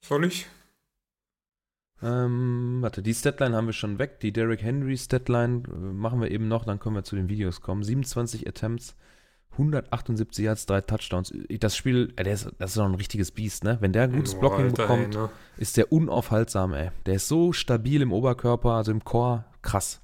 Soll 0.02 0.26
ich? 0.26 0.48
Ähm, 2.02 2.78
warte, 2.82 3.02
die 3.02 3.14
Statline 3.14 3.56
haben 3.56 3.66
wir 3.68 3.74
schon 3.74 4.00
weg. 4.00 4.20
Die 4.22 4.32
Derrick 4.32 4.62
Henry 4.62 4.98
Statline 4.98 5.64
äh, 5.68 5.72
machen 5.94 6.22
wir 6.22 6.32
eben 6.32 6.48
noch, 6.48 6.66
dann 6.66 6.80
können 6.80 6.96
wir 6.96 7.04
zu 7.04 7.16
den 7.16 7.28
Videos 7.30 7.62
kommen. 7.62 7.84
27 7.84 8.48
Attempts, 8.48 8.96
178 9.54 10.46
Yards, 10.46 10.66
drei 10.66 10.82
Touchdowns. 10.82 11.34
Das 11.60 11.76
Spiel, 11.76 12.14
äh, 12.16 12.32
ist, 12.32 12.50
das 12.58 12.72
ist 12.72 12.78
doch 12.78 12.86
ein 12.86 12.96
richtiges 12.96 13.32
Biest, 13.32 13.64
ne? 13.64 13.78
Wenn 13.82 13.92
der 13.92 14.04
ein 14.04 14.14
gutes 14.14 14.34
Boah, 14.36 14.42
Blocking 14.42 14.66
Alter, 14.68 14.84
bekommt, 14.84 15.16
ey, 15.16 15.22
ne? 15.22 15.30
ist 15.58 15.76
der 15.78 15.92
unaufhaltsam, 15.92 16.74
ey. 16.74 16.92
Der 17.06 17.16
ist 17.16 17.28
so 17.28 17.52
stabil 17.52 18.02
im 18.02 18.14
Oberkörper, 18.14 18.72
also 18.72 18.92
im 18.92 19.04
Core, 19.04 19.44
krass. 19.62 20.02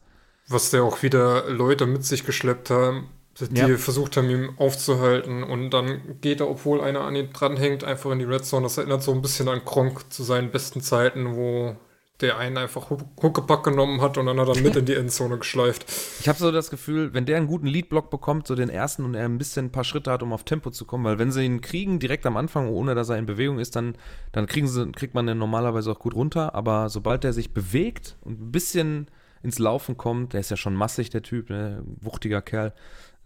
Was 0.48 0.72
der 0.72 0.84
auch 0.84 1.02
wieder 1.02 1.50
Leute 1.50 1.86
mit 1.86 2.04
sich 2.04 2.26
geschleppt 2.26 2.70
haben, 2.70 3.08
die 3.40 3.60
Ja. 3.60 3.78
versucht 3.78 4.16
haben, 4.18 4.30
ihn 4.30 4.50
aufzuhalten. 4.58 5.44
Und 5.44 5.72
dann 5.72 6.20
geht 6.22 6.40
er, 6.40 6.50
obwohl 6.50 6.82
einer 6.82 7.02
an 7.02 7.16
ihn 7.16 7.32
dranhängt, 7.34 7.84
einfach 7.84 8.12
in 8.12 8.20
die 8.20 8.26
Red 8.26 8.46
Zone. 8.46 8.64
Das 8.64 8.78
erinnert 8.78 9.02
so 9.04 9.12
ein 9.14 9.22
bisschen 9.22 9.48
an 9.48 9.64
Kronk 9.66 10.12
zu 10.12 10.24
seinen 10.24 10.52
besten 10.52 10.82
Zeiten, 10.82 11.36
wo 11.36 11.76
der 12.22 12.38
einen 12.38 12.58
einfach 12.58 12.90
Huck- 12.90 13.06
Huckepack 13.22 13.64
genommen 13.64 14.02
hat 14.02 14.18
und 14.18 14.26
dann 14.26 14.40
hat 14.40 14.48
er 14.48 14.62
mit 14.62 14.76
in 14.78 14.86
die 14.86 14.94
Endzone 14.94 15.38
geschleift. 15.38 15.86
Ich 16.20 16.30
habe 16.30 16.40
so 16.40 16.52
das 16.52 16.70
Gefühl, 16.70 17.14
wenn 17.14 17.26
der 17.26 17.38
einen 17.38 17.48
guten 17.48 17.68
Leadblock 17.68 18.10
bekommt, 18.10 18.48
so 18.48 18.56
den 18.56 18.70
ersten 18.70 19.04
und 19.04 19.16
er 19.16 19.26
ein 19.26 19.38
bisschen 19.38 19.66
ein 19.68 19.72
paar 19.72 19.84
Schritte 19.84 20.12
hat, 20.12 20.24
um 20.24 20.32
auf 20.32 20.44
Tempo 20.44 20.70
zu 20.72 20.86
kommen, 20.86 21.04
weil 21.04 21.20
wenn 21.20 21.32
sie 21.32 21.44
ihn 21.44 21.62
kriegen 21.62 22.00
direkt 22.00 22.26
am 22.26 22.38
Anfang, 22.38 22.70
ohne 22.70 22.96
dass 22.96 23.10
er 23.10 23.18
in 23.18 23.26
Bewegung 23.26 23.60
ist, 23.60 23.76
dann, 23.76 23.96
dann 24.32 24.46
kriegen 24.48 24.68
sie, 24.68 24.92
kriegt 24.92 25.14
man 25.14 25.28
den 25.28 25.38
normalerweise 25.38 25.92
auch 25.92 26.00
gut 26.00 26.16
runter. 26.16 26.56
Aber 26.56 26.90
sobald 26.90 27.26
er 27.26 27.34
sich 27.34 27.54
bewegt 27.54 28.18
und 28.22 28.42
ein 28.42 28.52
bisschen 28.52 29.08
ins 29.44 29.60
Laufen 29.60 29.98
kommt, 29.98 30.34
der 30.34 30.40
ist 30.40 30.50
ja 30.52 30.58
schon 30.58 30.74
massig, 30.74 31.10
der 31.10 31.22
Typ, 31.22 31.50
ne? 31.50 31.84
wuchtiger 32.02 32.42
Kerl. 32.42 32.74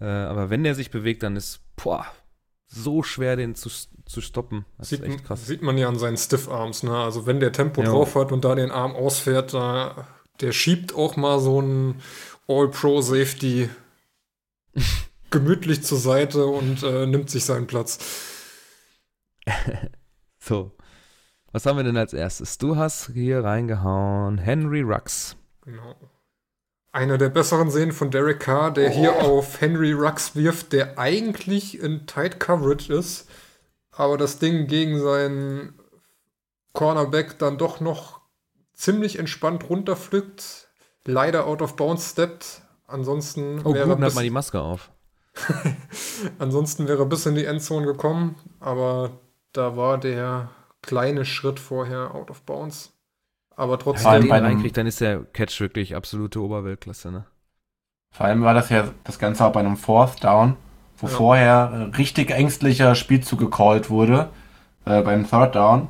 Äh, 0.02 0.06
aber 0.06 0.50
wenn 0.50 0.64
der 0.64 0.76
sich 0.76 0.92
bewegt, 0.92 1.24
dann 1.24 1.36
ist 1.36 1.62
boah, 1.76 2.06
so 2.72 3.02
schwer, 3.04 3.36
den 3.36 3.56
zu, 3.56 3.70
zu 4.06 4.22
stoppen. 4.22 4.66
Das 4.78 4.90
Sieht, 4.90 5.00
ist 5.02 5.08
echt 5.08 5.26
krass. 5.26 5.46
sieht 5.46 5.62
man 5.64 5.78
ja 5.78 5.88
an 5.90 5.98
seinen 6.00 6.18
Stiff-Arms. 6.18 6.84
Ne? 6.84 6.96
Also 6.96 7.26
wenn 7.26 7.40
der 7.40 7.52
Tempo 7.52 7.82
Ja. 7.82 7.90
drauf 7.90 8.16
hat 8.16 8.32
und 8.32 8.46
da 8.46 8.54
den 8.56 8.70
Arm 8.72 8.96
ausfährt, 8.96 9.54
da, 9.54 10.08
der 10.40 10.52
schiebt 10.52 10.94
auch 10.94 11.16
mal 11.18 11.40
so 11.40 11.60
einen 11.60 12.02
All-Pro-Safety 12.48 13.70
gemütlich 15.32 15.84
zur 15.84 15.98
Seite 15.98 16.46
und 16.46 16.84
äh, 16.84 17.06
nimmt 17.08 17.30
sich 17.30 17.44
seinen 17.44 17.68
Platz. 17.68 17.98
So. 20.42 20.72
Was 21.52 21.66
haben 21.66 21.78
wir 21.78 21.84
denn 21.84 21.98
als 21.98 22.14
erstes? 22.14 22.58
Du 22.60 22.76
hast 22.76 23.12
hier 23.14 23.44
reingehauen 23.44 24.38
Henry 24.38 24.82
Rux. 24.82 25.36
Genau. 25.66 25.96
Einer 26.92 27.18
der 27.18 27.30
besseren 27.30 27.70
Szenen 27.70 27.92
von 27.92 28.10
Derek 28.10 28.40
Carr, 28.40 28.72
der 28.72 28.90
hier 28.90 29.24
auf 29.24 29.62
Henry 29.62 29.92
Rux 29.92 30.36
wirft, 30.36 30.74
der 30.74 30.98
eigentlich 30.98 31.80
in 31.80 32.08
Tight 32.08 32.40
Coverage 32.40 32.92
ist, 32.92 33.30
aber 33.92 34.18
das 34.18 34.40
Ding 34.40 34.66
gegen 34.66 35.00
seinen 35.00 35.80
Cornerback 36.74 37.38
dann 37.38 37.58
doch 37.58 37.80
noch 37.80 38.22
ziemlich 38.74 39.20
entspannt 39.20 39.70
runterpflückt, 39.70 40.70
leider 41.06 41.46
out 41.46 41.62
of 41.62 41.76
bounds 41.76 42.12
steppt. 42.12 42.62
Ansonsten 42.88 43.62
Oh, 43.64 43.74
wäre 43.74 43.88
er 43.88 43.92
hat 43.92 44.00
mal 44.00 44.10
die 44.10 44.30
bis, 44.30 44.32
Maske 44.34 44.60
auf. 44.60 44.92
ansonsten 46.40 46.88
wäre 46.88 47.04
er 47.04 47.06
bis 47.06 47.26
in 47.28 47.36
die 47.36 47.46
Endzone 47.46 47.86
gekommen, 47.86 48.36
aber 48.60 49.12
da 49.54 49.78
war 49.78 50.00
der 50.00 50.50
kleine 50.82 51.26
Schritt 51.26 51.60
vorher 51.60 52.16
out 52.16 52.32
of 52.32 52.42
bounds. 52.44 52.94
Aber 53.60 53.74
Wenn 53.74 53.80
trotzdem. 53.80 54.04
Vor 54.04 54.12
er 54.12 54.14
allem 54.14 54.22
den 54.24 54.30
bei 54.30 54.36
einem- 54.38 54.46
reinkriegt, 54.46 54.78
dann 54.78 54.88
ist 54.88 55.02
der 55.02 55.24
Catch 55.34 55.60
wirklich 55.60 55.96
absolute 55.96 56.42
Oberweltklasse, 56.42 57.12
ne? 57.12 57.26
Vor 58.12 58.26
allem 58.26 58.42
war 58.42 58.54
das 58.54 58.70
ja 58.70 58.90
das 59.04 59.20
Ganze 59.20 59.46
auch 59.46 59.52
bei 59.52 59.60
einem 59.60 59.76
Fourth 59.78 60.24
Down, 60.24 60.56
wo 60.98 61.08
Ja. 61.08 61.14
vorher 61.14 61.90
äh, 61.94 61.96
richtig 61.98 62.32
ängstlicher 62.32 62.96
Spielzug 62.96 63.40
gecallt 63.40 63.90
wurde, 63.90 64.30
äh, 64.86 65.02
beim 65.02 65.30
Third 65.30 65.56
Down. 65.56 65.90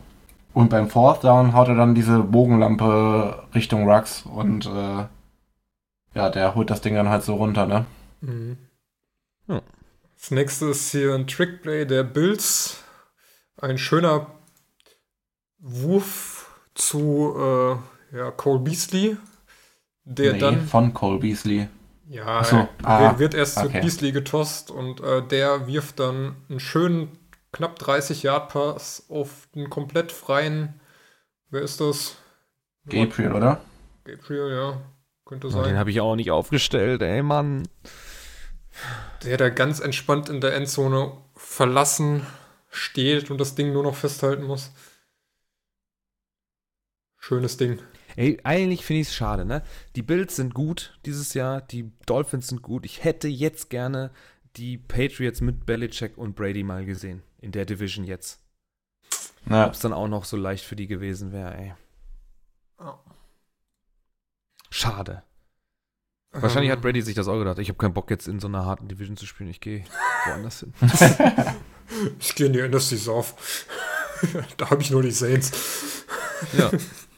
Und 0.53 0.69
beim 0.71 0.89
Fourth 0.89 1.23
Down 1.23 1.53
haut 1.53 1.67
er 1.67 1.75
dann 1.75 1.93
diese 1.93 2.19
Bogenlampe 2.19 3.43
Richtung 3.53 3.87
Rux 3.89 4.23
und 4.23 4.65
äh, 4.65 5.05
ja, 6.15 6.29
der 6.31 6.55
holt 6.55 6.71
das 6.71 6.81
Ding 6.81 6.95
dann 6.95 7.07
halt 7.09 7.23
so 7.23 7.35
runter, 7.35 7.67
ne? 7.67 7.85
Mhm. 8.21 8.57
Ja. 9.47 9.61
Das 10.19 10.31
nächste 10.31 10.65
ist 10.65 10.89
hier 10.91 11.13
ein 11.13 11.27
Trickplay 11.27 11.85
der 11.85 12.03
Bills. 12.03 12.83
Ein 13.61 13.77
schöner 13.77 14.25
Wurf 15.59 16.38
zu 16.75 17.35
äh, 17.37 18.17
ja, 18.17 18.31
Cole 18.31 18.59
Beasley, 18.59 19.17
der 20.03 20.33
nee, 20.33 20.39
dann 20.39 20.67
von 20.67 20.93
Cole 20.93 21.19
Beasley. 21.19 21.67
ja 22.07 22.43
so, 22.43 22.55
er 22.57 22.69
ah, 22.83 23.19
wird 23.19 23.33
erst 23.33 23.57
okay. 23.57 23.67
zu 23.67 23.81
Beasley 23.81 24.11
getost 24.11 24.71
und 24.71 25.01
äh, 25.01 25.21
der 25.21 25.67
wirft 25.67 25.99
dann 25.99 26.35
einen 26.49 26.59
schönen 26.59 27.17
knapp 27.51 27.77
30 27.79 28.23
Yard 28.23 28.49
Pass 28.49 29.05
auf 29.09 29.47
einen 29.55 29.69
komplett 29.69 30.11
freien. 30.11 30.79
Wer 31.49 31.61
ist 31.61 31.81
das? 31.81 32.15
Gabriel, 32.87 33.33
oder? 33.33 33.61
Gabriel, 34.03 34.51
ja. 34.51 34.81
Könnte 35.25 35.49
sein. 35.51 35.63
den 35.63 35.77
habe 35.77 35.91
ich 35.91 36.01
auch 36.01 36.15
nicht 36.15 36.31
aufgestellt, 36.31 37.01
ey 37.01 37.21
Mann. 37.21 37.67
Der 39.23 39.37
da 39.37 39.49
ganz 39.49 39.79
entspannt 39.79 40.29
in 40.29 40.41
der 40.41 40.55
Endzone 40.55 41.11
verlassen 41.35 42.25
steht 42.69 43.29
und 43.29 43.39
das 43.39 43.55
Ding 43.55 43.73
nur 43.73 43.83
noch 43.83 43.95
festhalten 43.95 44.43
muss. 44.43 44.71
Schönes 47.19 47.57
Ding. 47.57 47.79
Ey, 48.15 48.39
eigentlich 48.43 48.85
finde 48.85 49.01
ich 49.01 49.09
es 49.09 49.15
schade, 49.15 49.45
ne? 49.45 49.61
Die 49.95 50.01
Bills 50.01 50.35
sind 50.35 50.53
gut 50.53 50.97
dieses 51.05 51.33
Jahr, 51.33 51.61
die 51.61 51.91
Dolphins 52.05 52.47
sind 52.47 52.61
gut. 52.61 52.85
Ich 52.85 53.03
hätte 53.03 53.27
jetzt 53.27 53.69
gerne 53.69 54.11
die 54.55 54.77
Patriots 54.77 55.41
mit 55.41 55.65
Belichick 55.65 56.17
und 56.17 56.35
Brady 56.35 56.63
mal 56.63 56.85
gesehen. 56.85 57.21
In 57.39 57.51
der 57.51 57.65
Division 57.65 58.03
jetzt. 58.05 58.41
Ja. 59.49 59.67
Ob 59.67 59.73
es 59.73 59.79
dann 59.79 59.93
auch 59.93 60.07
noch 60.07 60.25
so 60.25 60.37
leicht 60.37 60.65
für 60.65 60.75
die 60.75 60.87
gewesen 60.87 61.31
wäre, 61.31 61.55
ey. 61.55 61.73
Schade. 64.71 65.23
Wahrscheinlich 66.31 66.69
Ähm, 66.69 66.77
hat 66.77 66.81
Brady 66.81 67.01
sich 67.01 67.15
das 67.15 67.27
auch 67.27 67.39
gedacht. 67.39 67.59
Ich 67.59 67.69
habe 67.69 67.77
keinen 67.77 67.93
Bock 67.93 68.09
jetzt 68.11 68.27
in 68.27 68.39
so 68.39 68.47
einer 68.47 68.65
harten 68.65 68.87
Division 68.87 69.17
zu 69.17 69.25
spielen. 69.25 69.49
Ich 69.49 69.61
gehe 69.61 69.83
woanders 70.25 70.59
hin. 70.61 70.73
Ich 72.19 72.35
gehe 72.35 72.45
in 72.45 72.53
die 72.53 72.61
NFC 72.61 72.99
South. 72.99 73.33
da 74.57 74.69
habe 74.69 74.81
ich 74.81 74.91
nur 74.91 75.01
die 75.01 75.09
Saints. 75.09 76.05
Ja. 76.53 76.69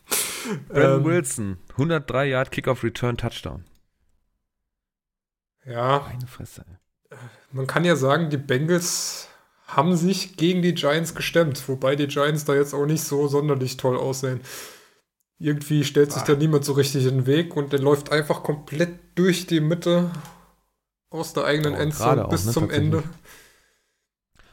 Brandon 0.69 0.99
Ähm, 0.99 1.05
Wilson, 1.05 1.57
103 1.71 2.25
Yard 2.27 2.51
Kickoff 2.51 2.83
Return 2.83 3.17
Touchdown. 3.17 3.65
Ja, 5.65 6.07
Meine 6.11 6.27
Fresse. 6.27 6.65
Ey. 7.09 7.17
man 7.51 7.67
kann 7.67 7.85
ja 7.85 7.95
sagen, 7.95 8.29
die 8.29 8.37
Bengals 8.37 9.27
haben 9.67 9.95
sich 9.95 10.37
gegen 10.37 10.61
die 10.61 10.73
Giants 10.73 11.15
gestemmt, 11.15 11.67
wobei 11.69 11.95
die 11.95 12.07
Giants 12.07 12.45
da 12.45 12.55
jetzt 12.55 12.73
auch 12.73 12.85
nicht 12.85 13.03
so 13.03 13.27
sonderlich 13.27 13.77
toll 13.77 13.97
aussehen. 13.97 14.41
Irgendwie 15.39 15.83
stellt 15.83 16.11
sich 16.11 16.23
da 16.23 16.35
niemand 16.35 16.65
so 16.65 16.73
richtig 16.73 17.05
in 17.05 17.19
den 17.19 17.25
Weg 17.25 17.55
und 17.55 17.73
der 17.73 17.79
läuft 17.79 18.11
einfach 18.11 18.43
komplett 18.43 18.99
durch 19.15 19.47
die 19.47 19.59
Mitte 19.59 20.11
aus 21.09 21.33
der 21.33 21.45
eigenen 21.45 21.73
Aber 21.73 21.83
Endzone 21.83 22.25
auch, 22.25 22.29
bis 22.29 22.45
ne, 22.45 22.51
zum. 22.51 22.69
Ende. 22.69 23.03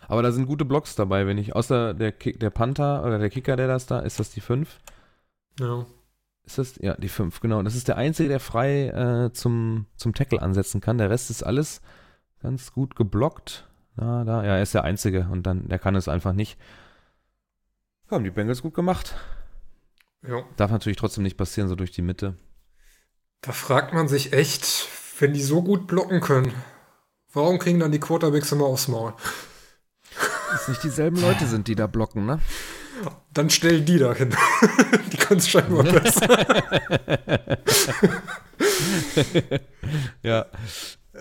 Aber 0.06 0.22
da 0.22 0.32
sind 0.32 0.46
gute 0.46 0.64
Blocks 0.64 0.94
dabei, 0.94 1.26
wenn 1.26 1.36
ich, 1.36 1.54
außer 1.54 1.92
der, 1.94 2.12
Kick, 2.12 2.40
der 2.40 2.50
Panther 2.50 3.04
oder 3.04 3.18
der 3.18 3.28
Kicker, 3.28 3.56
der 3.56 3.68
das 3.68 3.86
da, 3.86 4.00
ist 4.00 4.18
das 4.18 4.30
die 4.30 4.40
5? 4.40 4.78
Ja. 5.58 5.86
Ist 6.44 6.58
das, 6.58 6.76
ja, 6.80 6.94
die 6.96 7.08
5, 7.08 7.40
genau. 7.40 7.62
Das 7.62 7.74
ist 7.74 7.88
der 7.88 7.98
Einzige, 7.98 8.28
der 8.30 8.40
frei 8.40 8.88
äh, 8.88 9.32
zum, 9.32 9.86
zum 9.96 10.14
Tackle 10.14 10.40
ansetzen 10.40 10.80
kann. 10.80 10.98
Der 10.98 11.10
Rest 11.10 11.30
ist 11.30 11.42
alles 11.42 11.82
ganz 12.40 12.72
gut 12.72 12.96
geblockt. 12.96 13.68
Da, 13.96 14.24
da, 14.24 14.44
ja, 14.44 14.56
er 14.56 14.62
ist 14.62 14.74
der 14.74 14.84
Einzige 14.84 15.28
und 15.30 15.42
dann, 15.42 15.68
der 15.68 15.78
kann 15.78 15.96
es 15.96 16.08
einfach 16.08 16.32
nicht. 16.32 16.58
Ja, 18.06 18.12
haben 18.12 18.24
die 18.24 18.30
Bengals 18.30 18.62
gut 18.62 18.74
gemacht. 18.74 19.14
ja. 20.26 20.42
Darf 20.56 20.70
natürlich 20.70 20.96
trotzdem 20.96 21.24
nicht 21.24 21.36
passieren, 21.36 21.68
so 21.68 21.74
durch 21.74 21.90
die 21.90 22.02
Mitte. 22.02 22.34
Da 23.42 23.52
fragt 23.52 23.92
man 23.92 24.08
sich 24.08 24.32
echt, 24.32 24.88
wenn 25.18 25.32
die 25.32 25.42
so 25.42 25.62
gut 25.62 25.86
blocken 25.86 26.20
können, 26.20 26.52
warum 27.32 27.58
kriegen 27.58 27.80
dann 27.80 27.92
die 27.92 28.00
Quarterbacks 28.00 28.52
immer 28.52 28.66
aufs 28.66 28.88
Maul? 28.88 29.14
Dass 30.50 30.68
nicht 30.68 30.82
dieselben 30.82 31.20
Leute 31.20 31.46
sind, 31.46 31.68
die 31.68 31.74
da 31.74 31.86
blocken, 31.86 32.24
ne? 32.24 32.40
Dann 33.32 33.50
stell 33.50 33.80
die 33.82 33.98
da 33.98 34.14
hin. 34.14 34.34
die 35.12 35.16
können 35.16 35.38
es 35.40 35.48
scheinbar 35.48 35.84
besser. 35.84 36.28
ja, 40.22 40.46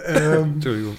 ähm, 0.05 0.53
Entschuldigung. 0.55 0.97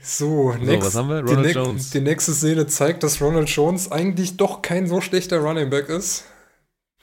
so, 0.00 0.52
next, 0.54 0.86
was 0.86 0.94
haben 0.94 1.08
wir? 1.08 1.22
die, 1.22 1.28
Ronald 1.30 1.46
nex- 1.46 1.54
Jones. 1.54 1.90
die 1.90 2.00
nächste 2.00 2.32
Szene 2.32 2.66
zeigt, 2.66 3.02
dass 3.02 3.20
Ronald 3.20 3.48
Jones 3.50 3.90
eigentlich 3.90 4.36
doch 4.36 4.62
kein 4.62 4.86
so 4.86 5.00
schlechter 5.00 5.38
Running 5.38 5.70
Back 5.70 5.88
ist. 5.88 6.24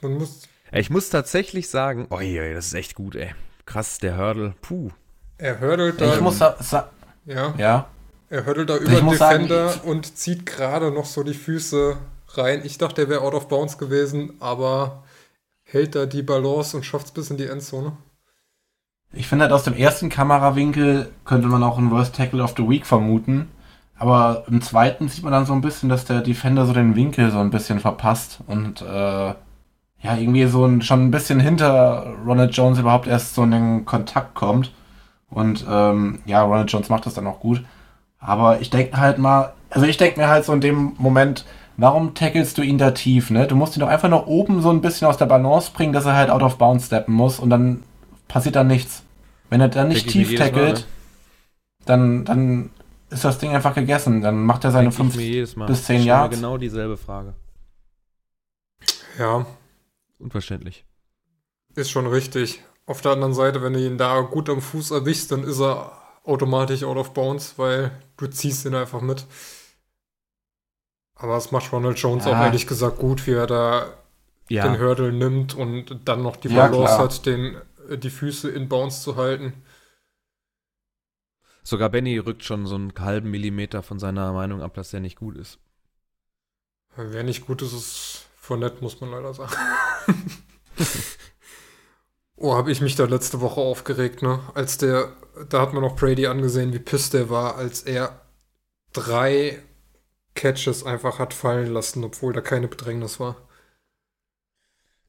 Man 0.02 0.14
muss, 0.18 0.42
Ich 0.72 0.90
muss 0.90 1.10
tatsächlich 1.10 1.70
sagen, 1.70 2.08
oh 2.10 2.20
je, 2.20 2.54
das 2.54 2.68
ist 2.68 2.74
echt 2.74 2.96
gut, 2.96 3.16
ey. 3.16 3.34
Krass, 3.66 4.00
der 4.00 4.18
Hurdle. 4.18 4.56
Puh. 4.62 4.90
er 5.38 5.60
hurdelt 5.60 6.02
da, 6.02 6.16
Ich 6.16 6.22
muss 6.22 6.40
sa 6.40 6.56
sa 6.60 6.90
ja, 7.26 7.54
ja, 7.58 7.88
er 8.32 8.46
hurdelt 8.46 8.70
da 8.70 8.78
über 8.78 8.90
den 8.90 9.18
sagen, 9.18 9.48
Defender 9.48 9.76
ich- 9.76 9.84
und 9.84 10.18
zieht 10.18 10.46
gerade 10.46 10.90
noch 10.90 11.06
so 11.06 11.22
die 11.22 11.34
Füße 11.34 11.98
rein. 12.30 12.62
Ich 12.64 12.78
dachte, 12.78 13.02
er 13.02 13.10
wäre 13.10 13.22
out 13.22 13.34
of 13.34 13.50
bounds 13.50 13.78
gewesen, 13.78 14.34
aber 14.40 15.04
hält 15.64 15.96
da 15.96 16.06
die 16.06 16.24
Balance 16.24 16.76
und 16.76 16.84
schafft 16.84 17.08
es 17.08 17.12
bis 17.12 17.30
in 17.30 17.38
die 17.38 17.48
Endzone. 17.48 17.92
ich 19.14 19.28
finde 19.28 19.44
halt 19.44 19.54
aus 19.54 19.66
dem 19.66 19.76
ersten 19.76 20.08
Kamerawinkel 20.10 21.12
könnte 21.26 21.50
man 21.50 21.62
auch 21.62 21.78
einen 21.78 21.92
Worst 21.92 22.16
Tackle 22.16 22.42
of 22.42 22.54
the 22.56 22.68
Week 22.68 22.86
vermuten. 22.86 23.50
Aber 23.98 24.46
im 24.48 24.62
zweiten 24.62 25.10
sieht 25.10 25.24
man 25.24 25.34
dann 25.34 25.46
so 25.46 25.54
ein 25.54 25.62
bisschen, 25.62 25.90
dass 25.90 26.06
der 26.06 26.22
Defender 26.22 26.66
so 26.66 26.74
den 26.74 26.96
Winkel 26.96 27.32
so 27.32 27.40
ein 27.40 27.52
bisschen 27.52 27.80
verpasst 27.82 28.40
und 28.48 28.82
äh, 28.82 28.86
ja, 30.04 30.18
irgendwie 30.18 30.46
so 30.46 30.66
ein, 30.66 30.82
schon 30.82 31.06
ein 31.06 31.12
bisschen 31.12 31.40
hinter 31.40 32.08
Ronald 32.26 32.56
Jones 32.56 32.80
überhaupt 32.80 33.08
erst 33.08 33.36
so 33.36 33.44
in 33.44 33.52
den 33.52 33.86
Kontakt 33.86 34.34
kommt. 34.36 34.72
Und 35.30 35.66
ähm, 35.70 36.20
ja, 36.26 36.42
Ronald 36.42 36.72
Jones 36.72 36.90
macht 36.90 37.06
das 37.06 37.14
dann 37.14 37.28
auch 37.28 37.40
gut. 37.40 37.62
Aber 38.22 38.62
ich 38.62 38.70
denke 38.70 38.98
halt 38.98 39.18
mal, 39.18 39.54
also 39.70 39.86
ich 39.86 39.98
denke 39.98 40.20
mir 40.20 40.30
halt 40.30 40.46
so 40.46 40.54
in 40.54 40.62
dem 40.62 40.94
Moment, 40.98 41.46
warum 41.76 42.14
tackelst 42.14 42.58
du 42.58 42.62
ihn 42.62 42.78
da 42.78 42.92
tief, 42.92 43.30
ne? 43.30 43.48
Du 43.48 43.56
musst 43.56 43.76
ihn 43.76 43.82
doch 43.82 43.90
einfach 43.90 44.10
nur 44.10 44.28
oben 44.28 44.62
so 44.62 44.70
ein 44.70 44.82
bisschen 44.82 45.08
aus 45.08 45.18
der 45.18 45.26
Balance 45.26 45.72
bringen, 45.74 45.92
dass 45.92 46.06
er 46.06 46.16
halt 46.16 46.30
out 46.30 46.44
of 46.44 46.58
bounds 46.58 46.86
steppen 46.86 47.14
muss 47.14 47.40
und 47.40 47.50
dann 47.50 47.84
passiert 48.30 48.56
dann 48.56 48.68
nichts. 48.68 49.04
Wenn 49.50 49.60
er 49.60 49.68
dann 49.68 49.90
nicht 49.90 50.06
mir 50.06 50.12
tief 50.12 50.36
tackelt, 50.36 50.80
ne? 50.80 50.86
dann, 51.86 52.24
dann 52.24 52.70
ist 53.10 53.26
das 53.26 53.40
Ding 53.40 53.54
einfach 53.54 53.76
gegessen. 53.76 54.22
Dann 54.22 54.46
macht 54.46 54.64
er 54.64 54.72
seine 54.72 54.84
Denk 54.90 54.94
ich 54.94 54.98
fünf 54.98 55.16
mir 55.18 55.26
jedes 55.26 55.56
Mal. 55.58 55.66
bis 55.66 55.84
zehn 55.84 55.98
Ich 55.98 56.02
stell 56.04 56.16
mir 56.16 56.22
Yards. 56.22 56.36
Genau 56.36 56.58
dieselbe 56.58 56.96
Frage. 56.96 57.34
Ja, 59.20 59.46
Unverständlich. 60.22 60.86
Ist 61.76 61.90
schon 61.90 62.06
richtig. 62.08 62.62
Auf 62.86 63.02
der 63.02 63.14
anderen 63.14 63.34
Seite, 63.34 63.62
wenn 63.62 63.74
du 63.74 63.80
ihn 63.86 63.98
da 63.98 64.22
gut 64.22 64.50
am 64.50 64.62
Fuß 64.62 64.92
erwischst, 64.92 65.32
dann 65.32 65.44
ist 65.44 65.60
er 65.60 65.92
automatisch 66.24 66.84
out 66.84 66.98
of 66.98 67.14
bounds, 67.14 67.58
weil 67.58 67.92
du 68.18 68.28
ziehst 68.28 68.66
ihn 68.66 68.76
einfach 68.76 69.02
mit. 69.02 69.26
Aber 71.16 71.38
es 71.38 71.52
macht 71.52 71.72
Ronald 71.72 71.98
Jones 72.00 72.26
Ja. 72.26 72.32
auch 72.32 72.46
ehrlich 72.46 72.68
gesagt 72.68 72.98
gut, 72.98 73.26
wie 73.28 73.34
er 73.34 73.48
da 73.48 73.94
Ja, 74.50 74.68
den 74.68 74.80
Hurdle 74.80 75.12
nimmt 75.14 75.54
und 75.54 76.08
dann 76.08 76.24
noch 76.24 76.36
die 76.38 76.50
Ja, 76.50 76.68
Balance 76.68 76.96
klar. 76.96 77.00
hat, 77.00 77.26
den, 77.26 77.58
äh, 77.90 77.98
die 77.98 78.10
Füße 78.10 78.50
in 78.50 78.68
Bounce 78.70 79.02
zu 79.04 79.16
halten. 79.16 79.54
sogar 81.64 81.90
Benny 81.90 82.18
rückt 82.18 82.44
schon 82.44 82.66
so 82.66 82.74
einen 82.76 82.92
halben 82.98 83.30
Millimeter 83.30 83.84
von 83.84 84.00
seiner 84.00 84.34
Meinung 84.34 84.62
ab, 84.64 84.74
dass 84.74 84.90
der 84.90 85.00
nicht 85.00 85.16
gut 85.18 85.38
ist. 85.38 85.60
Wer 86.96 87.24
nicht 87.24 87.46
gut 87.46 87.62
ist, 87.62 87.74
ist 87.74 88.26
von 88.36 88.60
nett, 88.60 88.82
muss 88.82 89.00
man 89.00 89.12
leider 89.12 89.34
sagen. 89.34 89.54
oh, 92.36 92.56
habe 92.56 92.72
ich 92.72 92.82
mich 92.82 92.96
da 92.96 93.06
letzte 93.06 93.42
Woche 93.42 93.62
aufgeregt, 93.62 94.22
ne? 94.22 94.40
Als 94.56 94.78
der, 94.78 95.16
da 95.50 95.62
hat 95.62 95.74
man 95.74 95.82
noch 95.82 95.96
Brady 95.96 96.28
angesehen, 96.28 96.74
wie 96.74 96.80
pisst 96.80 97.14
der 97.14 97.30
war, 97.30 97.56
als 97.56 97.84
er 97.84 98.22
drei 98.94 99.60
Catches 100.36 100.86
einfach 100.86 101.20
hat 101.20 101.34
fallen 101.34 101.72
lassen, 101.74 102.04
obwohl 102.04 102.34
da 102.34 102.42
keine 102.42 102.68
Bedrängnis 102.68 103.20
war. 103.20 103.36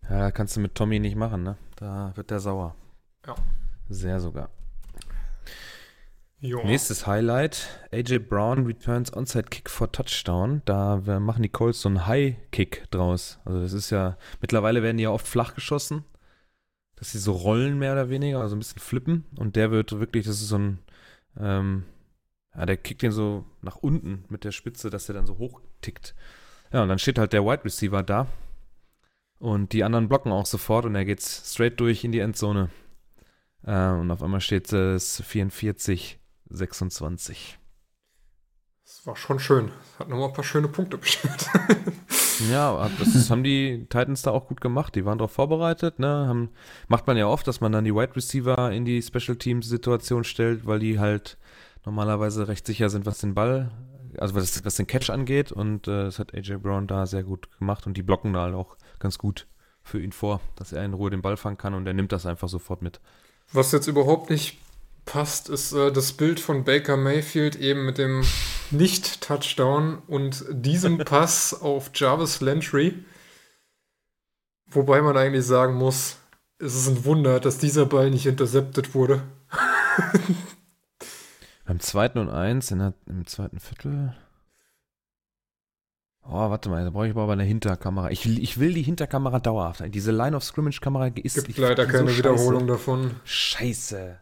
Ja, 0.08 0.30
kannst 0.30 0.56
du 0.56 0.60
mit 0.60 0.74
Tommy 0.74 0.98
nicht 0.98 1.16
machen, 1.16 1.42
ne? 1.42 1.56
Da 1.76 2.12
wird 2.16 2.30
der 2.30 2.40
sauer. 2.40 2.74
Ja. 3.26 3.34
Sehr 3.88 4.20
sogar. 4.20 4.50
Jo. 6.40 6.64
Nächstes 6.64 7.06
Highlight. 7.06 7.68
AJ 7.92 8.18
Brown 8.18 8.66
returns 8.66 9.12
Onside 9.12 9.48
Kick 9.48 9.70
for 9.70 9.92
Touchdown. 9.92 10.62
Da 10.64 11.00
äh, 11.06 11.20
machen 11.20 11.44
die 11.44 11.48
Colts 11.48 11.82
so 11.82 11.88
einen 11.88 12.06
High 12.06 12.34
Kick 12.50 12.90
draus. 12.90 13.38
Also 13.44 13.60
das 13.60 13.72
ist 13.72 13.90
ja, 13.90 14.16
mittlerweile 14.40 14.82
werden 14.82 14.96
die 14.96 15.04
ja 15.04 15.10
oft 15.10 15.28
flach 15.28 15.54
geschossen. 15.54 16.04
Dass 17.02 17.10
sie 17.10 17.18
so 17.18 17.32
rollen 17.32 17.80
mehr 17.80 17.94
oder 17.94 18.10
weniger, 18.10 18.38
also 18.38 18.54
ein 18.54 18.60
bisschen 18.60 18.78
flippen. 18.78 19.24
Und 19.34 19.56
der 19.56 19.72
wird 19.72 19.90
wirklich, 19.98 20.24
das 20.24 20.40
ist 20.40 20.50
so 20.50 20.58
ein, 20.58 20.78
ähm, 21.36 21.82
ja, 22.54 22.64
der 22.64 22.76
kickt 22.76 23.02
den 23.02 23.10
so 23.10 23.44
nach 23.60 23.74
unten 23.74 24.24
mit 24.28 24.44
der 24.44 24.52
Spitze, 24.52 24.88
dass 24.88 25.06
der 25.06 25.16
dann 25.16 25.26
so 25.26 25.36
hoch 25.36 25.60
tickt. 25.80 26.14
Ja, 26.72 26.80
und 26.80 26.88
dann 26.88 27.00
steht 27.00 27.18
halt 27.18 27.32
der 27.32 27.44
Wide 27.44 27.64
Receiver 27.64 28.04
da. 28.04 28.28
Und 29.40 29.72
die 29.72 29.82
anderen 29.82 30.08
blocken 30.08 30.30
auch 30.30 30.46
sofort 30.46 30.84
und 30.84 30.94
er 30.94 31.04
geht 31.04 31.20
straight 31.20 31.80
durch 31.80 32.04
in 32.04 32.12
die 32.12 32.20
Endzone. 32.20 32.70
Äh, 33.64 33.88
und 33.88 34.08
auf 34.12 34.22
einmal 34.22 34.40
steht 34.40 34.72
es 34.72 35.20
44, 35.26 36.20
26. 36.50 37.58
War 39.04 39.16
schon 39.16 39.40
schön. 39.40 39.72
Hat 39.98 40.08
nochmal 40.08 40.28
ein 40.28 40.32
paar 40.32 40.44
schöne 40.44 40.68
Punkte 40.68 40.96
beschert. 40.98 41.48
Ja, 42.50 42.88
das 42.98 43.30
haben 43.30 43.42
die 43.42 43.86
Titans 43.88 44.22
da 44.22 44.30
auch 44.30 44.46
gut 44.46 44.60
gemacht. 44.60 44.94
Die 44.94 45.04
waren 45.04 45.18
darauf 45.18 45.32
vorbereitet. 45.32 45.98
Ne? 45.98 46.06
Haben, 46.06 46.50
macht 46.88 47.06
man 47.06 47.16
ja 47.16 47.26
oft, 47.26 47.46
dass 47.46 47.60
man 47.60 47.72
dann 47.72 47.84
die 47.84 47.94
Wide 47.94 48.14
Receiver 48.14 48.70
in 48.70 48.84
die 48.84 49.02
Special 49.02 49.36
Teams 49.36 49.68
Situation 49.68 50.24
stellt, 50.24 50.66
weil 50.66 50.78
die 50.78 50.98
halt 50.98 51.36
normalerweise 51.84 52.48
recht 52.48 52.66
sicher 52.66 52.90
sind, 52.90 53.06
was 53.06 53.18
den 53.18 53.34
Ball, 53.34 53.70
also 54.18 54.34
was, 54.34 54.64
was 54.64 54.76
den 54.76 54.86
Catch 54.86 55.10
angeht. 55.10 55.50
Und 55.50 55.88
äh, 55.88 56.04
das 56.04 56.18
hat 56.18 56.34
AJ 56.34 56.58
Brown 56.58 56.86
da 56.86 57.06
sehr 57.06 57.24
gut 57.24 57.48
gemacht 57.58 57.86
und 57.86 57.96
die 57.96 58.02
blocken 58.02 58.32
da 58.32 58.42
halt 58.42 58.54
auch 58.54 58.76
ganz 58.98 59.18
gut 59.18 59.46
für 59.82 60.00
ihn 60.00 60.12
vor, 60.12 60.40
dass 60.54 60.72
er 60.72 60.84
in 60.84 60.94
Ruhe 60.94 61.10
den 61.10 61.22
Ball 61.22 61.36
fangen 61.36 61.58
kann 61.58 61.74
und 61.74 61.86
er 61.86 61.94
nimmt 61.94 62.12
das 62.12 62.24
einfach 62.24 62.48
sofort 62.48 62.82
mit. 62.82 63.00
Was 63.52 63.72
jetzt 63.72 63.88
überhaupt 63.88 64.30
nicht 64.30 64.58
passt, 65.04 65.48
ist 65.48 65.72
äh, 65.72 65.90
das 65.90 66.12
Bild 66.12 66.38
von 66.38 66.62
Baker 66.62 66.96
Mayfield 66.96 67.56
eben 67.56 67.84
mit 67.84 67.98
dem 67.98 68.22
Nicht-Touchdown 68.70 69.98
und 70.06 70.44
diesem 70.50 70.98
Pass 70.98 71.54
auf 71.60 71.90
Jarvis 71.94 72.40
Landry. 72.40 73.04
Wobei 74.66 75.02
man 75.02 75.16
eigentlich 75.16 75.44
sagen 75.44 75.74
muss, 75.74 76.16
es 76.58 76.74
ist 76.74 76.88
ein 76.88 77.04
Wunder, 77.04 77.40
dass 77.40 77.58
dieser 77.58 77.86
Ball 77.86 78.10
nicht 78.10 78.26
intercepted 78.26 78.94
wurde. 78.94 79.22
Beim 81.66 81.80
zweiten 81.80 82.18
und 82.18 82.30
eins, 82.30 82.70
in 82.70 82.78
der, 82.78 82.94
im 83.06 83.26
zweiten 83.26 83.60
Viertel. 83.60 84.14
Oh, 86.24 86.50
warte 86.50 86.70
mal, 86.70 86.84
da 86.84 86.90
brauche 86.90 87.08
ich 87.08 87.16
aber 87.16 87.32
eine 87.32 87.42
Hinterkamera. 87.42 88.10
Ich, 88.10 88.24
will- 88.26 88.40
ich 88.42 88.58
will 88.58 88.72
die 88.74 88.82
Hinterkamera 88.82 89.40
dauerhaft. 89.40 89.82
Diese 89.88 90.12
Line-of-Scrimmage-Kamera 90.12 91.08
ist. 91.08 91.34
Gibt 91.34 91.48
ich 91.48 91.58
leider 91.58 91.82
find 91.82 91.92
die 91.92 91.96
keine 91.98 92.10
so 92.12 92.18
Wiederholung 92.18 92.66
davon. 92.68 93.16
Scheiße. 93.24 94.20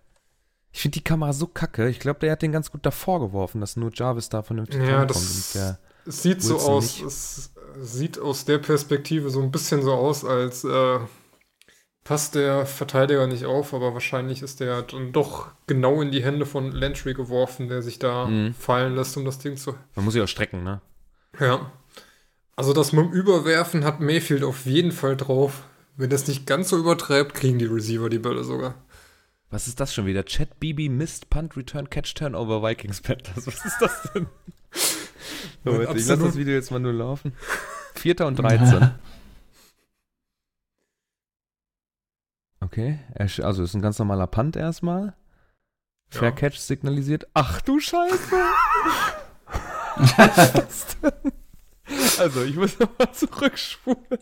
Ich 0.73 0.81
finde 0.83 0.99
die 0.99 1.05
Kamera 1.05 1.33
so 1.33 1.47
kacke. 1.47 1.89
Ich 1.89 1.99
glaube, 2.01 2.21
der 2.21 2.33
hat 2.33 2.43
den 2.43 2.53
ganz 2.53 2.71
gut 2.71 2.87
davor 2.87 3.21
geworfen, 3.21 3.61
dass 3.61 3.77
nur 3.77 3.91
Jarvis 3.93 4.29
da 4.29 4.43
vernünftig 4.43 4.81
Ja, 4.87 5.05
das- 5.05 5.53
der, 5.53 5.79
Es 6.07 6.23
sieht 6.23 6.43
so 6.43 6.55
Wilson 6.55 6.73
aus, 6.75 6.83
nicht. 6.85 7.03
es 7.07 7.51
sieht 7.81 8.19
aus 8.19 8.45
der 8.45 8.59
Perspektive 8.59 9.31
so 9.31 9.41
ein 9.43 9.51
bisschen 9.51 9.83
so 9.83 9.93
aus, 9.93 10.25
als 10.25 10.65
äh, 10.65 10.99
passt 12.05 12.35
der 12.35 12.67
Verteidiger 12.67 13.27
nicht 13.27 13.45
auf, 13.45 13.75
aber 13.75 13.95
wahrscheinlich 13.95 14.43
ist 14.43 14.61
der 14.61 14.83
dann 14.83 15.13
doch 15.13 15.49
genau 15.67 16.01
in 16.03 16.11
die 16.11 16.23
Hände 16.25 16.47
von 16.47 16.73
Landry 16.73 17.15
geworfen, 17.15 17.69
der 17.69 17.83
sich 17.83 17.99
da 17.99 18.27
Mhm. 18.27 18.55
fallen 18.55 18.95
lässt, 18.97 19.17
um 19.17 19.25
das 19.25 19.39
Ding 19.39 19.57
zu. 19.57 19.75
man 19.95 20.05
muss 20.05 20.15
sich 20.15 20.23
auch 20.23 20.29
strecken, 20.29 20.63
ne? 20.65 20.81
Ja. 21.39 21.71
Also 22.57 22.73
das 22.73 22.93
mit 22.93 23.05
dem 23.07 23.13
Überwerfen 23.13 23.85
hat 23.85 24.01
Mayfield 24.01 24.43
auf 24.45 24.67
jeden 24.67 24.93
Fall 24.93 25.17
drauf. 25.17 25.63
Wenn 25.97 26.11
das 26.11 26.27
nicht 26.29 26.47
ganz 26.47 26.69
so 26.71 26.79
übertreibt, 26.79 27.35
kriegen 27.35 27.59
die 27.59 27.67
Receiver 27.67 28.09
die 28.09 28.19
Bälle 28.19 28.45
sogar. 28.45 28.75
Was 29.51 29.67
ist 29.67 29.81
das 29.81 29.93
schon 29.93 30.07
wieder? 30.07 30.25
Chat 30.25 30.61
BB 30.61 30.89
Mist 30.89 31.29
Punt 31.29 31.57
Return 31.57 31.91
Catch 31.91 32.15
Turnover 32.15 32.63
Vikings 32.63 33.01
Panthers. 33.01 33.49
Was 33.49 33.65
ist 33.65 33.79
das 33.81 34.13
denn? 34.15 34.27
Moment, 35.65 35.97
ich 35.97 36.07
lasse 36.07 36.23
das 36.23 36.37
Video 36.37 36.55
jetzt 36.55 36.71
mal 36.71 36.79
nur 36.79 36.93
laufen. 36.93 37.33
Vierter 37.95 38.29
und 38.29 38.37
13. 38.37 38.93
Okay, 42.61 43.01
also 43.17 43.65
ist 43.65 43.75
ein 43.75 43.83
ganz 43.83 43.99
normaler 43.99 44.29
Punt 44.29 44.55
erstmal. 44.55 45.15
Fair 46.09 46.29
ja. 46.29 46.35
Catch 46.35 46.59
signalisiert. 46.59 47.27
Ach 47.35 47.61
du 47.61 47.81
Scheiße! 47.81 48.37
Was 49.97 50.39
ist 50.39 50.55
das 50.55 50.87
denn? 51.03 51.33
Also, 52.21 52.45
ich 52.45 52.55
muss 52.55 52.79
nochmal 52.79 53.13
zurückspulen. 53.13 54.19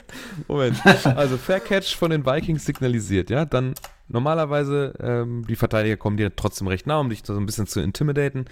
Moment. 0.47 0.85
Also, 1.05 1.37
Fair 1.37 1.61
Catch 1.61 1.95
von 1.95 2.11
den 2.11 2.25
Vikings 2.25 2.65
signalisiert, 2.65 3.29
ja. 3.29 3.45
Dann 3.45 3.75
normalerweise, 4.09 4.95
ähm, 5.01 5.47
die 5.47 5.57
Verteidiger 5.57 5.97
kommen 5.97 6.17
dir 6.17 6.35
trotzdem 6.35 6.69
recht 6.69 6.87
nah, 6.87 6.99
um 6.99 7.11
dich 7.11 7.23
so 7.25 7.37
ein 7.37 7.47
bisschen 7.47 7.67
zu 7.67 7.81
intimidaten, 7.81 8.47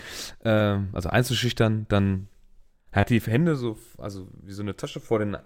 ähm, 0.44 0.88
also 0.92 1.08
einzuschüchtern. 1.08 1.86
Dann 1.88 2.28
hat 2.92 3.10
die 3.10 3.20
Hände 3.20 3.56
so, 3.56 3.76
also 3.98 4.28
wie 4.42 4.52
so 4.52 4.62
eine 4.62 4.76
Tasche 4.76 5.00
vor 5.00 5.18
den, 5.18 5.34
äh, 5.34 5.40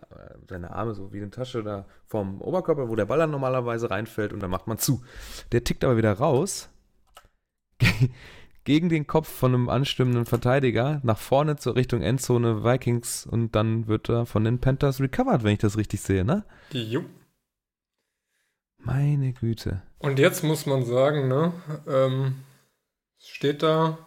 seine 0.48 0.70
Arme 0.70 0.94
so 0.94 1.12
wie 1.12 1.18
eine 1.18 1.30
Tasche 1.30 1.62
da 1.62 1.86
vorm 2.06 2.40
Oberkörper, 2.40 2.88
wo 2.88 2.94
der 2.94 3.06
Ball 3.06 3.18
dann 3.18 3.30
normalerweise 3.30 3.90
reinfällt 3.90 4.32
und 4.32 4.40
dann 4.40 4.50
macht 4.50 4.66
man 4.66 4.78
zu. 4.78 5.02
Der 5.52 5.64
tickt 5.64 5.84
aber 5.84 5.96
wieder 5.96 6.12
raus 6.12 6.68
gegen 8.64 8.88
den 8.88 9.06
Kopf 9.06 9.28
von 9.28 9.54
einem 9.54 9.68
anstimmenden 9.68 10.26
Verteidiger 10.26 11.00
nach 11.02 11.18
vorne 11.18 11.56
zur 11.56 11.74
Richtung 11.74 12.02
Endzone 12.02 12.62
Vikings 12.62 13.26
und 13.26 13.56
dann 13.56 13.88
wird 13.88 14.08
er 14.08 14.26
von 14.26 14.44
den 14.44 14.60
Panthers 14.60 15.00
recovered, 15.00 15.42
wenn 15.42 15.54
ich 15.54 15.58
das 15.58 15.76
richtig 15.76 16.02
sehe, 16.02 16.24
ne? 16.24 16.44
Jo. 16.72 17.04
Meine 18.82 19.32
Güte. 19.32 19.82
Und 19.98 20.18
jetzt 20.18 20.42
muss 20.42 20.66
man 20.66 20.84
sagen, 20.84 21.28
ne, 21.28 21.52
ähm, 21.86 22.36
steht 23.18 23.62
da 23.62 23.98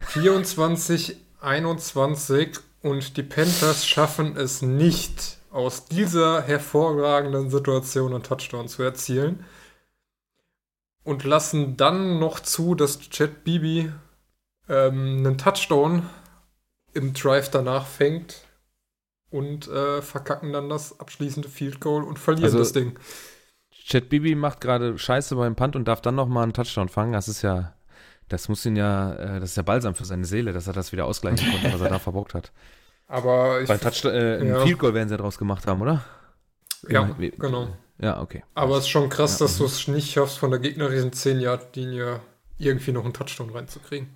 24, 0.00 1.16
21 1.40 2.58
und 2.82 3.16
die 3.16 3.22
Panthers 3.22 3.86
schaffen 3.86 4.36
es 4.36 4.62
nicht, 4.62 5.38
aus 5.50 5.86
dieser 5.86 6.42
hervorragenden 6.42 7.50
Situation 7.50 8.14
einen 8.14 8.22
Touchdown 8.22 8.68
zu 8.68 8.82
erzielen 8.82 9.44
und 11.02 11.24
lassen 11.24 11.76
dann 11.76 12.18
noch 12.18 12.40
zu, 12.40 12.74
dass 12.74 13.00
Chad 13.00 13.42
Bibi 13.44 13.90
ähm, 14.68 15.18
einen 15.18 15.38
Touchdown 15.38 16.08
im 16.94 17.14
Drive 17.14 17.50
danach 17.50 17.86
fängt 17.86 18.44
und 19.30 19.68
äh, 19.68 20.02
verkacken 20.02 20.52
dann 20.52 20.68
das 20.68 20.98
abschließende 21.00 21.48
Field 21.48 21.80
Goal 21.80 22.04
und 22.04 22.18
verlieren 22.18 22.44
also, 22.46 22.58
das 22.58 22.72
Ding. 22.72 22.98
Chad 23.90 24.08
Bibi 24.08 24.36
macht 24.36 24.60
gerade 24.60 24.96
Scheiße 24.96 25.34
beim 25.34 25.56
Punt 25.56 25.74
und 25.74 25.88
darf 25.88 26.00
dann 26.00 26.14
noch 26.14 26.28
mal 26.28 26.44
einen 26.44 26.52
Touchdown 26.52 26.88
fangen. 26.88 27.12
Das 27.12 27.26
ist 27.26 27.42
ja, 27.42 27.74
das 28.28 28.48
muss 28.48 28.64
ihn 28.64 28.76
ja, 28.76 29.14
äh, 29.14 29.40
das 29.40 29.50
ist 29.50 29.56
ja 29.56 29.64
balsam 29.64 29.96
für 29.96 30.04
seine 30.04 30.24
Seele, 30.24 30.52
dass 30.52 30.68
er 30.68 30.72
das 30.72 30.92
wieder 30.92 31.06
ausgleichen 31.06 31.50
konnte, 31.50 31.72
was 31.72 31.80
er 31.80 31.90
da 31.90 31.98
verbockt 31.98 32.34
hat. 32.34 32.52
Aber 33.08 33.60
ich, 33.60 33.68
Beim 33.68 33.80
Touchdown, 33.80 34.12
äh, 34.12 34.46
ja. 34.46 34.60
ein 34.60 34.66
Field 34.66 34.78
Goal 34.78 34.94
werden 34.94 35.08
sie 35.08 35.14
ja 35.14 35.18
draus 35.18 35.36
gemacht 35.36 35.66
haben, 35.66 35.82
oder? 35.82 36.04
Ja, 36.88 37.02
genau. 37.18 37.68
Ja, 37.98 38.20
okay. 38.22 38.44
Aber 38.54 38.76
es 38.76 38.84
ist 38.84 38.90
schon 38.90 39.08
krass, 39.08 39.38
ja, 39.40 39.46
dass 39.46 39.58
du 39.58 39.64
es 39.64 39.88
nicht 39.88 40.12
schaffst, 40.12 40.38
von 40.38 40.50
der 40.50 40.60
gegnerischen 40.60 41.10
10-Yard-Linie 41.10 42.20
irgendwie 42.58 42.92
noch 42.92 43.04
einen 43.04 43.12
Touchdown 43.12 43.50
reinzukriegen. 43.50 44.08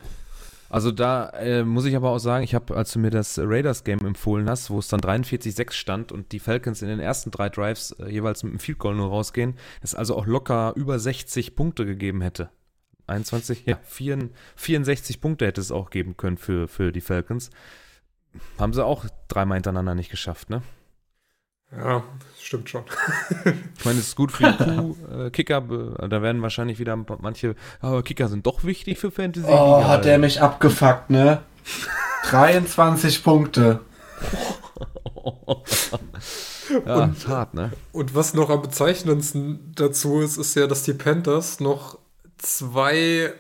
Also 0.75 0.91
da 0.91 1.29
äh, 1.29 1.63
muss 1.63 1.85
ich 1.85 1.95
aber 1.95 2.11
auch 2.11 2.19
sagen, 2.19 2.43
ich 2.43 2.53
habe, 2.53 2.77
als 2.77 2.93
du 2.93 2.99
mir 2.99 3.11
das 3.11 3.39
Raiders-Game 3.39 4.05
empfohlen 4.05 4.51
hast, 4.51 4.71
wo 4.71 4.81
es 4.81 4.89
dann 4.89 4.99
43-6 4.99 5.71
stand 5.71 6.11
und 6.11 6.33
die 6.33 6.41
Falcons 6.41 6.83
in 6.83 6.89
den 6.89 6.99
ersten 6.99 7.31
drei 7.31 7.49
Drives 7.49 7.93
äh, 7.93 8.09
jeweils 8.09 8.43
mit 8.43 8.51
einem 8.51 8.59
Field 8.59 8.81
Goal 8.81 8.97
nur 8.97 9.09
rausgehen, 9.09 9.55
es 9.83 9.95
also 9.95 10.17
auch 10.17 10.27
locker 10.27 10.73
über 10.75 10.99
60 10.99 11.55
Punkte 11.55 11.87
gegeben 11.87 12.23
hätte. 12.23 12.51
21, 13.07 13.67
ja, 13.67 13.79
64, 13.85 14.37
64 14.57 15.21
Punkte 15.21 15.47
hätte 15.47 15.61
es 15.61 15.71
auch 15.71 15.91
geben 15.91 16.17
können 16.17 16.39
für, 16.39 16.67
für 16.67 16.91
die 16.91 17.03
Falcons. 17.03 17.51
Haben 18.59 18.73
sie 18.73 18.85
auch 18.85 19.05
dreimal 19.29 19.59
hintereinander 19.59 19.95
nicht 19.95 20.11
geschafft, 20.11 20.51
ne? 20.51 20.61
Ja, 21.79 22.03
stimmt 22.41 22.71
schon. 22.71 22.85
ich 23.45 23.85
meine, 23.85 23.99
es 23.99 24.09
ist 24.09 24.17
gut 24.17 24.33
für 24.33 24.53
die 24.53 24.65
Kuh, 24.65 24.97
äh, 25.13 25.31
Kicker, 25.31 25.61
da 25.61 26.23
werden 26.23 26.43
wahrscheinlich 26.43 26.79
wieder 26.79 26.97
manche, 26.97 27.57
aber 27.81 28.03
Kicker 28.03 28.29
sind 28.29 28.47
doch 28.47 28.65
wichtig 28.65 28.99
für 28.99 29.11
Fantasy. 29.11 29.47
Oh, 29.49 29.85
hat 29.85 30.05
der 30.05 30.19
mich 30.19 30.41
abgefuckt, 30.41 31.11
ne? 31.11 31.43
23 32.25 33.25
Punkte. 33.25 33.81
ja, 36.87 37.05
und, 37.05 37.29
hart, 37.29 37.55
ne? 37.55 37.73
Und 37.93 38.15
was 38.15 38.35
noch 38.35 38.51
am 38.51 38.63
bezeichnendsten 38.63 39.73
dazu 39.75 40.21
ist, 40.21 40.37
ist 40.37 40.55
ja, 40.55 40.67
dass 40.67 40.83
die 40.83 40.95
Panthers 40.95 41.61
noch 41.61 41.99
zwei 42.39 43.33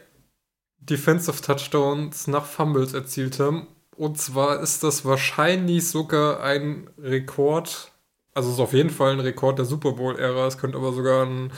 Defensive 0.78 1.40
Touchdowns 1.40 2.26
nach 2.26 2.44
Fumbles 2.44 2.92
erzielt 2.94 3.40
haben. 3.40 3.66
Und 3.96 4.18
zwar 4.18 4.60
ist 4.60 4.82
das 4.82 5.04
wahrscheinlich 5.04 5.88
sogar 5.88 6.42
ein 6.42 6.90
Rekord 6.98 7.92
also 8.34 8.48
es 8.48 8.56
ist 8.56 8.60
auf 8.60 8.72
jeden 8.72 8.90
Fall 8.90 9.12
ein 9.12 9.20
Rekord 9.20 9.58
der 9.58 9.64
Super 9.64 9.92
Bowl-Ära. 9.92 10.46
Es 10.46 10.58
könnte 10.58 10.76
aber 10.76 10.92
sogar 10.92 11.24
ein 11.24 11.52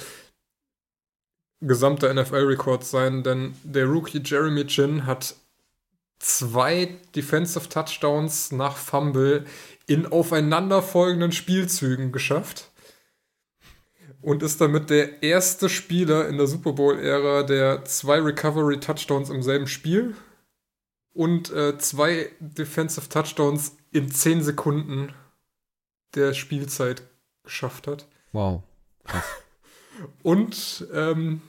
gesamter 1.61 2.13
NFL-Rekord 2.13 2.85
sein, 2.85 3.23
denn 3.23 3.55
der 3.65 3.87
Rookie 3.87 4.21
Jeremy 4.23 4.67
Chin 4.67 5.07
hat 5.07 5.35
zwei 6.19 6.97
Defensive 7.15 7.69
Touchdowns 7.69 8.53
nach 8.53 8.77
Fumble 8.77 9.45
in 9.87 10.07
aufeinanderfolgenden 10.07 11.33
Spielzügen 11.33 12.13
geschafft 12.13 12.71
und 14.21 14.43
ist 14.43 14.61
damit 14.61 14.91
der 14.91 15.23
erste 15.23 15.69
Spieler 15.69 16.29
in 16.29 16.37
der 16.37 16.47
Super 16.47 16.73
Bowl-Ära, 16.73 17.43
der 17.45 17.85
zwei 17.85 18.21
Recovery 18.21 18.81
Touchdowns 18.81 19.31
im 19.31 19.43
selben 19.43 19.67
Spiel 19.67 20.15
und 21.15 21.51
äh, 21.53 21.79
zwei 21.79 22.31
Defensive 22.41 23.09
Touchdowns 23.09 23.77
in 23.93 24.11
10 24.11 24.43
Sekunden 24.43 25.15
der 26.15 26.35
Spielzeit 26.35 27.03
geschafft 27.43 27.87
hat. 27.87 28.07
Wow. 28.33 28.63
Krass. 29.05 29.25
Und 30.23 30.87
ähm, 30.93 31.41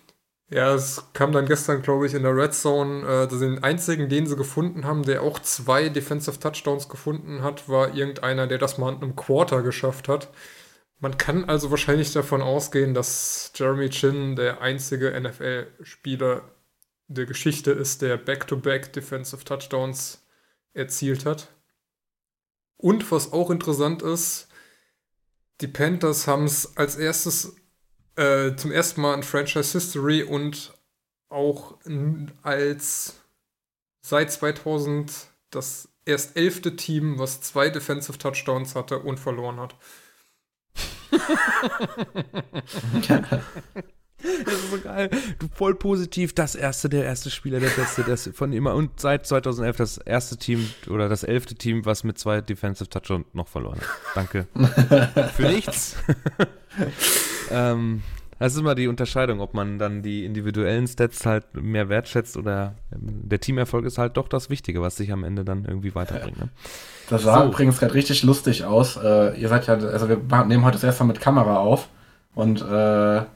ja, 0.49 0.73
es 0.73 1.03
kam 1.11 1.33
dann 1.33 1.45
gestern, 1.45 1.81
glaube 1.81 2.07
ich, 2.07 2.13
in 2.13 2.23
der 2.23 2.35
Red 2.35 2.53
Zone. 2.53 3.05
Äh, 3.05 3.27
den 3.27 3.63
einzigen, 3.63 4.07
den 4.07 4.27
sie 4.27 4.37
gefunden 4.37 4.85
haben, 4.85 5.03
der 5.03 5.21
auch 5.21 5.39
zwei 5.39 5.89
Defensive 5.89 6.39
Touchdowns 6.39 6.87
gefunden 6.87 7.41
hat, 7.43 7.67
war 7.67 7.93
irgendeiner, 7.93 8.47
der 8.47 8.57
das 8.57 8.77
mal 8.77 8.93
in 8.93 9.01
einem 9.01 9.15
Quarter 9.15 9.61
geschafft 9.61 10.07
hat. 10.07 10.29
Man 10.99 11.17
kann 11.17 11.45
also 11.45 11.69
wahrscheinlich 11.69 12.13
davon 12.13 12.41
ausgehen, 12.41 12.93
dass 12.93 13.51
Jeremy 13.55 13.89
Chin 13.89 14.35
der 14.35 14.61
einzige 14.61 15.19
NFL-Spieler 15.19 16.41
der 17.07 17.25
Geschichte 17.25 17.71
ist, 17.71 18.01
der 18.01 18.17
Back-to-Back 18.17 18.85
-back 18.87 18.91
Defensive 18.93 19.43
Touchdowns 19.43 20.25
erzielt 20.73 21.25
hat. 21.25 21.49
Und 22.77 23.11
was 23.11 23.33
auch 23.33 23.49
interessant 23.49 24.01
ist, 24.01 24.46
die 25.61 25.67
Panthers 25.67 26.27
haben 26.27 26.45
es 26.45 26.77
als 26.77 26.95
erstes 26.95 27.55
äh, 28.15 28.55
zum 28.55 28.71
ersten 28.71 29.01
Mal 29.01 29.15
in 29.15 29.23
Franchise 29.23 29.73
History 29.73 30.23
und 30.23 30.73
auch 31.29 31.77
als 32.41 33.19
seit 34.01 34.31
2000 34.31 35.27
das 35.49 35.89
erst 36.05 36.37
elfte 36.37 36.75
Team, 36.75 37.19
was 37.19 37.41
zwei 37.41 37.69
Defensive 37.69 38.17
Touchdowns 38.17 38.75
hatte 38.75 38.99
und 38.99 39.19
verloren 39.19 39.59
hat. 39.59 39.75
Das 44.21 44.53
ist 44.53 44.71
so 44.71 44.79
geil. 44.79 45.09
Du 45.37 45.47
voll 45.53 45.75
positiv, 45.75 46.33
das 46.33 46.55
erste, 46.55 46.89
der 46.89 47.05
erste 47.05 47.29
Spieler, 47.29 47.59
der 47.59 47.69
beste, 47.69 48.03
das 48.03 48.29
von 48.33 48.51
immer. 48.51 48.73
Und 48.73 48.99
seit 48.99 49.27
2011 49.27 49.77
das 49.77 49.97
erste 49.99 50.37
Team 50.37 50.67
oder 50.89 51.07
das 51.07 51.23
elfte 51.23 51.55
Team, 51.55 51.85
was 51.85 52.03
mit 52.03 52.17
zwei 52.17 52.41
Defensive 52.41 52.89
Touchdowns 52.89 53.25
noch 53.33 53.47
verloren 53.47 53.79
hat. 53.79 53.87
Danke. 54.15 54.47
Für 55.35 55.43
nichts. 55.43 55.95
ähm, 57.51 58.01
das 58.39 58.53
ist 58.53 58.59
immer 58.59 58.75
die 58.75 58.87
Unterscheidung, 58.87 59.39
ob 59.39 59.53
man 59.53 59.79
dann 59.79 60.03
die 60.03 60.25
individuellen 60.25 60.87
Stats 60.87 61.25
halt 61.25 61.45
mehr 61.55 61.89
wertschätzt 61.89 62.37
oder 62.37 62.75
ähm, 62.91 63.29
der 63.29 63.39
Teamerfolg 63.39 63.85
ist 63.85 63.97
halt 63.97 64.17
doch 64.17 64.27
das 64.27 64.49
Wichtige, 64.49 64.81
was 64.81 64.95
sich 64.95 65.11
am 65.11 65.23
Ende 65.23 65.43
dann 65.43 65.65
irgendwie 65.65 65.93
weiterbringt. 65.93 66.39
Ne? 66.39 66.49
Das 67.09 67.23
sah 67.23 67.41
so. 67.41 67.47
übrigens 67.47 67.79
gerade 67.79 67.93
richtig 67.93 68.23
lustig 68.23 68.63
aus. 68.63 68.97
Äh, 68.97 69.39
ihr 69.39 69.49
seid 69.49 69.67
ja, 69.67 69.75
also 69.75 70.09
wir 70.09 70.17
nehmen 70.45 70.65
heute 70.65 70.75
das 70.75 70.83
erste 70.83 71.03
Mal 71.03 71.13
mit 71.13 71.21
Kamera 71.21 71.57
auf. 71.57 71.89
Und 72.37 72.61
äh, 72.61 72.65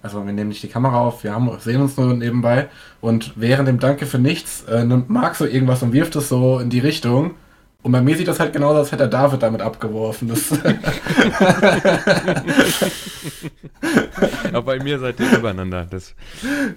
also 0.03 0.23
wir 0.27 0.31
nehmen 0.31 0.49
nicht 0.49 0.61
die 0.61 0.67
Kamera 0.67 0.99
auf, 1.01 1.23
wir 1.23 1.33
haben, 1.33 1.49
sehen 1.59 1.81
uns 1.81 1.97
nur 1.97 2.13
nebenbei. 2.13 2.69
Und 3.01 3.33
während 3.35 3.67
dem 3.67 3.79
Danke 3.79 4.05
für 4.05 4.19
nichts 4.19 4.63
äh, 4.65 4.85
nimmt 4.85 5.09
Marc 5.09 5.33
so 5.37 5.47
irgendwas 5.47 5.81
und 5.81 5.91
wirft 5.91 6.15
es 6.15 6.29
so 6.29 6.59
in 6.59 6.69
die 6.69 6.77
Richtung. 6.77 7.33
Und 7.81 7.93
bei 7.93 8.01
mir 8.01 8.15
sieht 8.15 8.27
das 8.27 8.39
halt 8.39 8.53
genauso, 8.53 8.77
als 8.77 8.91
hätte 8.91 9.09
David 9.09 9.41
damit 9.41 9.61
abgeworfen. 9.61 10.27
Das 10.27 10.51
Aber 14.53 14.61
bei 14.61 14.77
mir 14.83 14.99
seid 14.99 15.19
ihr 15.19 15.35
übereinander, 15.35 15.87
dass, 15.87 16.13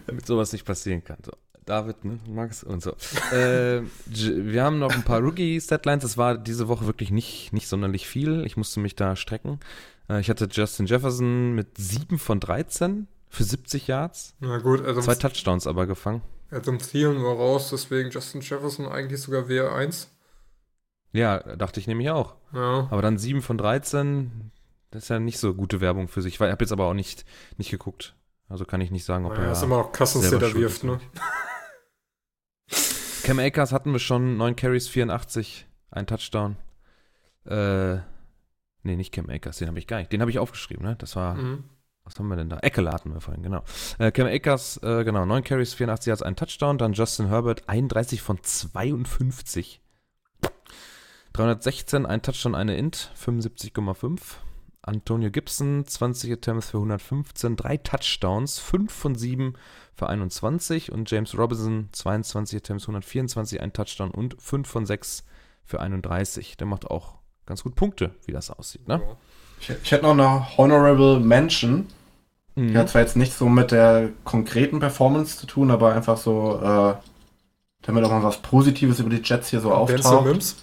damit 0.07 0.25
sowas 0.25 0.51
nicht 0.55 0.64
passieren 0.64 1.05
kann. 1.05 1.18
So. 1.22 1.33
David, 1.66 2.07
ne? 2.07 2.20
Max 2.27 2.64
und 2.64 2.83
so. 2.83 2.93
äh, 3.33 3.83
wir 4.07 4.64
haben 4.64 4.79
noch 4.79 4.95
ein 4.95 5.03
paar 5.03 5.20
Rookie-Setlines. 5.20 6.01
Das 6.03 6.16
war 6.16 6.39
diese 6.39 6.68
Woche 6.68 6.87
wirklich 6.87 7.11
nicht, 7.11 7.53
nicht 7.53 7.68
sonderlich 7.68 8.09
viel. 8.09 8.47
Ich 8.47 8.57
musste 8.57 8.81
mich 8.81 8.97
da 8.97 9.14
strecken. 9.14 9.61
Äh, 10.09 10.20
ich 10.20 10.30
hatte 10.30 10.48
Justin 10.50 10.86
Jefferson 10.86 11.55
mit 11.55 11.78
7 11.78 12.18
von 12.18 12.40
13 12.40 13.09
für 13.28 13.44
70 13.44 13.86
Yards. 13.86 14.34
Na 14.40 14.59
gut, 14.59 14.84
also 14.84 15.00
Zwei 15.00 15.14
Touchdowns 15.14 15.66
aber 15.66 15.86
gefangen. 15.86 16.22
Adam 16.50 16.78
Thielen 16.78 17.22
war 17.22 17.34
raus, 17.34 17.70
deswegen 17.70 18.11
Justin 18.11 18.40
Jefferson 18.40 18.86
eigentlich 18.86 19.20
sogar 19.20 19.44
WR1. 19.44 20.07
Ja, 21.12 21.38
dachte 21.57 21.80
ich 21.80 21.86
nämlich 21.86 22.11
auch. 22.11 22.34
Ja. 22.52 22.88
Aber 22.90 23.02
dann 23.02 23.18
7 23.18 23.42
von 23.42 23.59
13, 23.59 24.52
das 24.90 25.05
ist 25.05 25.09
ja 25.09 25.18
nicht 25.18 25.38
so 25.38 25.55
gute 25.55 25.80
Werbung 25.80 26.09
für 26.09 26.22
sich. 26.22 26.34
Ich 26.34 26.40
habe 26.40 26.57
jetzt 26.62 26.72
aber 26.72 26.86
auch 26.86 26.94
nicht, 26.94 27.24
nicht 27.57 27.70
geguckt. 27.70 28.14
Also 28.48 28.64
kann 28.64 28.80
ich 28.80 28.90
nicht 28.90 29.05
sagen, 29.05 29.24
ob 29.24 29.32
Naja, 29.32 29.46
er 29.46 29.52
ist 29.52 29.62
immer 29.62 29.78
noch 29.78 29.92
Cousins, 29.92 30.30
der 30.30 30.38
da 30.38 30.55
wirft, 30.55 30.84
ne? 30.84 31.00
Cam 33.22 33.38
Akers 33.38 33.72
hatten 33.72 33.92
wir 33.92 33.98
schon, 33.98 34.36
9 34.36 34.55
Carries, 34.55 34.86
84, 34.88 35.66
ein 35.90 36.07
Touchdown. 36.07 36.57
Äh, 37.46 37.98
nee, 38.85 38.97
nicht 38.97 39.12
Cam 39.12 39.28
Akers, 39.28 39.59
den 39.59 39.68
habe 39.68 39.78
ich 39.78 39.87
gar 39.87 39.99
nicht. 39.99 40.12
Den 40.12 40.20
habe 40.20 40.30
ich 40.30 40.39
aufgeschrieben, 40.39 40.85
ne? 40.87 40.95
Das 40.97 41.16
war, 41.16 41.35
Mhm. 41.35 41.64
was 42.05 42.18
haben 42.18 42.28
wir 42.28 42.37
denn 42.37 42.49
da? 42.49 42.59
Eckele 42.61 42.91
hatten 42.93 43.12
wir 43.12 43.20
vorhin, 43.20 43.43
genau. 43.43 43.62
Äh, 43.99 44.12
Cam 44.12 44.26
Akers, 44.26 44.76
äh, 44.82 45.05
genau, 45.05 45.24
9 45.26 45.43
Carries, 45.43 45.74
84 45.74 46.07
Yards, 46.09 46.22
ein 46.22 46.37
Touchdown. 46.37 46.78
Dann 46.78 46.93
Justin 46.93 47.28
Herbert, 47.28 47.68
31 47.68 48.22
von 48.22 48.43
52. 48.43 49.80
316, 51.32 52.07
ein 52.07 52.22
Touchdown, 52.22 52.55
eine 52.55 52.76
Int, 52.76 53.11
75,5. 53.16 54.39
Antonio 54.82 55.30
Gibson, 55.30 55.87
20 55.87 56.30
Attempts 56.30 56.70
für 56.70 56.76
115, 56.76 57.57
drei 57.57 57.78
Touchdowns, 57.78 58.59
5 58.59 58.93
von 58.93 59.14
7 59.14 59.55
für 59.95 60.09
21. 60.09 60.93
Und 60.93 61.11
James 61.11 61.37
Robinson, 61.39 61.89
22 61.93 62.59
Attempts, 62.59 62.85
124, 62.85 63.62
ein 63.62 63.72
Touchdown 63.72 64.11
und 64.11 64.37
5 64.41 64.68
von 64.68 64.85
6 64.85 65.24
für 65.64 65.80
31. 65.80 66.59
Der 66.59 66.66
macht 66.66 66.87
auch 66.87 67.16
ganz 67.47 67.62
gut 67.62 67.74
Punkte, 67.74 68.11
wie 68.26 68.32
das 68.32 68.51
aussieht, 68.51 68.88
ne? 68.88 69.01
Ich, 69.61 69.70
ich 69.70 69.92
hätte 69.92 70.05
noch 70.05 70.12
eine 70.12 70.57
Honorable 70.57 71.20
Mention. 71.20 71.86
Mhm. 72.55 72.68
Die 72.68 72.78
hat 72.78 72.88
zwar 72.88 73.03
jetzt 73.03 73.16
nicht 73.16 73.34
so 73.34 73.49
mit 73.49 73.70
der 73.70 74.11
konkreten 74.24 74.80
Performance 74.80 75.38
zu 75.38 75.47
tun, 75.47 75.70
aber 75.70 75.95
einfach 75.95 76.16
so, 76.16 76.61
äh, 76.62 76.95
damit 77.82 78.05
auch 78.05 78.11
mal 78.11 78.22
was 78.22 78.38
Positives 78.38 79.01
über 79.01 79.11
die 79.11 79.22
Jets 79.22 79.49
hier 79.49 79.61
so 79.61 79.70
Denzel 79.70 79.97
auftaucht. 79.97 80.26
Mims. 80.26 80.57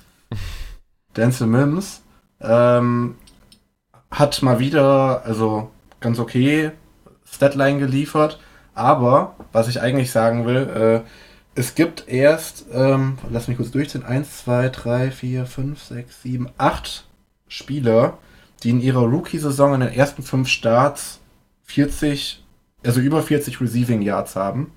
Denzel 1.15 1.47
Mims 1.47 2.01
ähm, 2.39 3.15
hat 4.09 4.41
mal 4.41 4.59
wieder, 4.59 5.23
also 5.25 5.69
ganz 5.99 6.19
okay, 6.19 6.71
Statline 7.25 7.79
geliefert. 7.79 8.39
Aber, 8.73 9.35
was 9.51 9.67
ich 9.67 9.81
eigentlich 9.81 10.11
sagen 10.11 10.45
will, 10.45 11.03
äh, 11.05 11.07
es 11.55 11.75
gibt 11.75 12.07
erst, 12.07 12.65
ähm, 12.73 13.17
lass 13.29 13.47
mich 13.47 13.57
kurz 13.57 13.71
durchziehen, 13.71 14.03
1, 14.03 14.43
2, 14.43 14.69
3, 14.69 15.11
4, 15.11 15.45
5, 15.45 15.83
6, 15.83 16.21
7, 16.21 16.49
8 16.57 17.05
Spieler, 17.47 18.17
die 18.63 18.69
in 18.69 18.81
ihrer 18.81 19.01
Rookie-Saison 19.01 19.73
in 19.73 19.81
den 19.81 19.93
ersten 19.93 20.23
5 20.23 20.47
Starts 20.47 21.19
40, 21.63 22.43
also 22.85 23.01
über 23.01 23.21
40 23.21 23.59
Receiving 23.59 24.01
Yards 24.01 24.35
haben. 24.35 24.71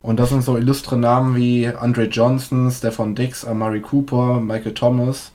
Und 0.00 0.20
das 0.20 0.28
sind 0.28 0.44
so 0.44 0.56
illustre 0.56 0.96
Namen 0.96 1.34
wie 1.34 1.66
Andre 1.66 2.04
Johnson, 2.04 2.70
Stefan 2.70 3.14
Dix, 3.14 3.44
Amari 3.44 3.80
Cooper, 3.80 4.40
Michael 4.40 4.74
Thomas, 4.74 5.32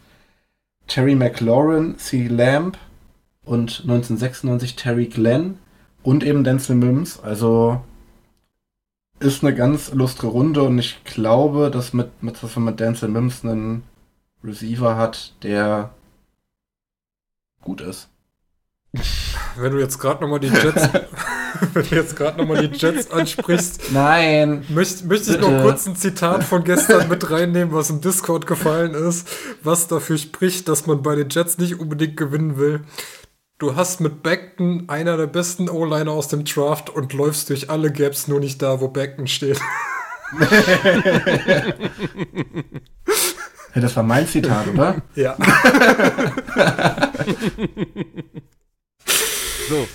Terry 0.87 1.15
McLaurin, 1.15 1.97
C. 1.97 2.27
Lamb 2.27 2.77
und 3.43 3.81
1996 3.81 4.75
Terry 4.77 5.07
Glenn 5.07 5.57
und 6.01 6.23
eben 6.23 6.45
Denzel 6.45 6.75
Mims. 6.75 7.19
Also 7.19 7.81
ist 9.23 9.43
eine 9.43 9.55
ganz 9.55 9.89
illustre 9.89 10.27
Runde 10.27 10.63
und 10.63 10.77
ich 10.77 11.03
glaube, 11.05 11.71
dass, 11.71 11.93
mit, 11.93 12.21
mit, 12.21 12.41
dass 12.43 12.55
man 12.55 12.65
mit 12.65 12.79
Denzel 12.79 13.09
Mims 13.09 13.43
einen 13.43 13.83
Receiver 14.43 14.97
hat, 14.97 15.33
der 15.43 15.91
gut 17.61 17.81
ist. 17.81 18.09
Wenn 19.55 19.71
du 19.71 19.79
jetzt 19.79 19.97
gerade 19.99 20.21
nochmal 20.21 20.39
die 20.39 20.47
Jets, 20.47 20.89
wenn 21.73 21.83
du 21.83 21.95
jetzt 21.95 22.15
gerade 22.15 22.39
nochmal 22.39 22.67
die 22.67 22.75
Jets 22.75 23.11
ansprichst, 23.11 23.91
Nein! 23.91 24.65
möchte 24.69 25.05
möcht 25.05 25.27
ich 25.27 25.37
Bitte. 25.37 25.41
noch 25.41 25.61
kurz 25.61 25.85
ein 25.85 25.95
Zitat 25.95 26.43
von 26.43 26.63
gestern 26.63 27.07
mit 27.07 27.29
reinnehmen, 27.29 27.73
was 27.73 27.91
im 27.91 28.01
Discord 28.01 28.47
gefallen 28.47 28.95
ist, 28.95 29.27
was 29.63 29.87
dafür 29.87 30.17
spricht, 30.17 30.67
dass 30.67 30.87
man 30.87 31.03
bei 31.03 31.15
den 31.15 31.29
Jets 31.29 31.59
nicht 31.59 31.79
unbedingt 31.79 32.17
gewinnen 32.17 32.57
will. 32.57 32.81
Du 33.63 33.77
hast 33.77 34.01
mit 34.01 34.23
Beckton 34.23 34.89
einer 34.89 35.15
der 35.15 35.27
besten 35.27 35.69
O-Liner 35.69 36.11
aus 36.11 36.27
dem 36.27 36.43
Draft 36.43 36.89
und 36.89 37.13
läufst 37.13 37.49
durch 37.49 37.69
alle 37.69 37.93
Gaps, 37.93 38.27
nur 38.27 38.41
nicht 38.41 38.61
da, 38.61 38.81
wo 38.81 38.89
Beckton 38.89 39.25
steht. 39.25 39.57
Ja, 43.75 43.81
das 43.81 43.95
war 43.95 44.03
mein 44.03 44.27
Zitat, 44.27 44.67
oder? 44.67 45.01
Ja. 45.15 45.35
So. 49.69 49.87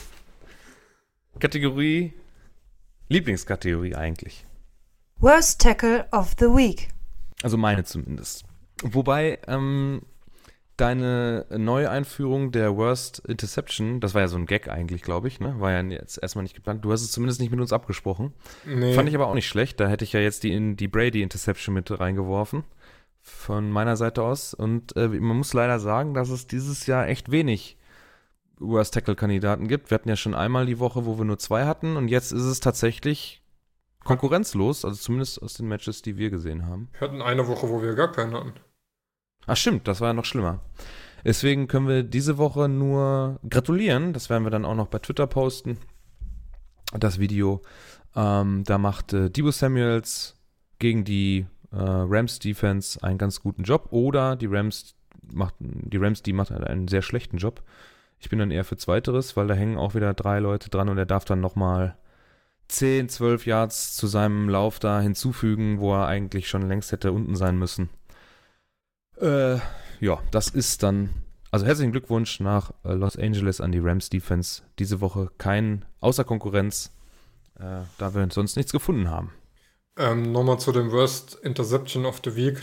Kategorie. 1.39 2.15
Lieblingskategorie 3.09 3.95
eigentlich. 3.95 4.47
Worst 5.19 5.61
Tackle 5.61 6.09
of 6.11 6.35
the 6.41 6.47
Week. 6.47 6.89
Also 7.43 7.57
meine 7.59 7.85
zumindest. 7.85 8.45
Wobei, 8.83 9.39
ähm, 9.47 10.01
deine 10.79 11.45
Neueinführung 11.51 12.53
der 12.53 12.77
Worst 12.77 13.19
Interception, 13.27 14.01
das 14.01 14.15
war 14.15 14.23
ja 14.23 14.29
so 14.29 14.37
ein 14.37 14.47
Gag 14.47 14.69
eigentlich, 14.69 15.03
glaube 15.03 15.29
ich, 15.29 15.41
ne? 15.41 15.61
War 15.61 15.73
ja 15.73 15.83
jetzt 15.83 16.23
erstmal 16.23 16.45
nicht 16.45 16.55
geplant. 16.55 16.85
Du 16.85 16.93
hast 16.93 17.03
es 17.03 17.13
zumindest 17.13 17.41
nicht 17.41 17.51
mit 17.51 17.61
uns 17.61 17.73
abgesprochen. 17.73 18.33
Nee. 18.65 18.95
Fand 18.95 19.09
ich 19.09 19.15
aber 19.15 19.27
auch 19.27 19.35
nicht 19.35 19.49
schlecht. 19.49 19.81
Da 19.81 19.89
hätte 19.89 20.05
ich 20.05 20.13
ja 20.13 20.21
jetzt 20.21 20.45
die, 20.45 20.53
in 20.53 20.77
die 20.77 20.89
Brady 20.89 21.23
Interception 21.23 21.75
mit 21.75 21.91
reingeworfen. 21.99 22.65
Von 23.21 23.71
meiner 23.71 23.97
Seite 23.97 24.23
aus. 24.23 24.55
Und 24.55 24.97
äh, 24.97 25.09
man 25.09 25.37
muss 25.37 25.53
leider 25.53 25.81
sagen, 25.81 26.15
dass 26.15 26.31
es 26.31 26.47
dieses 26.47 26.87
Jahr 26.87 27.09
echt 27.09 27.31
wenig 27.31 27.77
Worst 28.59 28.95
Tackle-Kandidaten 28.95 29.69
gibt. 29.69 29.91
Wir 29.91 29.97
hatten 29.97 30.09
ja 30.09 30.17
schon 30.17 30.35
einmal 30.35 30.65
die 30.67 30.79
Woche, 30.79 31.05
wo 31.05 31.19
wir 31.19 31.25
nur 31.25 31.39
zwei 31.39 31.67
hatten. 31.67 31.97
Und 31.97 32.09
jetzt 32.09 32.33
ist 32.33 32.45
es 32.45 32.61
tatsächlich 32.61 33.43
konkurrenzlos. 34.05 34.85
Also 34.85 34.97
zumindest 34.97 35.43
aus 35.43 35.55
den 35.55 35.69
Matches, 35.69 36.03
die 36.03 36.17
wir 36.17 36.31
gesehen 36.31 36.67
haben. 36.67 36.89
Wir 36.93 37.09
hatten 37.09 37.21
eine 37.21 37.49
Woche, 37.49 37.69
wo 37.69 37.83
wir 37.83 37.95
gar 37.95 38.13
keinen 38.13 38.35
hatten. 38.35 38.53
Ach 39.49 39.57
stimmt, 39.57 39.89
das 39.89 40.01
war 40.01 40.09
ja 40.09 40.15
noch 40.15 40.27
schlimmer. 40.27 40.61
Deswegen 41.25 41.67
können 41.67 41.89
wir 41.89 42.03
diese 42.03 42.39
Woche 42.39 42.69
nur 42.69 43.41
gratulieren. 43.49 44.13
Das 44.13 44.31
werden 44.31 44.45
wir 44.45 44.51
dann 44.51 44.65
auch 44.65 44.75
noch 44.75 44.89
bei 44.89 44.99
Twitter 44.99 45.27
posten. 45.27 45.79
Das 46.93 47.19
Video. 47.19 47.63
Ähm, 48.15 48.63
da 48.65 48.79
macht 48.79 49.15
äh, 49.15 49.31
Debo 49.31 49.51
Samuels 49.51 50.37
gegen 50.79 51.05
die 51.05 51.47
äh, 51.73 51.77
Rams 51.77 52.39
Defense 52.39 53.03
einen 53.03 53.19
ganz 53.19 53.41
guten 53.41 53.63
Job. 53.63 53.89
Oder 53.91 54.37
die 54.37 54.47
Rams 54.47 54.95
macht 55.33 55.55
die 55.59 55.97
Rams, 55.97 56.23
die 56.23 56.35
macht 56.35 56.53
einen 56.53 56.87
sehr 56.87 57.03
schlechten 57.03 57.39
Job. 57.39 57.63
Ich 58.21 58.29
bin 58.29 58.39
dann 58.39 58.51
eher 58.51 58.65
für 58.65 58.77
Zweiteres, 58.77 59.37
weil 59.37 59.47
da 59.47 59.55
hängen 59.55 59.79
auch 59.79 59.95
wieder 59.95 60.13
drei 60.13 60.41
Leute 60.41 60.69
dran 60.71 60.89
und 60.89 60.99
er 60.99 61.07
darf 61.07 61.25
dann 61.25 61.41
nochmal 61.41 61.97
10, 62.69 63.09
12 63.09 63.47
Yards 63.47 63.97
zu 63.97 64.07
seinem 64.07 64.49
Lauf 64.49 64.79
da 64.79 65.01
hinzufügen, 65.01 65.81
wo 65.81 65.95
er 65.95 66.07
eigentlich 66.07 66.49
schon 66.49 66.69
längst 66.69 66.93
hätte 66.93 67.13
unten 67.13 67.35
sein 67.35 67.59
müssen. 67.59 67.89
Äh, 69.21 69.59
ja, 70.01 70.19
das 70.31 70.49
ist 70.49 70.83
dann. 70.83 71.11
Also 71.51 71.65
herzlichen 71.65 71.93
Glückwunsch 71.93 72.41
nach 72.41 72.73
äh, 72.85 72.93
Los 72.93 73.17
Angeles 73.17 73.61
an 73.61 73.73
die 73.73 73.79
Rams 73.79 74.11
Defense. 74.11 74.63
Diese 74.79 75.01
Woche 75.01 75.31
kein 75.39 75.85
außer 76.01 76.25
Konkurrenz, 76.25 76.93
äh, 77.59 77.83
da 77.97 78.15
wir 78.15 78.29
sonst 78.31 78.57
nichts 78.57 78.73
gefunden 78.73 79.11
haben. 79.11 79.33
Ähm, 79.97 80.31
Nochmal 80.33 80.61
zu 80.61 80.73
dem 80.73 80.93
Worst 80.93 81.39
Interception 81.43 82.05
of 82.05 82.21
the 82.25 82.37
Week. 82.37 82.61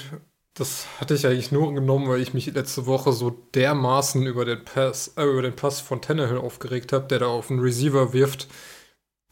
Das 0.53 0.87
hatte 1.01 1.15
ich 1.15 1.27
eigentlich 1.27 1.51
nur 1.51 1.73
genommen, 1.73 2.07
weil 2.07 2.21
ich 2.21 2.33
mich 2.33 2.45
letzte 2.53 2.85
Woche 2.85 3.11
so 3.11 3.29
dermaßen 3.29 4.25
über 4.25 4.45
den 4.45 4.63
Pass, 4.63 5.13
äh, 5.17 5.23
über 5.23 5.41
den 5.41 5.55
Pass 5.55 5.81
von 5.81 6.01
Tannehill 6.01 6.37
aufgeregt 6.37 6.93
habe, 6.93 7.07
der 7.07 7.19
da 7.19 7.27
auf 7.27 7.51
einen 7.51 7.59
Receiver 7.59 8.13
wirft, 8.13 8.47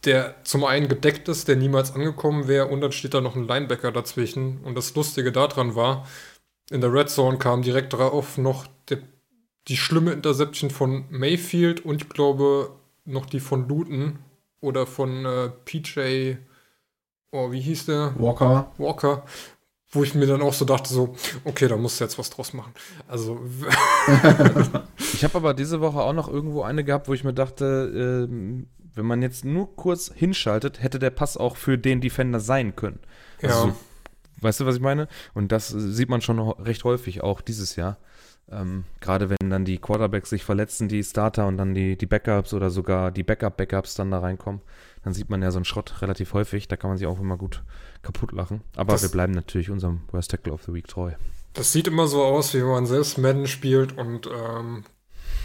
der 0.03 0.35
zum 0.43 0.65
einen 0.65 0.89
gedeckt 0.89 1.29
ist, 1.29 1.47
der 1.47 1.55
niemals 1.55 1.93
angekommen 1.93 2.49
wäre, 2.49 2.67
und 2.67 2.81
dann 2.81 2.91
steht 2.91 3.13
da 3.13 3.21
noch 3.21 3.37
ein 3.37 3.47
Linebacker 3.47 3.93
dazwischen. 3.93 4.59
Und 4.63 4.75
das 4.75 4.93
Lustige 4.95 5.31
daran 5.31 5.75
war, 5.75 6.05
in 6.73 6.81
der 6.81 6.91
Red 6.91 7.09
Zone 7.09 7.37
kam 7.37 7.61
direkt 7.61 7.93
darauf 7.93 8.37
noch 8.37 8.65
der, 8.89 8.97
die 9.67 9.77
schlimme 9.77 10.11
Interception 10.11 10.69
von 10.71 11.05
Mayfield 11.09 11.85
und 11.85 12.01
ich 12.03 12.09
glaube 12.09 12.71
noch 13.05 13.25
die 13.27 13.39
von 13.39 13.67
Luton 13.67 14.19
oder 14.59 14.85
von 14.87 15.25
äh, 15.25 15.49
PJ, 15.65 16.35
oh, 17.31 17.51
wie 17.51 17.61
hieß 17.61 17.85
der? 17.87 18.13
Walker. 18.17 18.71
Walker, 18.77 19.23
wo 19.91 20.03
ich 20.03 20.15
mir 20.15 20.25
dann 20.25 20.41
auch 20.41 20.53
so 20.53 20.65
dachte, 20.65 20.91
so, 20.93 21.15
okay, 21.45 21.67
da 21.67 21.77
musst 21.77 21.99
du 21.99 22.05
jetzt 22.05 22.17
was 22.17 22.29
draus 22.29 22.53
machen. 22.53 22.73
Also, 23.07 23.39
Ich 25.13 25.23
habe 25.23 25.37
aber 25.37 25.53
diese 25.53 25.79
Woche 25.81 25.99
auch 26.01 26.13
noch 26.13 26.27
irgendwo 26.27 26.63
eine 26.63 26.83
gehabt, 26.83 27.07
wo 27.07 27.13
ich 27.13 27.23
mir 27.23 27.33
dachte, 27.33 28.27
ähm, 28.29 28.67
wenn 28.95 29.05
man 29.05 29.21
jetzt 29.21 29.45
nur 29.45 29.75
kurz 29.75 30.11
hinschaltet, 30.13 30.81
hätte 30.81 30.99
der 30.99 31.09
Pass 31.11 31.37
auch 31.37 31.55
für 31.55 31.77
den 31.77 32.01
Defender 32.01 32.39
sein 32.39 32.75
können. 32.75 32.99
ja, 33.41 33.49
Also 33.49 33.67
so- 33.69 33.75
Weißt 34.43 34.59
du, 34.59 34.65
was 34.65 34.75
ich 34.75 34.81
meine? 34.81 35.07
Und 35.33 35.51
das 35.51 35.69
sieht 35.69 36.09
man 36.09 36.21
schon 36.21 36.39
ho- 36.39 36.51
recht 36.59 36.83
häufig, 36.83 37.23
auch 37.23 37.41
dieses 37.41 37.75
Jahr. 37.75 37.97
Ähm, 38.51 38.83
Gerade 38.99 39.29
wenn 39.29 39.49
dann 39.49 39.63
die 39.65 39.77
Quarterbacks 39.77 40.29
sich 40.29 40.43
verletzen, 40.43 40.89
die 40.89 41.03
Starter 41.03 41.47
und 41.47 41.57
dann 41.57 41.73
die, 41.73 41.97
die 41.97 42.05
Backups 42.05 42.53
oder 42.53 42.69
sogar 42.69 43.09
die 43.09 43.23
Backup-Backups 43.23 43.95
dann 43.95 44.11
da 44.11 44.19
reinkommen, 44.19 44.61
dann 45.03 45.13
sieht 45.13 45.29
man 45.29 45.41
ja 45.41 45.49
so 45.49 45.57
einen 45.59 45.65
Schrott 45.65 46.01
relativ 46.01 46.33
häufig. 46.33 46.67
Da 46.67 46.75
kann 46.75 46.89
man 46.89 46.97
sich 46.97 47.07
auch 47.07 47.19
immer 47.19 47.37
gut 47.37 47.63
kaputt 48.01 48.33
lachen. 48.33 48.61
Aber 48.75 48.91
Das- 48.93 49.01
wir 49.03 49.09
bleiben 49.09 49.31
natürlich 49.33 49.69
unserem 49.69 50.01
Worst 50.11 50.31
Tackle 50.31 50.51
of 50.53 50.63
the 50.63 50.73
Week 50.73 50.87
treu. 50.87 51.11
das 51.53 51.71
sieht 51.71 51.87
immer 51.87 52.07
so 52.07 52.21
aus, 52.23 52.53
wie 52.53 52.59
wenn 52.61 52.67
man 52.67 52.85
selbst 52.85 53.17
Madden 53.17 53.47
spielt 53.47 53.97
und 53.97 54.27
ähm, 54.27 54.83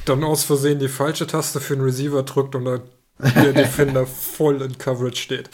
dann 0.04 0.24
aus 0.24 0.42
Versehen 0.44 0.78
die 0.80 0.88
falsche 0.88 1.26
Taste 1.26 1.60
für 1.60 1.74
einen 1.74 1.82
Receiver 1.84 2.22
drückt 2.24 2.54
und 2.56 2.64
der 2.64 2.80
Defender 3.52 4.06
voll 4.06 4.60
in 4.62 4.76
Coverage 4.78 5.16
steht. 5.20 5.50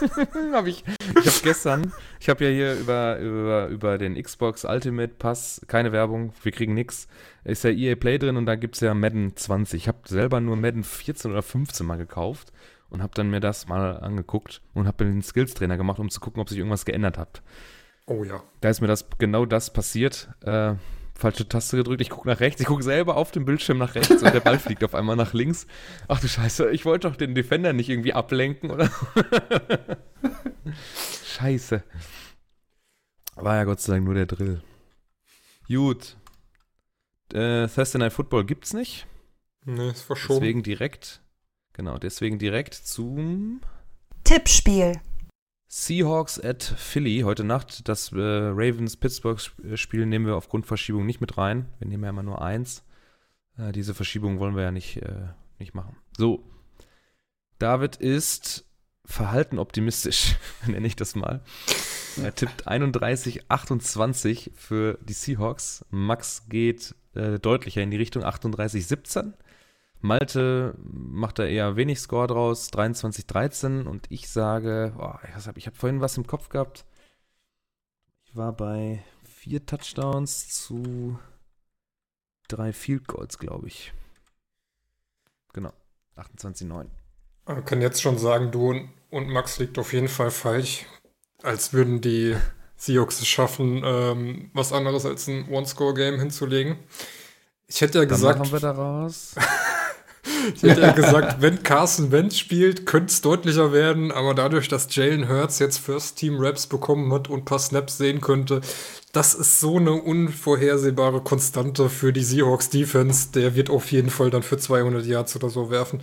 hab 0.52 0.66
ich 0.66 0.84
ich 1.10 1.26
habe 1.26 1.36
gestern, 1.42 1.92
ich 2.20 2.28
habe 2.28 2.44
ja 2.44 2.50
hier 2.50 2.74
über, 2.74 3.18
über, 3.18 3.66
über 3.68 3.98
den 3.98 4.20
Xbox 4.20 4.64
Ultimate 4.64 5.14
Pass, 5.18 5.60
keine 5.66 5.92
Werbung, 5.92 6.32
wir 6.42 6.52
kriegen 6.52 6.74
nix, 6.74 7.08
ist 7.44 7.64
ja 7.64 7.70
EA 7.70 7.94
Play 7.96 8.18
drin 8.18 8.36
und 8.36 8.46
da 8.46 8.56
gibt 8.56 8.74
es 8.74 8.80
ja 8.80 8.94
Madden 8.94 9.36
20. 9.36 9.82
Ich 9.82 9.88
habe 9.88 9.98
selber 10.06 10.40
nur 10.40 10.56
Madden 10.56 10.84
14 10.84 11.30
oder 11.30 11.42
15 11.42 11.86
mal 11.86 11.98
gekauft 11.98 12.52
und 12.90 13.02
habe 13.02 13.12
dann 13.14 13.30
mir 13.30 13.40
das 13.40 13.68
mal 13.68 13.98
angeguckt 14.00 14.62
und 14.74 14.86
habe 14.86 15.04
den 15.04 15.22
Skills-Trainer 15.22 15.76
gemacht, 15.76 15.98
um 15.98 16.10
zu 16.10 16.20
gucken, 16.20 16.40
ob 16.40 16.48
sich 16.48 16.58
irgendwas 16.58 16.84
geändert 16.84 17.18
hat. 17.18 17.42
Oh 18.06 18.24
ja. 18.24 18.42
Da 18.60 18.70
ist 18.70 18.80
mir 18.80 18.86
das 18.86 19.06
genau 19.18 19.44
das 19.44 19.72
passiert. 19.72 20.28
Äh, 20.42 20.74
falsche 21.14 21.48
Taste 21.48 21.76
gedrückt, 21.76 22.00
ich 22.00 22.10
gucke 22.10 22.28
nach 22.28 22.40
rechts, 22.40 22.60
ich 22.60 22.66
gucke 22.66 22.82
selber 22.82 23.16
auf 23.16 23.32
dem 23.32 23.44
Bildschirm 23.44 23.78
nach 23.78 23.96
rechts 23.96 24.22
und 24.22 24.32
der 24.32 24.40
Ball 24.40 24.58
fliegt 24.60 24.84
auf 24.84 24.94
einmal 24.94 25.16
nach 25.16 25.34
links. 25.34 25.66
Ach 26.06 26.20
du 26.20 26.28
Scheiße, 26.28 26.70
ich 26.70 26.84
wollte 26.84 27.08
doch 27.08 27.16
den 27.16 27.34
Defender 27.34 27.72
nicht 27.72 27.88
irgendwie 27.90 28.14
ablenken, 28.14 28.70
oder? 28.70 28.88
Scheiße. 31.38 31.84
War 33.36 33.56
ja 33.56 33.64
Gott 33.64 33.80
sei 33.80 33.92
Dank 33.92 34.04
nur 34.04 34.14
der 34.14 34.26
Drill. 34.26 34.60
Gut. 35.68 36.16
Äh, 37.32 37.68
Thursday 37.68 38.00
Night 38.00 38.12
Football 38.12 38.44
gibt's 38.44 38.72
nicht. 38.72 39.06
Nee, 39.64 39.90
ist 39.90 40.02
verschoben. 40.02 40.40
Deswegen 40.40 40.62
direkt, 40.64 41.22
genau, 41.74 41.98
deswegen 41.98 42.40
direkt 42.40 42.74
zum 42.74 43.60
Tippspiel. 44.24 45.00
Seahawks 45.68 46.40
at 46.40 46.62
Philly 46.62 47.20
heute 47.20 47.44
Nacht. 47.44 47.88
Das 47.88 48.10
äh, 48.10 48.16
Ravens-Pittsburgh-Spiel 48.16 50.06
nehmen 50.06 50.26
wir 50.26 50.34
aufgrund 50.34 50.66
Verschiebung 50.66 51.06
nicht 51.06 51.20
mit 51.20 51.38
rein. 51.38 51.68
Wir 51.78 51.86
nehmen 51.86 52.02
ja 52.02 52.10
immer 52.10 52.24
nur 52.24 52.42
eins. 52.42 52.82
Äh, 53.56 53.70
diese 53.70 53.94
Verschiebung 53.94 54.40
wollen 54.40 54.56
wir 54.56 54.64
ja 54.64 54.72
nicht, 54.72 54.96
äh, 54.96 55.28
nicht 55.58 55.74
machen. 55.74 55.96
So. 56.16 56.42
David 57.58 57.96
ist 57.96 58.67
verhalten 59.08 59.58
optimistisch, 59.58 60.36
nenne 60.66 60.86
ich 60.86 60.94
das 60.94 61.14
mal. 61.14 61.40
Er 62.22 62.34
tippt 62.34 62.68
31-28 62.68 64.50
für 64.54 64.98
die 65.02 65.14
Seahawks. 65.14 65.84
Max 65.90 66.48
geht 66.48 66.94
äh, 67.14 67.38
deutlicher 67.38 67.82
in 67.82 67.90
die 67.90 67.96
Richtung 67.96 68.22
38-17. 68.22 69.32
Malte 70.00 70.74
macht 70.80 71.38
da 71.38 71.44
eher 71.44 71.74
wenig 71.74 71.98
Score 72.00 72.28
draus, 72.28 72.70
23-13 72.72 73.84
und 73.84 74.06
ich 74.10 74.28
sage, 74.28 74.92
oh, 74.98 75.14
ich 75.26 75.46
habe 75.46 75.60
hab 75.60 75.76
vorhin 75.76 76.00
was 76.00 76.16
im 76.16 76.26
Kopf 76.26 76.50
gehabt. 76.50 76.84
Ich 78.24 78.36
war 78.36 78.52
bei 78.52 79.02
vier 79.24 79.64
Touchdowns 79.64 80.48
zu 80.48 81.18
drei 82.46 82.72
Field 82.72 83.08
Goals, 83.08 83.38
glaube 83.38 83.66
ich. 83.66 83.92
Genau, 85.52 85.72
28-9. 86.16 86.86
Man 87.46 87.64
kann 87.64 87.80
jetzt 87.80 88.02
schon 88.02 88.18
sagen, 88.18 88.52
du 88.52 88.88
und, 89.10 89.28
Max 89.28 89.58
liegt 89.58 89.78
auf 89.78 89.92
jeden 89.92 90.08
Fall 90.08 90.30
falsch. 90.30 90.86
Als 91.42 91.72
würden 91.72 92.00
die 92.00 92.36
Seahawks 92.76 93.20
es 93.20 93.26
schaffen, 93.26 93.82
ähm, 93.84 94.50
was 94.54 94.72
anderes 94.72 95.04
als 95.04 95.26
ein 95.28 95.48
One-Score-Game 95.48 96.18
hinzulegen. 96.18 96.76
Ich 97.66 97.80
hätte 97.80 97.98
ja 97.98 98.04
Dann 98.04 98.08
gesagt, 98.08 98.38
machen 98.38 98.52
wir 98.52 98.60
daraus. 98.60 99.34
Ich 100.54 100.62
hätte 100.62 100.80
ja 100.80 100.92
gesagt, 100.92 101.40
wenn 101.40 101.62
Carson 101.62 102.12
Wentz 102.12 102.36
spielt, 102.36 102.86
könnte 102.86 103.12
es 103.12 103.20
deutlicher 103.20 103.72
werden, 103.72 104.12
aber 104.12 104.34
dadurch, 104.34 104.68
dass 104.68 104.94
Jalen 104.94 105.28
Hurts 105.28 105.58
jetzt 105.58 105.78
First 105.78 106.16
Team 106.16 106.36
Raps 106.38 106.66
bekommen 106.66 107.12
hat 107.12 107.28
und 107.28 107.40
ein 107.40 107.44
paar 107.44 107.58
Snaps 107.58 107.98
sehen 107.98 108.20
könnte, 108.20 108.60
das 109.12 109.34
ist 109.34 109.60
so 109.60 109.78
eine 109.78 109.92
unvorhersehbare 109.92 111.22
Konstante 111.22 111.88
für 111.88 112.12
die 112.12 112.22
Seahawks 112.22 112.70
Defense. 112.70 113.28
Der 113.34 113.54
wird 113.54 113.70
auf 113.70 113.90
jeden 113.90 114.10
Fall 114.10 114.30
dann 114.30 114.42
für 114.42 114.58
200 114.58 115.04
Yards 115.06 115.34
oder 115.36 115.48
so 115.48 115.70
werfen. 115.70 116.02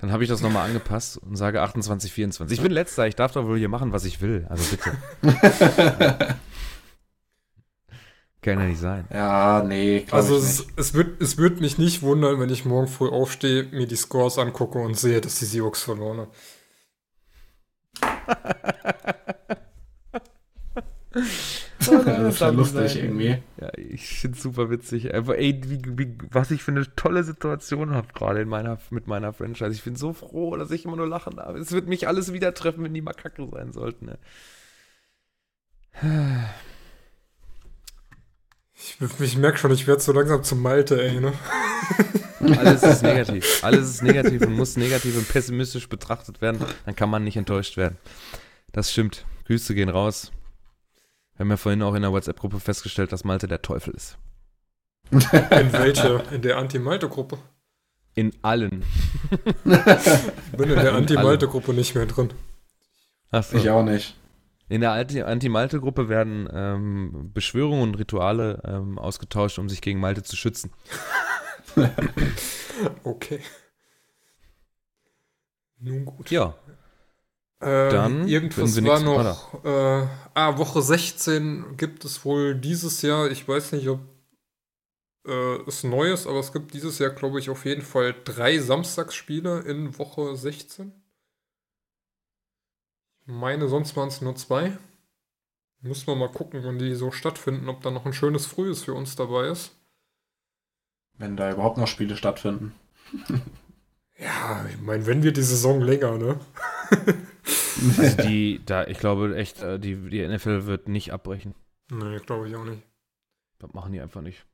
Dann 0.00 0.12
habe 0.12 0.22
ich 0.22 0.28
das 0.30 0.40
nochmal 0.40 0.66
angepasst 0.66 1.18
und 1.18 1.36
sage 1.36 1.60
28, 1.60 2.12
24. 2.12 2.56
Ich 2.56 2.62
bin 2.62 2.72
letzter, 2.72 3.06
ich 3.06 3.16
darf 3.16 3.32
doch 3.32 3.44
wohl 3.46 3.58
hier 3.58 3.68
machen, 3.68 3.92
was 3.92 4.04
ich 4.04 4.20
will. 4.20 4.46
Also 4.48 4.64
bitte. 4.70 4.96
Kann 8.42 8.58
ja 8.58 8.64
nicht 8.66 8.80
sein. 8.80 9.06
Ja, 9.12 9.62
nee, 9.62 10.06
Also 10.10 10.38
ich 10.38 10.42
es, 10.44 10.58
nicht. 10.66 10.78
es, 10.78 10.94
wird, 10.94 11.20
es 11.20 11.36
wird 11.36 11.60
mich 11.60 11.76
nicht 11.76 12.00
wundern, 12.00 12.40
wenn 12.40 12.48
ich 12.48 12.64
morgen 12.64 12.88
früh 12.88 13.10
aufstehe, 13.10 13.64
mir 13.64 13.86
die 13.86 13.96
Scores 13.96 14.38
angucke 14.38 14.78
und 14.78 14.98
sehe, 14.98 15.20
dass 15.20 15.38
die 15.38 15.44
Seahawks 15.44 15.82
verloren 15.82 16.20
haben. 16.20 16.30
das 22.04 22.34
ist 22.34 22.40
ja 22.40 22.50
lustig 22.50 22.96
irgendwie. 23.02 23.38
Ja, 23.60 23.70
ich 23.76 24.20
finde 24.20 24.36
es 24.36 24.42
super 24.42 24.70
witzig. 24.70 25.14
Einfach, 25.14 25.34
ey, 25.34 25.60
wie, 25.64 25.82
wie, 25.98 26.18
was 26.30 26.50
ich 26.50 26.62
für 26.62 26.72
eine 26.72 26.94
tolle 26.94 27.24
Situation 27.24 27.94
habe 27.94 28.08
gerade 28.12 28.42
in 28.42 28.48
meiner, 28.48 28.78
mit 28.90 29.06
meiner 29.06 29.32
Franchise. 29.32 29.72
Ich 29.72 29.82
bin 29.82 29.96
so 29.96 30.12
froh, 30.12 30.56
dass 30.56 30.70
ich 30.70 30.84
immer 30.84 30.96
nur 30.96 31.08
lachen 31.08 31.36
darf. 31.36 31.56
Es 31.56 31.72
wird 31.72 31.88
mich 31.88 32.06
alles 32.06 32.32
wieder 32.32 32.52
treffen, 32.52 32.84
wenn 32.84 32.92
die 32.92 33.00
mal 33.00 33.14
kacke 33.14 33.48
sein 33.50 33.72
sollten. 33.72 34.06
Ne? 34.06 34.18
Ich, 38.74 38.96
ich 39.20 39.36
merke 39.36 39.58
schon, 39.58 39.72
ich 39.72 39.86
werde 39.86 40.00
so 40.00 40.12
langsam 40.12 40.42
zum 40.42 40.60
Malte, 40.60 41.02
ey, 41.02 41.20
ne? 41.20 41.32
Alles 42.40 42.82
ist 42.82 43.02
negativ. 43.02 43.64
Alles 43.64 43.88
ist 43.88 44.02
negativ 44.02 44.42
und 44.42 44.54
muss 44.54 44.76
negativ 44.76 45.16
und 45.16 45.28
pessimistisch 45.28 45.88
betrachtet 45.88 46.40
werden. 46.42 46.64
Dann 46.84 46.96
kann 46.96 47.10
man 47.10 47.24
nicht 47.24 47.36
enttäuscht 47.36 47.76
werden. 47.76 47.96
Das 48.72 48.92
stimmt. 48.92 49.24
Grüße 49.46 49.74
gehen 49.74 49.88
raus. 49.88 50.30
Wir 51.40 51.44
haben 51.44 51.50
ja 51.52 51.56
vorhin 51.56 51.82
auch 51.82 51.94
in 51.94 52.02
der 52.02 52.12
WhatsApp-Gruppe 52.12 52.60
festgestellt, 52.60 53.12
dass 53.12 53.24
Malte 53.24 53.48
der 53.48 53.62
Teufel 53.62 53.94
ist. 53.94 54.18
In 55.10 55.22
welche? 55.72 56.22
In 56.32 56.42
der 56.42 56.58
Anti-Malte-Gruppe. 56.58 57.38
In 58.14 58.32
allen. 58.42 58.84
Ich 59.30 59.38
bin 59.64 60.68
in 60.68 60.78
der 60.78 60.92
Anti-Malte-Gruppe 60.92 61.72
nicht 61.72 61.94
mehr 61.94 62.04
drin. 62.04 62.34
Achso. 63.30 63.56
Ich 63.56 63.70
auch 63.70 63.82
nicht. 63.82 64.18
In 64.68 64.82
der 64.82 64.92
Anti- 64.92 65.22
Anti-Malte-Gruppe 65.22 66.10
werden 66.10 66.46
ähm, 66.52 67.30
Beschwörungen 67.32 67.84
und 67.84 67.94
Rituale 67.94 68.60
ähm, 68.66 68.98
ausgetauscht, 68.98 69.58
um 69.58 69.70
sich 69.70 69.80
gegen 69.80 69.98
Malte 69.98 70.22
zu 70.22 70.36
schützen. 70.36 70.70
Okay. 73.02 73.40
Nun 75.78 76.04
gut. 76.04 76.30
Ja, 76.30 76.54
Ähm, 77.62 77.90
Dann, 77.92 78.28
irgendwas 78.28 78.76
wenn 78.76 78.84
wir 78.84 78.90
war 78.90 79.00
noch. 79.00 79.64
Äh, 79.64 80.08
ah, 80.34 80.56
Woche 80.56 80.80
16 80.80 81.76
gibt 81.76 82.04
es 82.04 82.24
wohl 82.24 82.54
dieses 82.54 83.02
Jahr. 83.02 83.30
Ich 83.30 83.46
weiß 83.46 83.72
nicht, 83.72 83.88
ob 83.88 84.00
äh, 85.26 85.56
es 85.66 85.84
neu 85.84 86.12
ist, 86.12 86.26
aber 86.26 86.38
es 86.38 86.52
gibt 86.52 86.72
dieses 86.72 86.98
Jahr, 86.98 87.10
glaube 87.10 87.38
ich, 87.38 87.50
auf 87.50 87.66
jeden 87.66 87.82
Fall 87.82 88.14
drei 88.24 88.58
Samstagsspiele 88.58 89.60
in 89.60 89.98
Woche 89.98 90.34
16. 90.36 90.92
Ich 93.20 93.26
meine, 93.26 93.68
sonst 93.68 93.94
waren 93.96 94.08
es 94.08 94.22
nur 94.22 94.34
zwei. 94.36 94.78
Müssen 95.82 96.06
wir 96.06 96.16
mal 96.16 96.30
gucken, 96.30 96.60
wann 96.64 96.78
die 96.78 96.94
so 96.94 97.10
stattfinden, 97.10 97.68
ob 97.68 97.82
da 97.82 97.90
noch 97.90 98.06
ein 98.06 98.12
schönes 98.12 98.46
Frühes 98.46 98.84
für 98.84 98.94
uns 98.94 99.16
dabei 99.16 99.48
ist. 99.48 99.72
Wenn 101.18 101.36
da 101.36 101.50
überhaupt 101.50 101.76
noch 101.76 101.86
Spiele 101.86 102.16
stattfinden. 102.16 102.74
Ja, 104.18 104.66
ich 104.68 104.80
meine, 104.80 105.06
wenn 105.06 105.22
wir 105.22 105.32
die 105.32 105.42
Saison 105.42 105.80
länger, 105.80 106.18
ne? 106.18 106.40
also 107.98 108.16
die, 108.22 108.60
da, 108.64 108.86
ich 108.86 108.98
glaube 108.98 109.36
echt, 109.36 109.60
äh, 109.62 109.78
die, 109.78 109.96
die 110.10 110.26
NFL 110.26 110.66
wird 110.66 110.88
nicht 110.88 111.12
abbrechen. 111.12 111.54
Nee, 111.90 112.18
glaube 112.18 112.48
ich 112.48 112.56
auch 112.56 112.64
nicht. 112.64 112.82
Das 113.58 113.72
machen 113.72 113.92
die 113.92 114.00
einfach 114.00 114.22
nicht. 114.22 114.44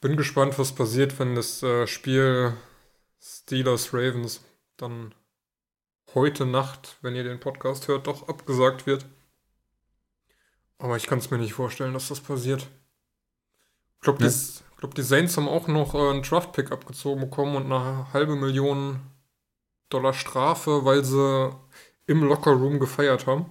Bin 0.00 0.16
gespannt, 0.16 0.58
was 0.58 0.74
passiert, 0.74 1.18
wenn 1.18 1.34
das 1.34 1.62
äh, 1.62 1.86
Spiel 1.86 2.54
Steelers 3.20 3.94
Ravens 3.94 4.44
dann 4.76 5.14
heute 6.14 6.44
Nacht, 6.44 6.96
wenn 7.02 7.14
ihr 7.14 7.22
den 7.24 7.38
Podcast 7.40 7.86
hört, 7.88 8.06
doch 8.06 8.28
abgesagt 8.28 8.86
wird. 8.86 9.06
Aber 10.78 10.96
ich 10.96 11.06
kann 11.06 11.18
es 11.18 11.30
mir 11.30 11.38
nicht 11.38 11.52
vorstellen, 11.52 11.94
dass 11.94 12.08
das 12.08 12.20
passiert. 12.20 12.68
Ich 13.96 14.00
glaube, 14.00 14.24
Ne? 14.24 14.28
die, 14.28 14.78
glaub, 14.80 14.94
die 14.96 15.02
Saints 15.02 15.36
haben 15.36 15.48
auch 15.48 15.68
noch 15.68 15.94
äh, 15.94 16.10
einen 16.10 16.22
Draft-Pick 16.22 16.72
abgezogen 16.72 17.20
bekommen 17.20 17.54
und 17.54 17.66
eine 17.72 18.12
halbe 18.12 18.34
Million 18.34 19.00
Dollar 19.90 20.12
Strafe, 20.14 20.84
weil 20.84 21.04
sie 21.04 21.50
im 22.12 22.22
Lockerroom 22.22 22.78
gefeiert 22.78 23.26
haben. 23.26 23.46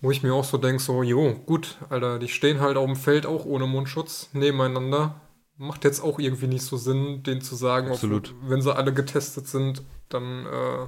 Wo 0.00 0.10
ich 0.10 0.22
mir 0.22 0.32
auch 0.34 0.44
so 0.44 0.58
denke, 0.58 0.80
so, 0.82 1.02
jo, 1.02 1.34
gut, 1.34 1.76
Alter, 1.88 2.18
die 2.18 2.28
stehen 2.28 2.60
halt 2.60 2.76
auf 2.76 2.86
dem 2.86 2.96
Feld 2.96 3.26
auch 3.26 3.44
ohne 3.44 3.66
Mundschutz 3.66 4.30
nebeneinander. 4.32 5.20
Macht 5.56 5.84
jetzt 5.84 6.00
auch 6.00 6.20
irgendwie 6.20 6.46
nicht 6.46 6.62
so 6.62 6.76
Sinn, 6.76 7.24
denen 7.24 7.40
zu 7.40 7.56
sagen, 7.56 7.90
Absolut. 7.90 8.30
Ob, 8.30 8.50
wenn 8.50 8.62
sie 8.62 8.74
alle 8.74 8.92
getestet 8.92 9.48
sind, 9.48 9.82
dann, 10.08 10.46
äh, 10.46 10.86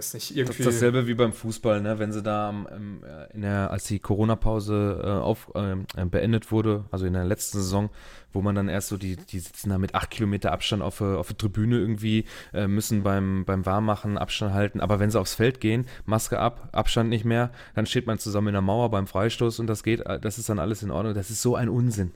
weiß 0.00 0.14
nicht, 0.14 0.30
Das 0.30 0.36
irgendwie. 0.36 0.62
ist 0.62 0.66
dasselbe 0.66 1.06
wie 1.06 1.14
beim 1.14 1.32
Fußball, 1.32 1.80
ne? 1.82 1.98
wenn 1.98 2.10
sie 2.12 2.22
da 2.22 2.48
am, 2.48 2.66
im, 2.74 3.04
äh, 3.04 3.32
in 3.34 3.42
der, 3.42 3.70
als 3.70 3.84
die 3.84 3.98
Corona-Pause 3.98 5.00
äh, 5.04 5.06
auf, 5.08 5.50
ähm, 5.54 5.84
äh, 5.96 6.04
beendet 6.06 6.50
wurde, 6.50 6.84
also 6.90 7.04
in 7.06 7.12
der 7.12 7.24
letzten 7.24 7.58
Saison, 7.58 7.90
wo 8.32 8.40
man 8.40 8.54
dann 8.54 8.68
erst 8.68 8.88
so, 8.88 8.96
die, 8.96 9.16
die 9.16 9.38
sitzen 9.38 9.68
da 9.70 9.78
mit 9.78 9.94
acht 9.94 10.10
Kilometer 10.10 10.52
Abstand 10.52 10.82
auf, 10.82 10.98
der- 10.98 11.18
auf 11.18 11.28
der 11.28 11.36
Tribüne 11.36 11.78
irgendwie, 11.78 12.24
äh, 12.54 12.66
müssen 12.66 13.02
beim, 13.02 13.44
beim 13.44 13.66
Warmmachen 13.66 14.16
Abstand 14.16 14.54
halten, 14.54 14.80
aber 14.80 14.98
wenn 15.00 15.10
sie 15.10 15.20
aufs 15.20 15.34
Feld 15.34 15.60
gehen, 15.60 15.86
Maske 16.06 16.38
ab, 16.38 16.70
Abstand 16.72 17.10
nicht 17.10 17.24
mehr, 17.24 17.50
dann 17.74 17.86
steht 17.86 18.06
man 18.06 18.18
zusammen 18.18 18.48
in 18.48 18.54
der 18.54 18.62
Mauer 18.62 18.90
beim 18.90 19.06
Freistoß 19.06 19.60
und 19.60 19.66
das 19.66 19.82
geht, 19.82 20.00
äh, 20.00 20.18
das 20.18 20.38
ist 20.38 20.48
dann 20.48 20.58
alles 20.58 20.82
in 20.82 20.90
Ordnung. 20.90 21.14
Das 21.14 21.30
ist 21.30 21.42
so 21.42 21.56
ein 21.56 21.68
Unsinn. 21.68 22.12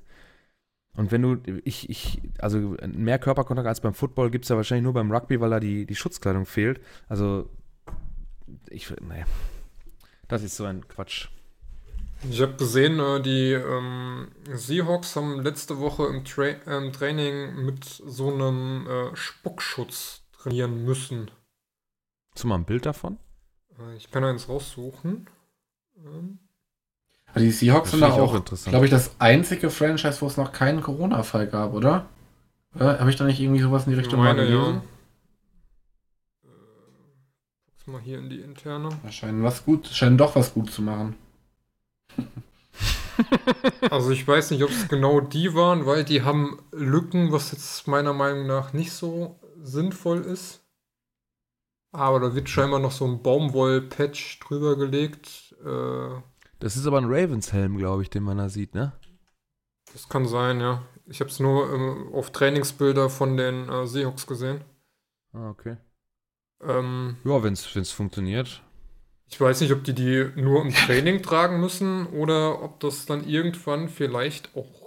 Und 0.96 1.10
wenn 1.10 1.22
du, 1.22 1.38
ich, 1.64 1.90
ich, 1.90 2.22
also 2.38 2.76
mehr 2.86 3.18
Körperkontakt 3.18 3.66
als 3.66 3.80
beim 3.80 3.94
Football 3.94 4.30
gibt 4.30 4.44
es 4.44 4.48
ja 4.48 4.56
wahrscheinlich 4.56 4.84
nur 4.84 4.92
beim 4.92 5.10
Rugby, 5.10 5.40
weil 5.40 5.50
da 5.50 5.58
die, 5.58 5.86
die 5.86 5.96
Schutzkleidung 5.96 6.46
fehlt. 6.46 6.80
Also, 7.08 7.50
ich, 8.70 8.90
nee. 9.00 9.24
Das 10.28 10.42
ist 10.42 10.56
so 10.56 10.64
ein 10.64 10.86
Quatsch. 10.88 11.28
Ich 12.30 12.40
habe 12.40 12.54
gesehen, 12.54 12.98
äh, 13.00 13.20
die 13.20 13.52
ähm, 13.52 14.28
Seahawks 14.52 15.14
haben 15.16 15.40
letzte 15.42 15.78
Woche 15.78 16.06
im, 16.06 16.24
Tra 16.24 16.44
ähm, 16.66 16.92
Training 16.92 17.64
mit 17.64 17.84
so 17.84 18.32
einem 18.32 18.86
äh, 18.86 19.16
Spuckschutz 19.16 20.22
trainieren 20.32 20.84
müssen. 20.84 21.30
Hast 22.32 22.44
du 22.44 22.48
mal 22.48 22.56
ein 22.56 22.64
Bild 22.64 22.86
davon? 22.86 23.18
Äh, 23.78 23.96
ich 23.96 24.10
kann 24.10 24.24
eins 24.24 24.48
raussuchen. 24.48 25.28
Ähm, 25.98 26.38
Also 27.26 27.44
die 27.44 27.52
Seahawks 27.52 27.90
sind 27.90 28.00
da 28.00 28.12
auch 28.12 28.18
auch, 28.30 28.34
interessant. 28.34 28.70
glaube 28.70 28.86
ich, 28.86 28.90
das 28.90 29.16
einzige 29.18 29.68
Franchise, 29.70 30.20
wo 30.22 30.26
es 30.26 30.36
noch 30.38 30.52
keinen 30.52 30.80
Corona-Fall 30.82 31.46
gab, 31.48 31.74
oder? 31.74 32.08
Äh, 32.74 32.84
Habe 32.84 33.10
ich 33.10 33.16
da 33.16 33.24
nicht 33.24 33.40
irgendwie 33.40 33.60
sowas 33.60 33.84
in 33.86 33.92
die 33.92 33.98
ich 33.98 34.04
Richtung 34.04 34.20
mal 34.20 34.34
meine, 34.34 34.46
gelesen? 34.48 34.74
ja. 34.76 34.82
Mal 37.86 38.00
hier 38.00 38.18
in 38.18 38.30
die 38.30 38.40
interne. 38.40 38.88
Da 39.02 39.12
scheinen 39.12 39.42
was 39.42 39.64
gut, 39.64 39.86
scheinen 39.88 40.16
doch 40.16 40.34
was 40.36 40.54
gut 40.54 40.70
zu 40.70 40.82
machen. 40.82 41.16
Also 43.90 44.10
ich 44.10 44.26
weiß 44.26 44.50
nicht, 44.50 44.64
ob 44.64 44.70
es 44.70 44.88
genau 44.88 45.20
die 45.20 45.54
waren, 45.54 45.86
weil 45.86 46.02
die 46.02 46.22
haben 46.22 46.58
Lücken, 46.72 47.30
was 47.30 47.52
jetzt 47.52 47.86
meiner 47.86 48.12
Meinung 48.12 48.48
nach 48.48 48.72
nicht 48.72 48.90
so 48.92 49.38
sinnvoll 49.62 50.22
ist. 50.22 50.64
Aber 51.92 52.18
da 52.18 52.34
wird 52.34 52.48
scheinbar 52.48 52.80
noch 52.80 52.90
so 52.90 53.04
ein 53.06 53.22
Baumwoll-Patch 53.22 54.40
drüber 54.40 54.76
gelegt. 54.76 55.54
Äh, 55.64 56.20
Das 56.58 56.76
ist 56.76 56.88
aber 56.88 56.98
ein 56.98 57.04
Ravens-Helm, 57.06 57.76
glaube 57.78 58.02
ich, 58.02 58.10
den 58.10 58.24
man 58.24 58.38
da 58.38 58.48
sieht, 58.48 58.74
ne? 58.74 58.92
das 59.92 60.08
kann 60.08 60.26
sein, 60.26 60.60
ja. 60.60 60.82
Ich 61.06 61.20
habe 61.20 61.30
es 61.30 61.38
nur 61.38 61.72
ähm, 61.72 62.12
auf 62.12 62.32
Trainingsbilder 62.32 63.08
von 63.10 63.36
den 63.36 63.68
äh, 63.68 63.86
Seahawks 63.86 64.26
gesehen. 64.26 64.62
Ah, 65.32 65.50
okay. 65.50 65.76
Ähm, 66.66 67.16
Ja, 67.24 67.42
wenn 67.42 67.52
es 67.54 67.90
funktioniert. 67.90 68.62
ich 69.28 69.40
weiß 69.40 69.60
nicht, 69.60 69.72
ob 69.72 69.84
die 69.84 69.94
die 69.94 70.26
nur 70.36 70.62
im 70.62 70.72
Training 70.74 71.22
tragen 71.22 71.60
müssen 71.60 72.06
oder 72.06 72.62
ob 72.62 72.80
das 72.80 73.06
dann 73.06 73.26
irgendwann 73.26 73.88
vielleicht 73.88 74.50
auch 74.56 74.84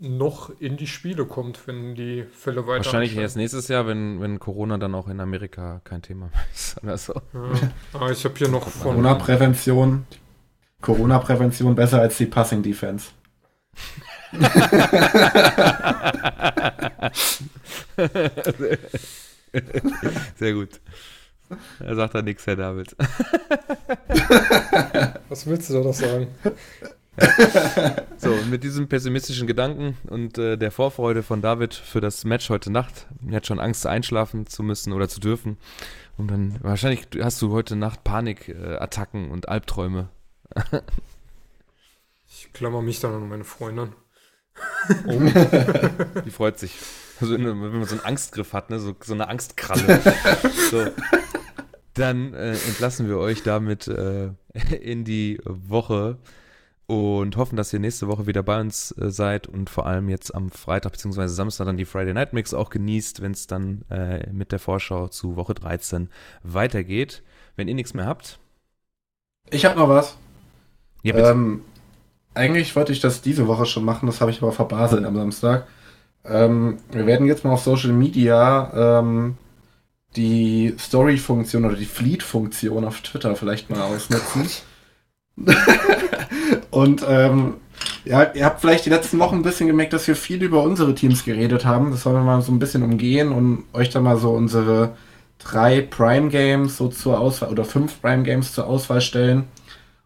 noch 0.00 0.50
in 0.60 0.76
die 0.76 0.86
Spiele 0.86 1.26
kommt, 1.26 1.66
wenn 1.66 1.96
die 1.96 2.24
Fälle 2.32 2.66
weiter 2.68 2.84
Wahrscheinlich 2.84 3.10
ansteigen. 3.10 3.22
erst 3.22 3.36
nächstes 3.36 3.66
Jahr, 3.68 3.86
wenn, 3.88 4.20
wenn 4.20 4.38
Corona 4.38 4.78
dann 4.78 4.94
auch 4.94 5.08
in 5.08 5.18
Amerika 5.20 5.80
kein 5.82 6.02
Thema 6.02 6.26
mehr 6.26 6.44
ist 6.54 6.80
oder 6.82 6.96
so. 6.98 7.14
Ja. 7.34 7.98
Ah, 7.98 8.10
ich 8.10 8.24
habe 8.24 8.34
hier 8.36 8.48
noch 8.48 8.68
von. 8.68 8.92
Corona-Prävention. 8.92 10.06
Corona-Prävention 10.80 11.74
besser 11.74 12.00
als 12.00 12.16
die 12.18 12.26
Passing-Defense. 12.26 13.08
Sehr 20.36 20.52
gut. 20.52 20.80
Er 21.80 21.94
sagt 21.94 22.14
da 22.14 22.22
nichts, 22.22 22.46
Herr 22.46 22.56
David. 22.56 22.96
Was 25.28 25.46
willst 25.46 25.70
du 25.70 25.74
da 25.74 25.80
noch 25.80 25.94
sagen? 25.94 26.28
So, 28.16 28.30
und 28.30 28.50
mit 28.50 28.62
diesem 28.62 28.88
pessimistischen 28.88 29.46
Gedanken 29.46 29.96
und 30.08 30.38
äh, 30.38 30.56
der 30.56 30.70
Vorfreude 30.70 31.22
von 31.22 31.42
David 31.42 31.74
für 31.74 32.00
das 32.00 32.24
Match 32.24 32.48
heute 32.48 32.70
Nacht, 32.70 33.06
er 33.28 33.36
hat 33.36 33.46
schon 33.46 33.60
Angst, 33.60 33.86
einschlafen 33.86 34.46
zu 34.46 34.62
müssen 34.62 34.92
oder 34.92 35.08
zu 35.08 35.20
dürfen. 35.20 35.58
Und 36.16 36.30
dann, 36.30 36.58
wahrscheinlich 36.62 37.06
hast 37.20 37.40
du 37.42 37.52
heute 37.52 37.76
Nacht 37.76 38.04
Panikattacken 38.04 39.30
und 39.30 39.48
Albträume. 39.48 40.08
Ich 42.28 42.52
klammer 42.52 42.82
mich 42.82 43.00
dann 43.00 43.14
an 43.14 43.28
meine 43.28 43.44
Freundin. 43.44 43.92
Die 46.24 46.30
freut 46.30 46.58
sich. 46.58 46.76
Also, 47.20 47.34
wenn 47.34 47.58
man 47.58 47.84
so 47.84 47.96
einen 47.96 48.04
Angstgriff 48.04 48.52
hat, 48.52 48.70
ne? 48.70 48.78
so, 48.78 48.94
so 49.00 49.14
eine 49.14 49.28
Angstkralle. 49.28 50.00
so. 50.70 50.86
Dann 51.98 52.34
äh, 52.34 52.52
entlassen 52.52 53.08
wir 53.08 53.18
euch 53.18 53.42
damit 53.42 53.88
äh, 53.88 54.30
in 54.80 55.04
die 55.04 55.40
Woche 55.44 56.18
und 56.86 57.36
hoffen, 57.36 57.56
dass 57.56 57.72
ihr 57.72 57.80
nächste 57.80 58.08
Woche 58.08 58.26
wieder 58.26 58.42
bei 58.42 58.60
uns 58.60 58.92
äh, 58.98 59.10
seid 59.10 59.46
und 59.46 59.68
vor 59.68 59.86
allem 59.86 60.08
jetzt 60.08 60.34
am 60.34 60.50
Freitag 60.50 60.92
bzw. 60.92 61.26
Samstag 61.26 61.66
dann 61.66 61.76
die 61.76 61.84
Friday 61.84 62.14
Night 62.14 62.32
Mix 62.32 62.54
auch 62.54 62.70
genießt, 62.70 63.20
wenn 63.20 63.32
es 63.32 63.46
dann 63.46 63.82
äh, 63.90 64.30
mit 64.32 64.52
der 64.52 64.58
Vorschau 64.58 65.08
zu 65.08 65.36
Woche 65.36 65.54
13 65.54 66.08
weitergeht. 66.42 67.22
Wenn 67.56 67.68
ihr 67.68 67.74
nichts 67.74 67.92
mehr 67.92 68.06
habt, 68.06 68.38
Ich 69.50 69.64
habe 69.64 69.78
noch 69.78 69.88
was. 69.88 70.16
ja 71.02 71.12
bitte. 71.14 71.28
Ähm, 71.28 71.62
eigentlich 72.34 72.74
wollte 72.76 72.92
ich 72.92 73.00
das 73.00 73.20
diese 73.20 73.48
Woche 73.48 73.66
schon 73.66 73.84
machen, 73.84 74.06
das 74.06 74.20
habe 74.20 74.30
ich 74.30 74.40
aber 74.40 74.52
verbaselt 74.52 75.04
am 75.04 75.16
Samstag. 75.16 75.66
Ähm, 76.24 76.78
wir 76.90 77.06
werden 77.06 77.26
jetzt 77.26 77.44
mal 77.44 77.52
auf 77.52 77.62
Social 77.62 77.92
Media 77.92 79.00
ähm, 79.00 79.36
die 80.16 80.74
Story-Funktion 80.78 81.64
oder 81.64 81.76
die 81.76 81.84
Fleet-Funktion 81.84 82.84
auf 82.84 83.00
Twitter 83.00 83.36
vielleicht 83.36 83.70
mal 83.70 83.82
ausnutzen. 83.82 84.48
Und 86.70 87.04
ähm, 87.08 87.54
ja, 88.04 88.32
ihr 88.34 88.44
habt 88.44 88.60
vielleicht 88.60 88.86
die 88.86 88.90
letzten 88.90 89.18
Wochen 89.18 89.36
ein 89.36 89.42
bisschen 89.42 89.66
gemerkt, 89.66 89.92
dass 89.92 90.08
wir 90.08 90.16
viel 90.16 90.42
über 90.42 90.62
unsere 90.62 90.94
Teams 90.94 91.24
geredet 91.24 91.64
haben. 91.64 91.90
Das 91.90 92.04
wollen 92.06 92.16
wir 92.16 92.22
mal 92.22 92.42
so 92.42 92.52
ein 92.52 92.58
bisschen 92.58 92.82
umgehen 92.82 93.32
und 93.32 93.64
euch 93.72 93.90
dann 93.90 94.02
mal 94.02 94.16
so 94.16 94.30
unsere 94.30 94.96
drei 95.38 95.82
Prime 95.82 96.28
Games 96.28 96.76
so 96.76 96.88
zur 96.88 97.20
Auswahl 97.20 97.50
oder 97.50 97.64
fünf 97.64 98.00
Prime 98.00 98.24
Games 98.24 98.52
zur 98.52 98.66
Auswahl 98.66 99.00
stellen. 99.00 99.44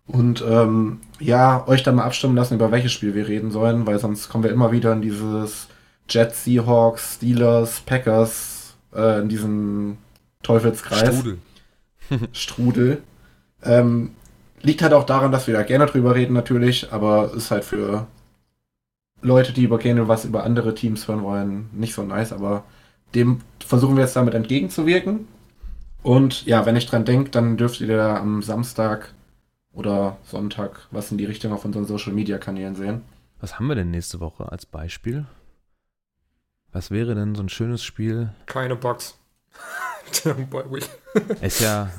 Und 0.06 0.44
ähm, 0.46 1.00
ja, 1.20 1.66
euch 1.68 1.82
dann 1.82 1.94
mal 1.94 2.04
abstimmen 2.04 2.36
lassen, 2.36 2.54
über 2.54 2.70
welches 2.70 2.92
Spiel 2.92 3.14
wir 3.14 3.28
reden 3.28 3.50
sollen, 3.50 3.86
weil 3.86 3.98
sonst 3.98 4.28
kommen 4.28 4.44
wir 4.44 4.50
immer 4.50 4.72
wieder 4.72 4.92
in 4.92 5.00
dieses 5.00 5.68
Jets, 6.08 6.44
Seahawks, 6.44 7.14
Steelers, 7.14 7.80
Packers, 7.86 8.51
äh, 8.94 9.20
in 9.20 9.28
diesen 9.28 9.98
Teufelskreis. 10.42 11.14
Strudel. 11.14 11.38
Strudel. 12.32 13.02
Ähm, 13.62 14.12
liegt 14.62 14.82
halt 14.82 14.92
auch 14.92 15.04
daran, 15.04 15.32
dass 15.32 15.46
wir 15.46 15.54
da 15.54 15.62
gerne 15.62 15.86
drüber 15.86 16.14
reden 16.14 16.34
natürlich, 16.34 16.92
aber 16.92 17.32
ist 17.34 17.50
halt 17.50 17.64
für 17.64 18.06
Leute, 19.20 19.52
die 19.52 19.64
über 19.64 19.78
gerne 19.78 20.08
was 20.08 20.24
über 20.24 20.44
andere 20.44 20.74
Teams 20.74 21.06
hören 21.06 21.22
wollen, 21.22 21.70
nicht 21.72 21.94
so 21.94 22.02
nice, 22.02 22.32
aber 22.32 22.64
dem 23.14 23.40
versuchen 23.64 23.96
wir 23.96 24.02
jetzt 24.02 24.16
damit 24.16 24.34
entgegenzuwirken. 24.34 25.28
Und 26.02 26.44
ja, 26.46 26.66
wenn 26.66 26.76
ich 26.76 26.86
dran 26.86 27.04
denkt, 27.04 27.34
dann 27.34 27.56
dürft 27.56 27.80
ihr 27.80 27.96
da 27.96 28.16
am 28.16 28.42
Samstag 28.42 29.14
oder 29.72 30.16
Sonntag 30.24 30.88
was 30.90 31.12
in 31.12 31.18
die 31.18 31.24
Richtung 31.24 31.52
auf 31.52 31.64
unseren 31.64 31.84
Social 31.84 32.12
Media 32.12 32.38
Kanälen 32.38 32.74
sehen. 32.74 33.02
Was 33.40 33.58
haben 33.58 33.68
wir 33.68 33.74
denn 33.74 33.90
nächste 33.90 34.20
Woche 34.20 34.50
als 34.50 34.66
Beispiel? 34.66 35.26
Was 36.72 36.90
wäre 36.90 37.14
denn 37.14 37.34
so 37.34 37.42
ein 37.42 37.48
schönes 37.48 37.84
Spiel? 37.84 38.30
Keine 38.46 38.76
Bugs. 38.76 39.18
Week. 40.24 40.88
Ist 41.40 41.60
ja, 41.60 41.90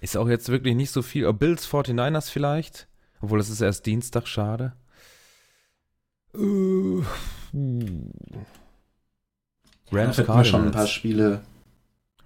ist 0.00 0.16
auch 0.16 0.28
jetzt 0.28 0.48
wirklich 0.48 0.74
nicht 0.74 0.90
so 0.90 1.02
viel. 1.02 1.26
Oh, 1.26 1.32
Bills 1.32 1.66
49ers 1.68 2.30
vielleicht? 2.30 2.88
Obwohl, 3.20 3.40
es 3.40 3.48
ist 3.48 3.60
erst 3.60 3.86
Dienstag, 3.86 4.26
schade. 4.26 4.74
Äh, 6.34 6.38
Rams 9.90 10.18
hätten 10.18 10.34
wir 10.34 10.44
schon 10.44 10.64
ein 10.66 10.70
paar 10.72 10.86
Cardinals. 10.86 10.90
Spiele. 10.90 11.42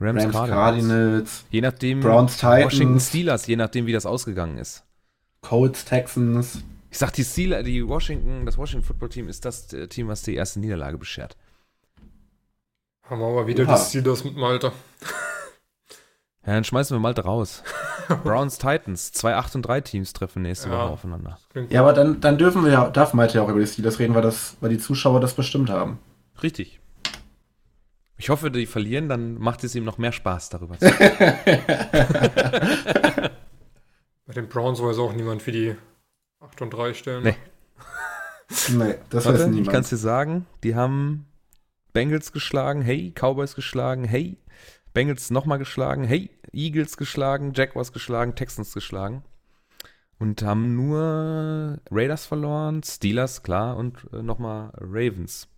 Rams, 0.01 0.23
Rams 0.25 0.33
Cardinals. 0.33 0.51
Cardinals, 0.51 1.45
Je 1.51 1.61
nachdem, 1.61 2.01
Browns 2.01 2.43
Washington 2.43 2.79
Titans, 2.79 3.09
Steelers, 3.09 3.47
je 3.47 3.57
nachdem, 3.57 3.87
wie 3.87 3.93
das 3.93 4.07
ausgegangen 4.07 4.59
ist. 4.59 4.85
Colts 5.41 5.85
Texans. 5.85 6.63
Ich 6.91 6.99
sag, 6.99 7.13
die 7.13 7.25
Steelers, 7.25 7.65
die 7.65 7.87
Washington, 7.87 8.45
das 8.47 8.59
Washington 8.59 8.87
Football 8.87 9.09
Team 9.09 9.29
ist 9.29 9.45
das 9.45 9.73
äh, 9.73 9.89
Team, 9.89 10.09
was 10.09 10.23
die 10.23 10.35
erste 10.35 10.61
Niederlage 10.61 10.99
beschert. 10.99 11.37
Haben 13.09 13.21
wir 13.21 13.27
aber 13.27 13.47
wieder 13.47 13.65
Oha. 13.65 13.77
die 13.77 13.81
Steelers 13.83 14.25
mit 14.25 14.37
Malta. 14.37 14.73
Ja, 16.45 16.53
dann 16.55 16.63
schmeißen 16.63 16.95
wir 16.97 17.01
Malte 17.01 17.25
raus. 17.25 17.65
Browns 18.23 18.57
Titans, 18.59 19.11
zwei 19.11 19.35
8 19.35 19.57
und 19.57 19.63
3 19.63 19.81
Teams 19.81 20.13
treffen 20.13 20.43
nächste 20.43 20.69
Ja. 20.69 20.75
Woche 20.77 20.91
aufeinander. 20.93 21.39
Ja, 21.71 21.81
aber 21.81 21.93
dann, 21.93 22.21
dann 22.21 22.39
dürfen 22.39 22.63
wir 22.65 22.71
ja, 22.71 22.89
darf 22.89 23.15
Malte 23.15 23.39
ja 23.39 23.43
auch 23.43 23.49
über 23.49 23.59
die 23.59 23.67
Steelers 23.67 23.99
reden, 23.99 24.15
weil, 24.15 24.23
das, 24.23 24.57
weil 24.61 24.71
die 24.71 24.79
Zuschauer 24.79 25.19
das 25.19 25.35
bestimmt 25.35 25.71
haben. 25.71 25.99
Richtig. 26.45 26.79
Ich 28.17 28.31
hoffe, 28.31 28.53
die 28.53 28.65
verlieren, 28.67 29.09
dann 29.09 29.35
macht 29.39 29.65
es 29.65 29.75
ihm 29.75 29.85
noch 29.85 29.99
mehr 29.99 30.13
Spaß 30.13 30.51
darüber 30.51 30.79
zu 30.79 30.87
reden. 30.87 31.27
Bei 34.27 34.33
den 34.35 34.49
Browns 34.49 34.81
weiß 34.81 34.99
auch 34.99 35.15
niemand, 35.15 35.45
wie 35.49 35.53
die 35.53 35.75
8 36.39 36.63
und 36.63 36.71
3 36.71 36.95
stellen. 36.95 37.25
Nee. 37.25 37.35
nee, 38.69 38.95
das 39.11 39.25
weiß 39.27 39.33
Warte, 39.33 39.43
ich 39.47 39.51
niemand. 39.51 39.71
kann 39.73 39.81
es 39.81 39.89
dir 39.89 39.97
sagen, 39.97 40.47
die 40.63 40.77
haben 40.77 41.27
Bengals 41.97 42.31
geschlagen, 42.31 42.83
hey, 42.83 43.11
Cowboys 43.19 43.55
geschlagen, 43.55 44.05
hey, 44.05 44.37
Bengals 44.93 45.31
nochmal 45.31 45.57
geschlagen, 45.59 46.05
hey, 46.05 46.29
Eagles 46.53 46.99
geschlagen, 46.99 47.55
Jaguars 47.55 47.91
geschlagen, 47.91 48.35
Texans 48.35 48.75
geschlagen. 48.75 49.25
Und 50.19 50.43
haben 50.43 50.77
nur 50.77 51.79
Raiders 51.91 52.27
verloren, 52.27 52.83
Steelers, 52.83 53.43
klar, 53.43 53.79
und 53.79 53.97
äh, 54.13 54.21
nochmal 54.23 54.73
Ravens. 54.79 55.49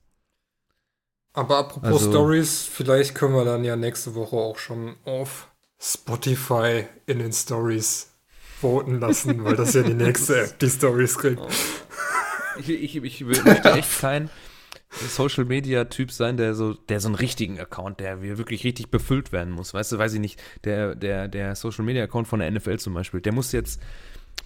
Aber 1.32 1.59
apropos 1.59 1.89
Also- 2.03 2.11
Stories, 2.12 2.62
vielleicht 2.62 3.16
können 3.16 3.34
wir 3.34 3.45
dann 3.45 3.64
ja 3.64 3.74
nächste 3.74 4.14
Woche 4.14 4.36
auch 4.36 4.59
schon 4.59 4.95
auf 5.05 5.49
Spotify 5.80 6.86
in 7.07 7.18
den 7.18 7.32
Stories 7.32 8.12
voten 8.61 9.01
lassen, 9.01 9.43
weil 9.43 9.57
das 9.57 9.74
ja 9.74 9.82
die 9.82 9.95
nächste 9.95 10.41
App 10.45 10.57
die 10.61 10.70
Stories 10.70 11.18
kriegt. 11.18 11.43
Ich, 12.61 12.68
ich, 12.70 12.95
ich 12.97 13.20
möchte 13.24 13.72
echt 13.74 13.99
kein, 14.01 14.30
Social 14.91 15.45
Media 15.45 15.84
Typ 15.84 16.11
sein, 16.11 16.36
der 16.36 16.55
so, 16.55 16.72
der 16.74 17.01
so 17.01 17.09
einen 17.09 17.14
richtigen 17.14 17.61
Account, 17.61 18.01
der 18.01 18.22
wirklich 18.22 18.64
richtig 18.64 18.91
befüllt 18.91 19.32
werden 19.32 19.53
muss. 19.53 19.74
Weißt 19.74 19.93
du, 19.93 19.99
weiß 19.99 20.14
ich 20.14 20.20
nicht, 20.20 20.41
der, 20.64 20.95
der, 20.95 21.28
der 21.28 21.55
Social 21.55 21.84
Media 21.84 22.05
Account 22.05 22.26
von 22.26 22.41
der 22.41 22.51
NFL 22.51 22.78
zum 22.78 22.95
Beispiel, 22.95 23.20
der 23.20 23.32
muss 23.32 23.53
jetzt 23.53 23.80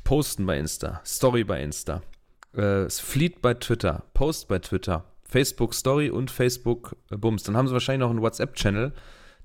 posten 0.05 0.45
bei 0.47 0.59
Insta, 0.59 1.01
Story 1.05 1.45
bei 1.45 1.63
Insta, 1.63 2.03
äh, 2.55 2.89
Fleet 2.89 3.41
bei 3.41 3.55
Twitter, 3.55 4.05
Post 4.15 4.49
bei 4.49 4.59
Twitter, 4.59 5.05
Facebook 5.25 5.75
Story 5.75 6.11
und 6.11 6.31
Facebook 6.31 6.97
äh, 7.11 7.17
Bums. 7.17 7.45
Dann 7.45 7.57
haben 7.57 7.69
sie 7.69 7.73
wahrscheinlich 7.73 8.01
noch 8.01 8.11
einen 8.11 8.23
WhatsApp-Channel, 8.23 8.93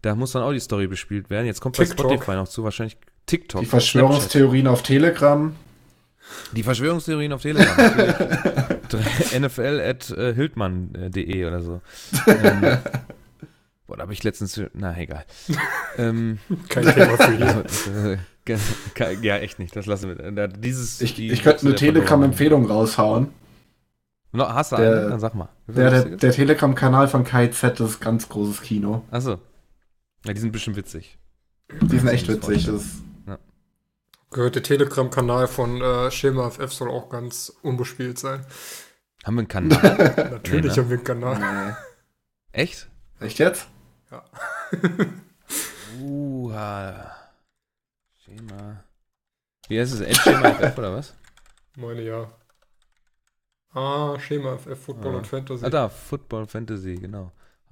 da 0.01 0.15
muss 0.15 0.31
dann 0.31 0.43
auch 0.43 0.51
die 0.51 0.59
Story 0.59 0.87
bespielt 0.87 1.29
werden. 1.29 1.45
Jetzt 1.45 1.61
kommt 1.61 1.77
bei 1.77 1.85
TikTok. 1.85 2.11
Spotify 2.11 2.31
noch 2.31 2.47
zu, 2.47 2.63
wahrscheinlich 2.63 2.97
TikTok. 3.25 3.61
Die 3.61 3.67
Verschwörungstheorien 3.67 4.67
auf 4.67 4.83
Telegram. 4.83 5.55
Die 6.53 6.63
Verschwörungstheorien 6.63 7.33
auf 7.33 7.41
Telegram. 7.41 7.75
NFL 9.39 9.81
at 9.83 10.09
äh, 10.11 10.33
hildmann.de 10.33 11.45
oder 11.45 11.61
so. 11.61 11.81
ähm, 12.27 12.61
boah, 13.87 13.97
da 13.97 14.03
habe 14.03 14.13
ich 14.13 14.23
letztens. 14.23 14.61
Na, 14.73 14.97
egal. 14.97 15.25
ähm, 15.97 16.39
Kein 16.69 16.85
Thema 16.85 17.17
für 17.17 17.31
hier. 17.37 17.47
also, 17.47 18.17
äh, 19.03 19.17
ja, 19.21 19.37
echt 19.37 19.59
nicht. 19.59 19.75
Das 19.75 19.85
lassen 19.85 20.09
wir. 20.17 20.47
Dieses, 20.47 21.01
Ich, 21.01 21.15
die- 21.15 21.31
ich 21.31 21.43
könnte 21.43 21.65
eine. 21.65 21.75
Telegram-Empfehlung 21.75 22.65
raushauen. 22.65 23.27
No, 24.31 24.47
hast 24.47 24.71
du 24.71 24.77
Der- 24.77 24.91
eine? 25.01 25.09
Dann 25.09 25.19
sag 25.19 25.35
mal. 25.35 25.49
Der, 25.67 25.89
der, 25.89 26.17
der 26.17 26.31
Telegram-Kanal 26.31 27.07
von 27.07 27.23
KZ 27.23 27.79
ist 27.79 27.99
ganz 27.99 28.29
großes 28.29 28.61
Kino. 28.61 29.03
Achso. 29.11 29.39
Ja, 30.25 30.33
die 30.33 30.39
sind 30.39 30.51
bestimmt 30.51 30.77
witzig. 30.77 31.17
Die 31.81 31.97
sind 31.99 32.07
echt 32.07 32.27
witzig. 32.27 32.65
Das 32.65 32.75
ist, 32.75 32.95
Gehört 34.31 34.55
der 34.55 34.63
Telegram-Kanal 34.63 35.47
von 35.47 35.81
äh, 35.81 36.11
Schema 36.11 36.49
FF 36.49 36.73
soll 36.73 36.89
auch 36.89 37.09
ganz 37.09 37.49
unbespielt 37.61 38.19
sein. 38.19 38.45
Haben 39.23 39.35
wir 39.35 39.39
einen 39.41 39.47
Kanal? 39.47 40.13
Natürlich 40.31 40.75
ne? 40.75 40.81
haben 40.83 40.89
wir 40.89 40.97
einen 40.97 41.03
Kanal. 41.05 41.39
nee. 41.69 42.61
echt? 42.61 42.89
Echt 43.19 43.39
jetzt? 43.39 43.67
Uha. 46.01 47.11
Schema. 48.23 48.83
Wie 49.69 49.79
heißt 49.79 49.93
es? 49.93 50.01
Endschema 50.01 50.51
FF 50.53 50.77
oder 50.77 50.93
was? 50.93 51.13
Meine 51.75 52.01
ja. 52.01 52.29
Ah, 53.73 54.19
Schema 54.19 54.57
FF, 54.57 54.77
Football 54.85 55.13
Ah. 55.15 55.17
und 55.17 55.27
Fantasy. 55.27 55.65
Ah, 55.65 55.69
da. 55.69 55.89
Football 55.89 56.47
Fantasy, 56.47 56.95
genau. 56.95 57.31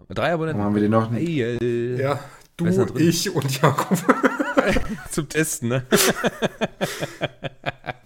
Drei 0.09 0.33
Abonnenten. 0.33 0.63
haben 0.63 0.75
wir 0.75 0.81
den 0.81 0.91
noch 0.91 1.09
nicht? 1.09 1.27
Ey, 1.27 1.57
äh, 1.57 2.01
Ja, 2.01 2.19
du, 2.57 2.65
ich 2.97 3.29
und 3.33 3.61
Jakob. 3.61 3.97
Zum 5.11 5.27
Testen, 5.29 5.69
ne? 5.69 5.85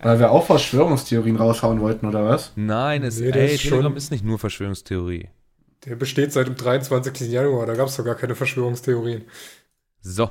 Weil 0.02 0.20
wir 0.20 0.32
auch 0.32 0.46
Verschwörungstheorien 0.46 1.36
raushauen 1.36 1.80
wollten, 1.82 2.08
oder 2.08 2.26
was? 2.26 2.54
Nein, 2.56 3.04
es, 3.04 3.20
Nee, 3.20 3.32
der 3.32 3.44
ey, 3.50 3.56
ist 3.56 3.62
Telegram 3.64 3.84
schon- 3.92 3.98
ist 3.98 4.12
nicht 4.12 4.24
nur 4.24 4.40
Verschwörungstheorie. 4.40 5.30
Der 5.86 5.96
besteht 5.96 6.34
seit 6.34 6.48
dem 6.48 6.56
23. 6.56 7.30
Januar, 7.32 7.66
da 7.66 7.74
gab 7.74 7.88
es 7.88 7.96
doch 7.98 8.04
gar 8.06 8.16
keine 8.16 8.36
Verschwörungstheorien. 8.36 9.24
So, 10.02 10.30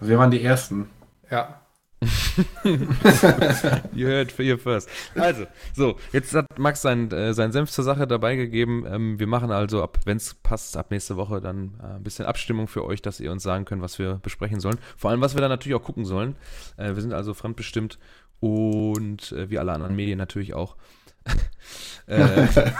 Wir 0.00 0.18
waren 0.18 0.30
die 0.30 0.42
Ersten. 0.42 0.90
Ja. 1.30 1.61
you 3.94 4.06
heard 4.06 4.32
here 4.32 4.58
first. 4.58 4.88
Also, 5.14 5.46
so, 5.74 5.96
jetzt 6.12 6.34
hat 6.34 6.58
Max 6.58 6.82
sein, 6.82 7.10
äh, 7.10 7.34
sein 7.34 7.52
Senf 7.52 7.70
zur 7.70 7.84
Sache 7.84 8.06
dabei 8.06 8.36
gegeben. 8.36 8.84
Ähm, 8.86 9.18
wir 9.18 9.26
machen 9.26 9.50
also, 9.50 9.82
ab, 9.82 9.98
wenn 10.04 10.16
es 10.16 10.34
passt, 10.34 10.76
ab 10.76 10.90
nächste 10.90 11.16
Woche 11.16 11.40
dann 11.40 11.74
äh, 11.82 11.96
ein 11.96 12.02
bisschen 12.02 12.26
Abstimmung 12.26 12.68
für 12.68 12.84
euch, 12.84 13.02
dass 13.02 13.20
ihr 13.20 13.32
uns 13.32 13.42
sagen 13.42 13.64
könnt, 13.64 13.82
was 13.82 13.98
wir 13.98 14.20
besprechen 14.22 14.60
sollen. 14.60 14.78
Vor 14.96 15.10
allem, 15.10 15.20
was 15.20 15.34
wir 15.34 15.40
dann 15.40 15.50
natürlich 15.50 15.76
auch 15.76 15.84
gucken 15.84 16.04
sollen. 16.04 16.36
Äh, 16.76 16.94
wir 16.94 17.02
sind 17.02 17.12
also 17.12 17.34
fremdbestimmt 17.34 17.98
und 18.40 19.32
äh, 19.32 19.50
wie 19.50 19.58
alle 19.58 19.72
anderen 19.72 19.96
Medien 19.96 20.18
natürlich 20.18 20.54
auch. 20.54 20.76
äh, 22.08 22.20
äh, 22.20 22.48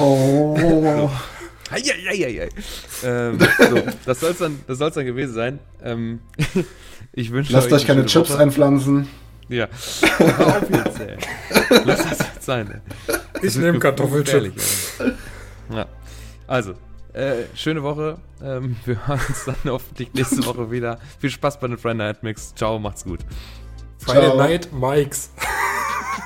Oh. 0.00 1.10
Eieieiei. 1.70 2.48
ähm, 3.04 3.38
so, 3.70 3.82
das 4.06 4.20
soll 4.20 4.30
es 4.32 4.38
dann, 4.38 4.60
das 4.66 4.78
soll's 4.78 4.94
dann 4.94 5.06
gewesen 5.06 5.34
sein. 5.34 5.58
Ähm, 5.82 6.20
ich 7.12 7.30
wünsche 7.30 7.52
Lasst 7.52 7.72
euch 7.72 7.86
keine 7.86 8.06
Chips 8.06 8.30
Woche. 8.30 8.38
einpflanzen. 8.38 9.08
Ja. 9.48 9.68
Hör 10.18 10.46
auf 10.58 10.70
jetzt, 10.70 11.00
ey. 11.00 11.16
Lass 11.84 12.08
das 12.08 12.18
jetzt 12.18 12.42
sein, 12.44 12.70
ey. 13.08 13.14
Ich 13.42 13.54
nehme 13.56 13.72
ge- 13.72 13.80
Kartoffelchip. 13.80 14.54
gefährlich, 14.54 14.54
ey. 14.98 15.12
Ja. 15.76 15.86
Also, 16.46 16.74
äh, 17.14 17.44
schöne 17.54 17.82
Woche. 17.82 18.18
Ähm, 18.42 18.76
wir 18.84 19.06
hören 19.06 19.20
uns 19.28 19.44
dann 19.46 19.56
hoffentlich 19.66 20.12
nächste 20.12 20.44
Woche 20.44 20.70
wieder. 20.70 20.98
Viel 21.18 21.30
Spaß 21.30 21.60
bei 21.60 21.68
den 21.68 21.78
Friday 21.78 21.96
Night 21.96 22.22
Mix. 22.22 22.54
Ciao, 22.54 22.78
macht's 22.78 23.04
gut. 23.04 23.20
Friday 23.98 24.24
Ciao. 24.26 24.36
Night 24.36 24.68
Mikes. 24.72 25.30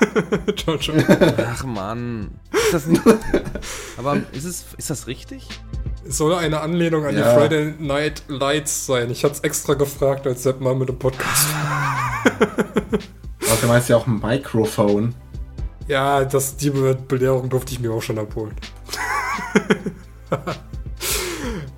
ciao, 0.55 0.77
ciao. 0.77 0.95
Ach 1.37 1.63
Mann. 1.63 2.31
Ist 2.51 2.73
das 2.73 2.85
nicht. 2.87 3.01
Aber 3.97 4.17
ist, 4.31 4.45
es, 4.45 4.65
ist 4.77 4.89
das 4.89 5.07
richtig? 5.07 5.47
Es 6.07 6.17
soll 6.17 6.33
eine 6.35 6.59
Anlehnung 6.61 7.05
an 7.05 7.15
Ja. 7.17 7.33
die 7.33 7.39
Friday 7.39 7.73
Night 7.79 8.23
Lights 8.27 8.85
sein. 8.85 9.09
Ich 9.09 9.23
hatte 9.23 9.35
es 9.35 9.39
extra 9.41 9.73
gefragt, 9.75 10.27
als 10.27 10.43
Sepp 10.43 10.59
mal 10.59 10.75
mit 10.75 10.89
dem 10.89 10.99
Podcast. 10.99 11.47
Außerdem 13.41 13.69
heißt 13.69 13.89
ja 13.89 13.97
auch 13.97 14.07
ein 14.07 14.19
Mikrofon. 14.19 15.15
Ja, 15.87 16.23
das, 16.25 16.55
die 16.57 16.69
Be 16.69 16.95
Belehrung 17.07 17.49
durfte 17.49 17.73
ich 17.73 17.79
mir 17.79 17.91
auch 17.91 18.01
schon 18.01 18.17
abholen. 18.19 18.53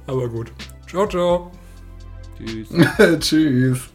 Aber 0.08 0.30
gut. 0.30 0.52
Ciao, 0.88 1.08
ciao. 1.08 1.52
Tschüss. 2.38 2.68
Tschüss. 3.20 3.95